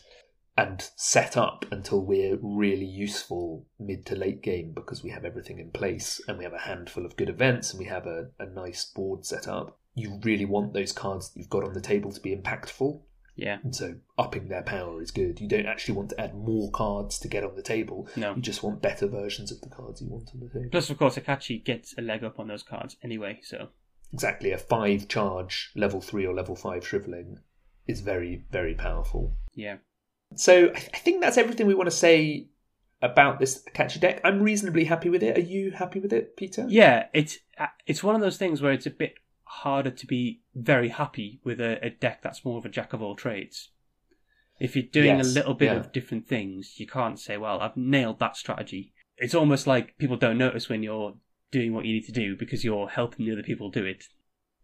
and 0.58 0.90
set 0.96 1.38
up 1.38 1.64
until 1.72 2.02
we're 2.04 2.38
really 2.42 2.86
useful 2.86 3.66
mid 3.80 4.06
to 4.08 4.16
late 4.16 4.42
game 4.42 4.74
because 4.74 5.04
we 5.04 5.12
have 5.12 5.24
everything 5.24 5.60
in 5.60 5.70
place 5.72 6.20
and 6.28 6.38
we 6.38 6.44
have 6.44 6.54
a 6.54 6.60
handful 6.68 7.06
of 7.06 7.16
good 7.16 7.30
events 7.30 7.70
and 7.72 7.80
we 7.80 7.86
have 7.86 8.06
a, 8.08 8.30
a 8.40 8.46
nice 8.48 8.84
board 8.84 9.26
set 9.26 9.48
up, 9.48 9.78
you 9.96 10.20
really 10.24 10.44
want 10.46 10.74
those 10.74 10.92
cards 10.92 11.30
that 11.30 11.40
you've 11.40 11.50
got 11.50 11.64
on 11.64 11.74
the 11.74 11.80
table 11.80 12.12
to 12.12 12.20
be 12.20 12.36
impactful. 12.36 13.00
Yeah, 13.40 13.58
And 13.64 13.76
so 13.76 13.96
upping 14.18 14.48
their 14.50 14.64
power 14.64 15.02
is 15.02 15.12
good. 15.12 15.40
You 15.40 15.48
don't 15.48 15.66
actually 15.66 15.96
want 15.96 16.10
to 16.12 16.20
add 16.22 16.36
more 16.36 16.70
cards 16.72 17.18
to 17.20 17.28
get 17.28 17.44
on 17.44 17.56
the 17.56 17.62
table. 17.62 18.08
no. 18.16 18.36
You 18.36 18.42
just 18.42 18.64
want 18.64 18.82
better 18.82 19.08
versions 19.08 19.52
of 19.52 19.62
the 19.62 19.70
cards 19.70 20.02
you 20.02 20.08
want 20.10 20.30
on 20.34 20.42
the 20.42 20.50
table. 20.50 20.70
Plus, 20.72 20.90
of 20.90 20.98
course, 20.98 21.16
Akachi 21.18 21.64
gets 21.64 21.96
a 21.98 22.02
leg 22.02 22.24
up 22.24 22.40
on 22.40 22.48
those 22.48 22.64
cards 22.64 22.98
anyway, 23.04 23.40
so 23.44 23.70
Exactly. 24.14 24.52
A 24.52 24.58
five 24.58 25.08
charge, 25.08 25.72
level 25.76 26.02
three 26.02 26.26
or 26.26 26.34
level 26.34 26.56
five 26.56 26.86
shriveling 26.86 27.38
is 27.88 28.02
very, 28.02 28.44
very 28.52 28.74
powerful. 28.76 29.36
yeah. 29.56 29.78
So 30.36 30.68
I, 30.76 30.78
I 30.94 30.98
think 31.00 31.22
that's 31.22 31.38
everything 31.38 31.66
we 31.66 31.74
want 31.74 31.90
to 31.90 31.96
say 31.96 32.50
about 33.02 33.40
this 33.40 33.64
Akachi 33.74 34.00
deck. 34.00 34.22
I'm 34.24 34.44
reasonably 34.44 34.84
happy 34.84 35.10
with 35.10 35.24
it. 35.24 35.38
Are 35.38 35.42
you 35.42 35.72
happy 35.72 36.00
with 36.00 36.12
it, 36.14 36.36
Peter? 36.38 36.66
Yeah, 36.68 37.06
it's 37.14 37.38
uh, 37.58 37.68
it's 37.88 38.04
one 38.04 38.14
of 38.14 38.22
those 38.22 38.38
things 38.38 38.62
where 38.62 38.72
it's 38.74 38.86
a 38.86 38.92
bit 38.92 39.14
harder 39.50 39.90
to 39.90 40.06
be 40.06 40.42
very 40.54 40.90
happy 40.90 41.40
with 41.44 41.60
a, 41.60 41.84
a 41.84 41.90
deck 41.90 42.22
that's 42.22 42.46
more 42.46 42.60
of 42.60 42.66
a 42.66 42.70
jack 42.70 42.94
of 42.94 43.02
all 43.02 43.16
trades. 43.16 43.70
If 44.60 44.76
you're 44.76 44.84
doing 44.84 45.18
Yes, 45.18 45.28
a 45.28 45.30
little 45.30 45.54
bit 45.56 45.72
yeah. 45.72 45.80
of 45.80 45.92
different 45.92 46.28
things, 46.28 46.80
you 46.80 46.86
can't 46.86 47.20
say, 47.20 47.38
"Well, 47.38 47.60
I've 47.60 47.78
nailed 47.78 48.20
that 48.20 48.38
strategy." 48.38 48.94
It's 49.18 49.34
almost 49.34 49.66
like 49.66 49.98
people 49.98 50.18
don't 50.18 50.38
notice 50.38 50.70
when 50.70 50.84
you're 50.84 51.16
doing 51.52 51.74
what 51.74 51.86
you 51.86 51.94
need 51.94 52.06
to 52.06 52.12
do 52.12 52.36
because 52.38 52.64
you're 52.64 52.88
helping 52.90 53.26
the 53.26 53.32
other 53.32 53.44
people 53.44 53.72
do 53.72 53.86
it. 53.86 54.06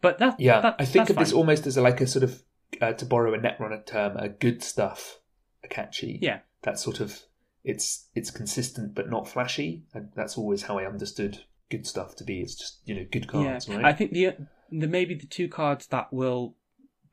But 0.02 0.20
that, 0.20 0.40
Yeah, 0.40 0.62
that, 0.62 0.76
I 0.78 0.86
think 0.86 1.10
of 1.10 1.16
this 1.16 1.34
almost 1.34 1.66
as 1.66 1.78
a, 1.78 1.82
like 1.82 2.00
a 2.00 2.08
sort 2.08 2.24
of, 2.24 2.44
uh, 2.80 2.94
to 2.94 3.06
borrow 3.06 3.34
a 3.34 3.40
Netrunner 3.40 3.86
term, 3.86 4.18
a 4.18 4.30
good 4.30 4.64
stuff, 4.64 5.20
Akachi. 5.68 6.20
Yeah. 6.22 6.40
That 6.62 6.78
sort 6.78 7.00
of, 7.00 7.22
it's 7.64 8.08
it's 8.14 8.30
consistent 8.30 8.94
but 8.94 9.10
not 9.10 9.28
flashy. 9.28 9.84
And 9.94 10.10
that's 10.16 10.38
always 10.38 10.64
how 10.64 10.78
I 10.78 10.86
understood 10.86 11.40
good 11.72 11.88
stuff 11.88 12.16
to 12.18 12.24
be. 12.24 12.42
It's 12.42 12.56
just 12.56 12.80
you 12.86 12.96
know 12.96 13.06
good 13.12 13.28
cards, 13.28 13.68
yeah, 13.68 13.76
right? 13.78 13.86
I 13.86 13.94
think 13.94 14.12
the 14.12 14.36
the 14.72 14.88
maybe 14.88 15.14
the 15.16 15.26
two 15.28 15.48
cards 15.48 15.88
that 15.88 16.12
will 16.12 16.56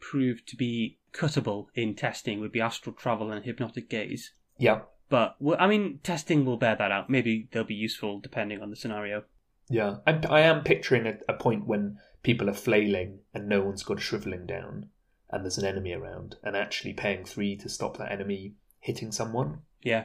prove 0.00 0.44
to 0.46 0.56
be 0.56 0.98
cuttable 1.12 1.66
in 1.74 1.94
testing 1.94 2.40
would 2.40 2.52
be 2.52 2.60
Astral 2.60 2.94
Travel 2.94 3.30
and 3.30 3.44
Hypnotic 3.44 3.88
Gaze. 3.88 4.32
yeah, 4.58 4.80
But 5.08 5.36
well, 5.38 5.56
I 5.60 5.66
mean, 5.68 6.00
testing 6.02 6.44
will 6.44 6.56
bear 6.56 6.74
that 6.76 6.90
out. 6.90 7.10
Maybe 7.10 7.48
they'll 7.52 7.64
be 7.64 7.74
useful 7.74 8.18
depending 8.20 8.60
on 8.62 8.70
the 8.70 8.76
scenario. 8.76 9.24
yeah. 9.68 9.96
I'm, 10.06 10.22
I 10.28 10.40
am 10.40 10.64
picturing 10.64 11.06
a, 11.06 11.18
a 11.28 11.34
point 11.34 11.66
when 11.66 11.98
people 12.22 12.48
are 12.48 12.54
flailing 12.54 13.20
and 13.34 13.48
no 13.48 13.62
one's 13.62 13.82
got 13.82 13.98
a 13.98 14.00
shriveling 14.00 14.46
down, 14.46 14.88
and 15.30 15.44
there's 15.44 15.58
an 15.58 15.66
enemy 15.66 15.92
around, 15.92 16.36
and 16.42 16.56
actually 16.56 16.94
paying 16.94 17.24
three 17.24 17.56
to 17.56 17.68
stop 17.68 17.98
that 17.98 18.10
enemy 18.12 18.54
hitting 18.80 19.12
someone 19.12 19.60
Yeah. 19.82 20.04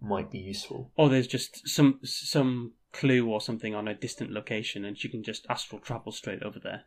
might 0.00 0.30
be 0.30 0.38
useful. 0.38 0.92
Or 0.96 1.08
there's 1.08 1.26
just 1.26 1.66
some 1.68 1.98
some 2.04 2.72
clue 2.92 3.28
or 3.28 3.40
something 3.40 3.74
on 3.74 3.88
a 3.88 3.94
distant 3.94 4.30
location, 4.30 4.84
and 4.84 4.98
she 4.98 5.08
can 5.08 5.22
just 5.22 5.46
astral 5.48 5.80
travel 5.80 6.12
straight 6.12 6.42
over 6.42 6.58
there. 6.58 6.84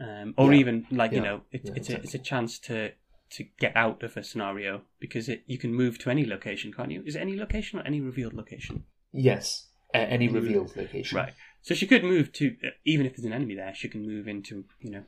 Um, 0.00 0.34
or 0.36 0.52
Yeah. 0.52 0.58
even 0.60 0.86
like 0.90 1.12
you 1.12 1.20
know, 1.20 1.42
it, 1.52 1.62
Yeah, 1.64 1.72
it's 1.76 1.90
a 1.90 1.96
it's 2.02 2.14
a 2.14 2.18
chance 2.18 2.58
to 2.60 2.92
to 3.30 3.44
get 3.58 3.76
out 3.76 4.02
of 4.02 4.16
a 4.16 4.24
scenario 4.24 4.82
because 4.98 5.28
it 5.28 5.44
you 5.46 5.58
can 5.58 5.72
move 5.72 5.98
to 6.00 6.10
any 6.10 6.24
location, 6.26 6.72
can't 6.72 6.90
you? 6.90 7.02
Is 7.06 7.16
it 7.16 7.20
any 7.20 7.36
location 7.36 7.78
or 7.78 7.82
any 7.82 8.00
revealed 8.00 8.34
location? 8.34 8.84
Yes, 9.12 9.68
a- 9.94 9.98
any 9.98 10.26
Any 10.26 10.28
re- 10.28 10.40
revealed 10.40 10.76
location. 10.76 11.16
Right. 11.16 11.32
So 11.62 11.74
she 11.74 11.86
could 11.86 12.02
move 12.04 12.32
to 12.34 12.56
uh, 12.64 12.70
even 12.84 13.06
if 13.06 13.14
there's 13.16 13.24
an 13.24 13.32
enemy 13.32 13.54
there, 13.54 13.74
she 13.74 13.88
can 13.88 14.06
move 14.06 14.26
into 14.26 14.64
you 14.80 14.90
know 14.90 15.04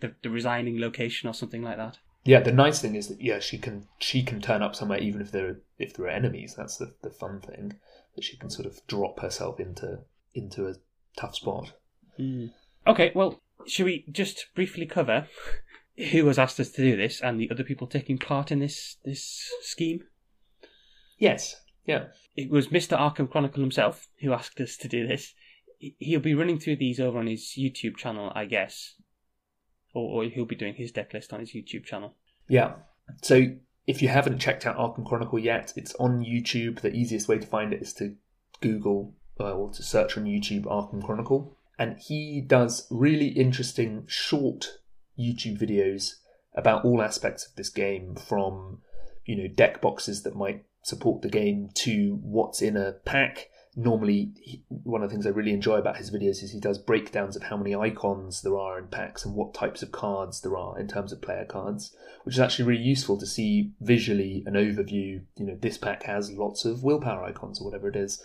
the 0.00 0.14
the 0.22 0.30
resigning 0.30 0.80
location 0.80 1.28
or 1.28 1.34
something 1.34 1.62
like 1.62 1.76
that. 1.76 1.98
Yeah, 2.24 2.40
the 2.40 2.52
nice 2.52 2.80
thing 2.80 2.94
is 2.96 3.08
that 3.08 3.20
yeah, 3.20 3.40
she 3.40 3.58
can 3.58 3.88
she 3.98 4.22
can 4.22 4.40
turn 4.40 4.62
up 4.62 4.74
somewhere 4.74 4.98
even 4.98 5.20
if 5.20 5.30
there 5.32 5.48
are, 5.48 5.60
if 5.78 5.94
there 5.94 6.06
are 6.06 6.10
enemies. 6.10 6.54
That's 6.56 6.76
the 6.78 6.94
the 7.02 7.10
fun 7.10 7.40
thing 7.40 7.74
that 8.14 8.24
she 8.24 8.36
can 8.36 8.50
sort 8.50 8.66
of 8.66 8.80
drop 8.86 9.20
herself 9.20 9.58
into 9.60 10.00
into 10.34 10.66
a 10.66 10.74
tough 11.18 11.34
spot. 11.36 11.72
Hmm. 12.16 12.46
Okay, 12.86 13.12
well, 13.14 13.40
should 13.66 13.86
we 13.86 14.04
just 14.10 14.46
briefly 14.54 14.86
cover 14.86 15.26
who 16.12 16.26
has 16.26 16.38
asked 16.38 16.58
us 16.60 16.70
to 16.72 16.82
do 16.82 16.96
this 16.96 17.20
and 17.20 17.38
the 17.40 17.50
other 17.50 17.64
people 17.64 17.86
taking 17.86 18.18
part 18.18 18.50
in 18.50 18.58
this 18.60 18.96
this 19.04 19.50
scheme? 19.62 20.00
Yes, 21.18 21.56
Yeah. 21.86 22.06
It 22.36 22.48
was 22.50 22.68
Mr. 22.68 22.96
Arkham 22.96 23.28
Chronicle 23.30 23.60
himself 23.60 24.06
who 24.20 24.32
asked 24.32 24.60
us 24.60 24.76
to 24.78 24.88
do 24.88 25.06
this. 25.06 25.34
He- 25.78 25.96
He'll 25.98 26.20
be 26.20 26.34
running 26.34 26.58
through 26.58 26.76
these 26.76 27.00
over 27.00 27.18
on 27.18 27.26
his 27.26 27.54
YouTube 27.58 27.96
channel, 27.96 28.32
I 28.34 28.44
guess. 28.46 28.94
Or, 29.92 30.22
or 30.24 30.28
he'll 30.30 30.44
be 30.46 30.54
doing 30.56 30.74
his 30.74 30.92
deck 30.92 31.12
list 31.12 31.32
on 31.32 31.40
his 31.40 31.52
YouTube 31.52 31.84
channel. 31.84 32.14
Yeah. 32.48 32.74
So 33.22 33.56
if 33.86 34.02
you 34.02 34.08
haven't 34.08 34.38
checked 34.38 34.66
out 34.66 34.76
Arkham 34.76 35.06
Chronicle 35.06 35.38
yet, 35.38 35.72
it's 35.76 35.94
on 35.96 36.24
YouTube. 36.24 36.80
The 36.80 36.92
easiest 36.92 37.28
way 37.28 37.38
to 37.38 37.46
find 37.46 37.72
it 37.72 37.82
is 37.82 37.92
to 37.94 38.16
Google 38.60 39.14
uh, 39.38 39.52
or 39.52 39.70
to 39.70 39.82
search 39.82 40.16
on 40.16 40.24
YouTube 40.24 40.64
Arkham 40.64 41.02
Chronicle. 41.04 41.56
And 41.78 41.98
he 41.98 42.40
does 42.40 42.86
really 42.90 43.28
interesting 43.28 44.04
short 44.06 44.78
YouTube 45.18 45.58
videos 45.58 46.16
about 46.54 46.84
all 46.84 47.02
aspects 47.02 47.46
of 47.46 47.54
this 47.56 47.70
game 47.70 48.14
from, 48.14 48.82
you 49.24 49.36
know, 49.36 49.48
deck 49.48 49.80
boxes 49.80 50.22
that 50.22 50.36
might 50.36 50.64
support 50.82 51.22
the 51.22 51.28
game 51.28 51.70
to 51.74 52.18
what's 52.22 52.62
in 52.62 52.76
a 52.76 52.92
pack. 53.04 53.49
Normally, 53.76 54.32
he, 54.42 54.64
one 54.68 55.02
of 55.02 55.08
the 55.08 55.14
things 55.14 55.26
I 55.26 55.30
really 55.30 55.52
enjoy 55.52 55.76
about 55.76 55.96
his 55.96 56.10
videos 56.10 56.42
is 56.42 56.50
he 56.50 56.60
does 56.60 56.78
breakdowns 56.78 57.36
of 57.36 57.44
how 57.44 57.56
many 57.56 57.74
icons 57.74 58.42
there 58.42 58.56
are 58.56 58.78
in 58.78 58.88
packs 58.88 59.24
and 59.24 59.34
what 59.34 59.54
types 59.54 59.82
of 59.82 59.92
cards 59.92 60.40
there 60.40 60.56
are 60.56 60.78
in 60.78 60.88
terms 60.88 61.12
of 61.12 61.22
player 61.22 61.44
cards, 61.44 61.94
which 62.24 62.34
is 62.34 62.40
actually 62.40 62.64
really 62.64 62.82
useful 62.82 63.16
to 63.18 63.26
see 63.26 63.72
visually 63.80 64.42
an 64.46 64.54
overview. 64.54 65.22
You 65.36 65.46
know, 65.46 65.56
this 65.60 65.78
pack 65.78 66.02
has 66.02 66.32
lots 66.32 66.64
of 66.64 66.82
willpower 66.82 67.22
icons 67.24 67.60
or 67.60 67.64
whatever 67.64 67.88
it 67.88 67.96
is, 67.96 68.22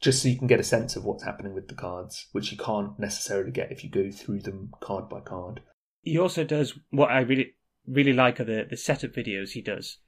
just 0.00 0.22
so 0.22 0.28
you 0.28 0.38
can 0.38 0.46
get 0.46 0.60
a 0.60 0.64
sense 0.64 0.94
of 0.94 1.04
what's 1.04 1.24
happening 1.24 1.54
with 1.54 1.68
the 1.68 1.74
cards, 1.74 2.28
which 2.32 2.52
you 2.52 2.58
can't 2.58 2.98
necessarily 2.98 3.50
get 3.50 3.72
if 3.72 3.82
you 3.82 3.90
go 3.90 4.10
through 4.12 4.40
them 4.40 4.70
card 4.80 5.08
by 5.08 5.20
card. 5.20 5.60
He 6.02 6.18
also 6.18 6.44
does 6.44 6.78
what 6.90 7.10
I 7.10 7.20
really 7.20 7.54
really 7.86 8.12
like 8.12 8.40
are 8.40 8.44
the, 8.44 8.66
the 8.68 8.76
setup 8.76 9.12
videos 9.12 9.50
he 9.50 9.62
does. 9.62 9.98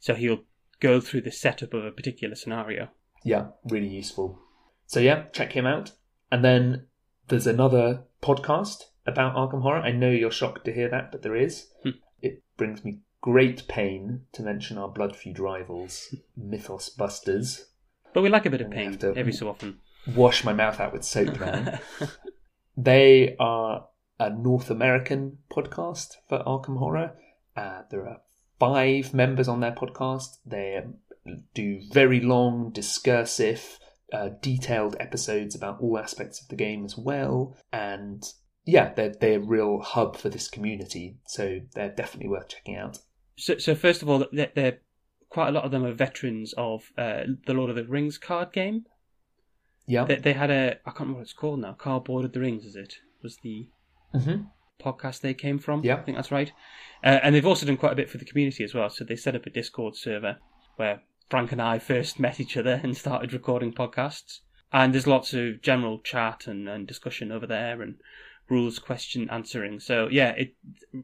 So 0.00 0.14
he'll 0.14 0.44
go 0.80 1.00
through 1.00 1.22
the 1.22 1.30
setup 1.30 1.74
of 1.74 1.84
a 1.84 1.92
particular 1.92 2.34
scenario. 2.34 2.88
Yeah, 3.24 3.48
really 3.64 3.88
useful. 3.88 4.38
So 4.86 5.00
yeah, 5.00 5.24
check 5.32 5.52
him 5.52 5.66
out. 5.66 5.92
And 6.30 6.44
then 6.44 6.86
there's 7.28 7.46
another 7.46 8.04
podcast 8.22 8.84
about 9.06 9.34
Arkham 9.34 9.62
Horror. 9.62 9.80
I 9.80 9.92
know 9.92 10.10
you're 10.10 10.30
shocked 10.30 10.64
to 10.64 10.72
hear 10.72 10.88
that, 10.88 11.12
but 11.12 11.22
there 11.22 11.36
is. 11.36 11.68
Hmm. 11.82 11.90
It 12.20 12.42
brings 12.56 12.84
me 12.84 13.00
great 13.20 13.68
pain 13.68 14.22
to 14.32 14.42
mention 14.42 14.78
our 14.78 14.88
blood 14.88 15.16
feud 15.16 15.38
rivals, 15.38 16.14
Mythos 16.36 16.88
Busters. 16.88 17.66
But 18.12 18.22
we 18.22 18.28
like 18.28 18.46
a 18.46 18.50
bit 18.50 18.60
of 18.60 18.70
pain 18.70 18.98
every 19.16 19.32
so 19.32 19.48
often. 19.48 19.78
Wash 20.14 20.44
my 20.44 20.52
mouth 20.52 20.80
out 20.80 20.92
with 20.92 21.04
soap 21.04 21.40
now. 21.40 21.78
They 22.76 23.36
are 23.38 23.86
a 24.18 24.30
North 24.30 24.70
American 24.70 25.38
podcast 25.50 26.16
for 26.28 26.38
Arkham 26.38 26.78
Horror. 26.78 27.12
Uh, 27.54 27.82
there 27.90 28.08
are 28.08 28.22
five 28.58 29.12
members 29.12 29.46
on 29.46 29.60
their 29.60 29.72
podcast. 29.72 30.38
They 30.46 30.78
um, 30.78 30.94
do 31.54 31.80
very 31.90 32.20
long, 32.20 32.70
discursive, 32.70 33.78
uh, 34.12 34.30
detailed 34.40 34.96
episodes 35.00 35.54
about 35.54 35.80
all 35.80 35.98
aspects 35.98 36.42
of 36.42 36.48
the 36.48 36.56
game 36.56 36.84
as 36.84 36.96
well. 36.96 37.56
And 37.72 38.22
yeah, 38.64 38.92
they're, 38.92 39.14
they're 39.20 39.40
a 39.40 39.44
real 39.44 39.80
hub 39.80 40.16
for 40.16 40.28
this 40.28 40.48
community. 40.48 41.16
So 41.26 41.60
they're 41.74 41.90
definitely 41.94 42.28
worth 42.28 42.48
checking 42.48 42.76
out. 42.76 42.98
So, 43.36 43.58
so 43.58 43.74
first 43.74 44.02
of 44.02 44.08
all, 44.08 44.26
they're, 44.32 44.52
they're 44.54 44.78
quite 45.30 45.48
a 45.48 45.52
lot 45.52 45.64
of 45.64 45.70
them 45.70 45.84
are 45.84 45.92
veterans 45.92 46.52
of 46.56 46.90
uh, 46.98 47.22
the 47.46 47.54
Lord 47.54 47.70
of 47.70 47.76
the 47.76 47.84
Rings 47.84 48.18
card 48.18 48.52
game. 48.52 48.84
Yeah. 49.86 50.04
They, 50.04 50.16
they 50.16 50.32
had 50.34 50.50
a 50.50 50.78
I 50.86 50.90
can't 50.90 51.00
remember 51.00 51.18
what 51.18 51.22
it's 51.22 51.32
called 51.32 51.60
now. 51.60 51.72
Cardboard 51.72 52.24
of 52.24 52.32
the 52.32 52.40
Rings, 52.40 52.64
is 52.64 52.76
it? 52.76 52.94
Was 53.22 53.38
the 53.42 53.68
hmm 54.12 54.42
podcast 54.82 55.20
they 55.20 55.32
came 55.32 55.60
from? 55.60 55.84
Yeah. 55.84 55.96
I 55.96 56.02
think 56.02 56.16
that's 56.16 56.32
right. 56.32 56.50
Uh, 57.04 57.20
and 57.22 57.34
they've 57.34 57.46
also 57.46 57.64
done 57.64 57.76
quite 57.76 57.92
a 57.92 57.96
bit 57.96 58.10
for 58.10 58.18
the 58.18 58.24
community 58.24 58.64
as 58.64 58.74
well. 58.74 58.90
So 58.90 59.04
they 59.04 59.14
set 59.14 59.36
up 59.36 59.46
a 59.46 59.50
Discord 59.50 59.96
server 59.96 60.38
where 60.76 61.02
Frank 61.32 61.50
and 61.50 61.62
I 61.62 61.78
first 61.78 62.20
met 62.20 62.40
each 62.40 62.58
other 62.58 62.78
and 62.82 62.94
started 62.94 63.32
recording 63.32 63.72
podcasts. 63.72 64.40
And 64.70 64.92
there's 64.92 65.06
lots 65.06 65.32
of 65.32 65.62
general 65.62 65.98
chat 66.00 66.46
and, 66.46 66.68
and 66.68 66.86
discussion 66.86 67.32
over 67.32 67.46
there 67.46 67.80
and 67.80 67.94
rules 68.50 68.78
question 68.78 69.30
answering. 69.30 69.80
So 69.80 70.08
yeah, 70.10 70.32
it 70.32 70.54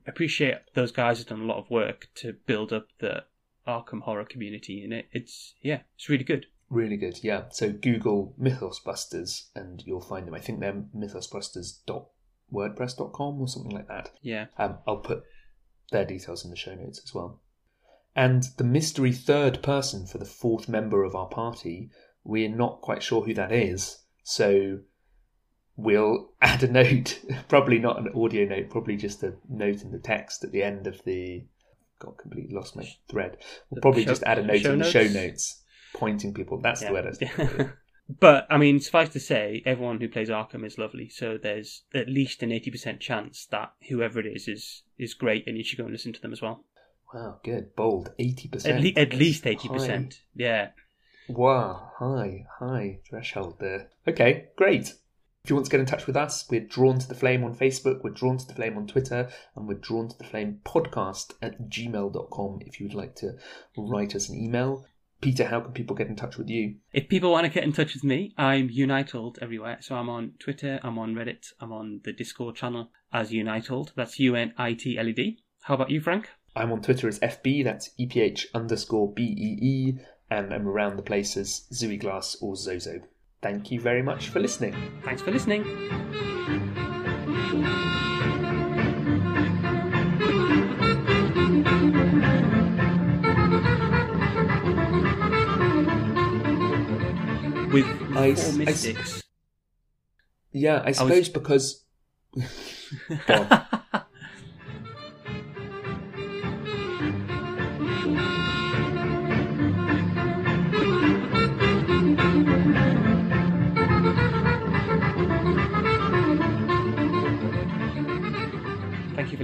appreciate 0.06 0.56
those 0.74 0.92
guys 0.92 1.16
have 1.16 1.28
done 1.28 1.40
a 1.40 1.46
lot 1.46 1.56
of 1.56 1.70
work 1.70 2.10
to 2.16 2.34
build 2.44 2.74
up 2.74 2.88
the 2.98 3.24
Arkham 3.66 4.02
horror 4.02 4.26
community 4.26 4.84
and 4.84 4.92
it, 4.92 5.08
it's 5.12 5.54
yeah, 5.62 5.80
it's 5.96 6.10
really 6.10 6.24
good. 6.24 6.44
Really 6.68 6.98
good, 6.98 7.24
yeah. 7.24 7.44
So 7.50 7.72
Google 7.72 8.34
Mythos 8.36 8.80
Busters 8.80 9.48
and 9.54 9.82
you'll 9.86 10.02
find 10.02 10.26
them. 10.26 10.34
I 10.34 10.40
think 10.40 10.60
they're 10.60 10.84
mythosbusters.wordpress.com 10.94 13.40
or 13.40 13.48
something 13.48 13.72
like 13.72 13.88
that. 13.88 14.10
Yeah. 14.20 14.48
Um, 14.58 14.76
I'll 14.86 14.98
put 14.98 15.22
their 15.90 16.04
details 16.04 16.44
in 16.44 16.50
the 16.50 16.56
show 16.56 16.74
notes 16.74 17.00
as 17.02 17.14
well. 17.14 17.40
And 18.18 18.42
the 18.56 18.64
mystery 18.64 19.12
third 19.12 19.62
person 19.62 20.04
for 20.04 20.18
the 20.18 20.24
fourth 20.24 20.68
member 20.68 21.04
of 21.04 21.14
our 21.14 21.28
party, 21.28 21.90
we're 22.24 22.48
not 22.48 22.80
quite 22.80 23.00
sure 23.00 23.22
who 23.22 23.32
that 23.34 23.52
is. 23.52 23.98
So 24.24 24.80
we'll 25.76 26.32
add 26.42 26.64
a 26.64 26.68
note, 26.68 27.20
probably 27.46 27.78
not 27.78 27.96
an 27.96 28.08
audio 28.20 28.44
note, 28.44 28.70
probably 28.70 28.96
just 28.96 29.22
a 29.22 29.34
note 29.48 29.82
in 29.82 29.92
the 29.92 30.00
text 30.00 30.42
at 30.42 30.50
the 30.50 30.64
end 30.64 30.88
of 30.88 31.00
the. 31.04 31.44
Got 32.00 32.18
completely 32.18 32.56
lost 32.56 32.74
my 32.74 32.88
thread. 33.08 33.36
We'll 33.70 33.82
probably 33.82 34.02
show- 34.02 34.10
just 34.10 34.24
add 34.24 34.38
a 34.38 34.42
note 34.42 34.64
in 34.64 34.80
the 34.80 34.90
show 34.90 35.02
notes? 35.02 35.14
notes 35.14 35.62
pointing 35.94 36.34
people. 36.34 36.60
That's 36.60 36.80
the 36.80 36.90
word 36.92 37.04
I 37.04 37.10
was 37.10 37.20
looking 37.20 37.70
but 38.20 38.48
I 38.50 38.56
mean, 38.56 38.80
suffice 38.80 39.10
to 39.10 39.20
say, 39.20 39.62
everyone 39.64 40.00
who 40.00 40.08
plays 40.08 40.28
Arkham 40.28 40.66
is 40.66 40.76
lovely. 40.76 41.08
So 41.08 41.38
there's 41.40 41.84
at 41.94 42.08
least 42.08 42.42
an 42.42 42.50
eighty 42.50 42.72
percent 42.72 42.98
chance 42.98 43.46
that 43.52 43.74
whoever 43.88 44.18
it 44.18 44.26
is 44.26 44.48
is 44.48 44.82
is 44.98 45.14
great, 45.14 45.46
and 45.46 45.56
you 45.56 45.62
should 45.62 45.78
go 45.78 45.84
and 45.84 45.92
listen 45.92 46.12
to 46.12 46.20
them 46.20 46.32
as 46.32 46.42
well. 46.42 46.64
Wow, 47.12 47.40
good, 47.42 47.74
bold, 47.74 48.12
eighty 48.18 48.48
percent. 48.48 48.78
At, 48.78 48.84
le- 48.84 49.00
at 49.00 49.14
least 49.14 49.46
eighty 49.46 49.68
percent. 49.68 50.20
Yeah. 50.34 50.70
Wow, 51.28 51.92
high, 51.98 52.46
high 52.58 53.00
threshold 53.08 53.56
there. 53.60 53.90
Okay, 54.06 54.48
great. 54.56 54.94
If 55.44 55.50
you 55.50 55.56
want 55.56 55.66
to 55.66 55.70
get 55.70 55.80
in 55.80 55.86
touch 55.86 56.06
with 56.06 56.16
us, 56.16 56.46
we're 56.50 56.60
Drawn 56.60 56.98
to 56.98 57.08
the 57.08 57.14
Flame 57.14 57.44
on 57.44 57.54
Facebook, 57.54 58.02
we're 58.02 58.10
Drawn 58.10 58.36
to 58.38 58.46
the 58.46 58.54
Flame 58.54 58.76
on 58.76 58.86
Twitter, 58.86 59.30
and 59.56 59.66
we're 59.66 59.74
Drawn 59.74 60.08
to 60.08 60.18
the 60.18 60.24
Flame 60.24 60.60
podcast 60.64 61.32
at 61.40 61.70
gmail.com 61.70 62.60
if 62.66 62.80
you 62.80 62.86
would 62.86 62.94
like 62.94 63.14
to 63.16 63.36
write 63.76 64.14
us 64.14 64.28
an 64.28 64.36
email. 64.36 64.84
Peter, 65.20 65.46
how 65.46 65.60
can 65.60 65.72
people 65.72 65.96
get 65.96 66.06
in 66.08 66.16
touch 66.16 66.36
with 66.36 66.48
you? 66.48 66.76
If 66.92 67.08
people 67.08 67.32
want 67.32 67.44
to 67.46 67.52
get 67.52 67.64
in 67.64 67.72
touch 67.72 67.94
with 67.94 68.04
me, 68.04 68.34
I'm 68.36 68.68
Unitled 68.70 69.38
everywhere. 69.40 69.78
So 69.80 69.96
I'm 69.96 70.08
on 70.08 70.32
Twitter, 70.38 70.78
I'm 70.82 70.98
on 70.98 71.14
Reddit, 71.14 71.52
I'm 71.60 71.72
on 71.72 72.02
the 72.04 72.12
Discord 72.12 72.54
channel 72.56 72.90
as 73.12 73.32
Unitled. 73.32 73.92
That's 73.96 74.18
U 74.18 74.36
N 74.36 74.52
I 74.58 74.74
T 74.74 74.98
L 74.98 75.08
E 75.08 75.12
D. 75.12 75.38
How 75.62 75.74
about 75.74 75.90
you, 75.90 76.00
Frank? 76.00 76.28
I'm 76.58 76.72
on 76.72 76.82
Twitter 76.82 77.06
as 77.08 77.20
FB, 77.20 77.62
that's 77.64 77.90
EPH 78.00 78.46
underscore 78.52 79.12
BEE, 79.12 79.98
and 80.30 80.52
I'm 80.52 80.66
around 80.66 80.96
the 80.96 81.02
place 81.02 81.36
as 81.36 81.62
Zooey 81.72 82.00
Glass 82.00 82.36
or 82.40 82.56
Zozo. 82.56 83.00
Thank 83.42 83.70
you 83.70 83.80
very 83.80 84.02
much 84.02 84.28
for 84.28 84.40
listening. 84.40 84.74
Thanks 85.04 85.22
for 85.22 85.30
listening. 85.30 85.64
With 97.72 97.84
I- 98.16 98.34
four 98.34 98.52
I- 98.52 98.56
mystics. 98.56 99.22
Yeah, 100.52 100.82
I 100.84 100.92
suppose 100.92 101.28
because. 101.28 101.84
Go 103.26 103.46
on. 103.50 103.68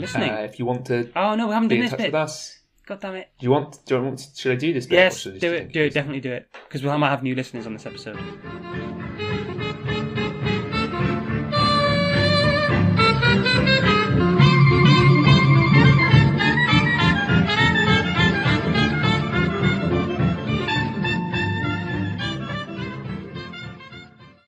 Listening. 0.04 0.30
Uh, 0.30 0.38
if 0.38 0.58
you 0.58 0.64
want 0.64 0.86
to 0.86 1.10
oh 1.16 1.34
no, 1.34 1.48
we 1.48 1.54
haven't 1.54 1.68
be 1.68 1.76
done 1.76 1.84
in 1.84 1.90
this 1.90 1.90
touch 1.90 1.98
bit. 1.98 2.08
with 2.08 2.14
us, 2.14 2.58
God 2.86 3.00
damn 3.00 3.16
it! 3.16 3.30
do 3.38 3.44
you 3.44 3.50
want? 3.50 3.78
Do 3.86 3.94
you 3.96 4.02
want? 4.02 4.28
Should 4.34 4.52
I 4.52 4.56
do 4.56 4.72
this? 4.72 4.86
Bit 4.86 4.96
Yes, 4.96 5.18
should 5.18 5.32
I 5.32 5.38
just 5.38 5.42
do 5.42 5.50
do 5.50 5.56
it. 5.56 5.72
Do 5.72 5.82
it. 5.82 5.94
Definitely 5.94 6.20
do 6.20 6.32
it. 6.32 6.48
Because 6.68 6.82
we 6.82 6.88
might 6.96 7.10
have 7.10 7.22
new 7.22 7.34
listeners 7.34 7.66
on 7.66 7.72
this 7.72 7.86
episode. 7.86 8.92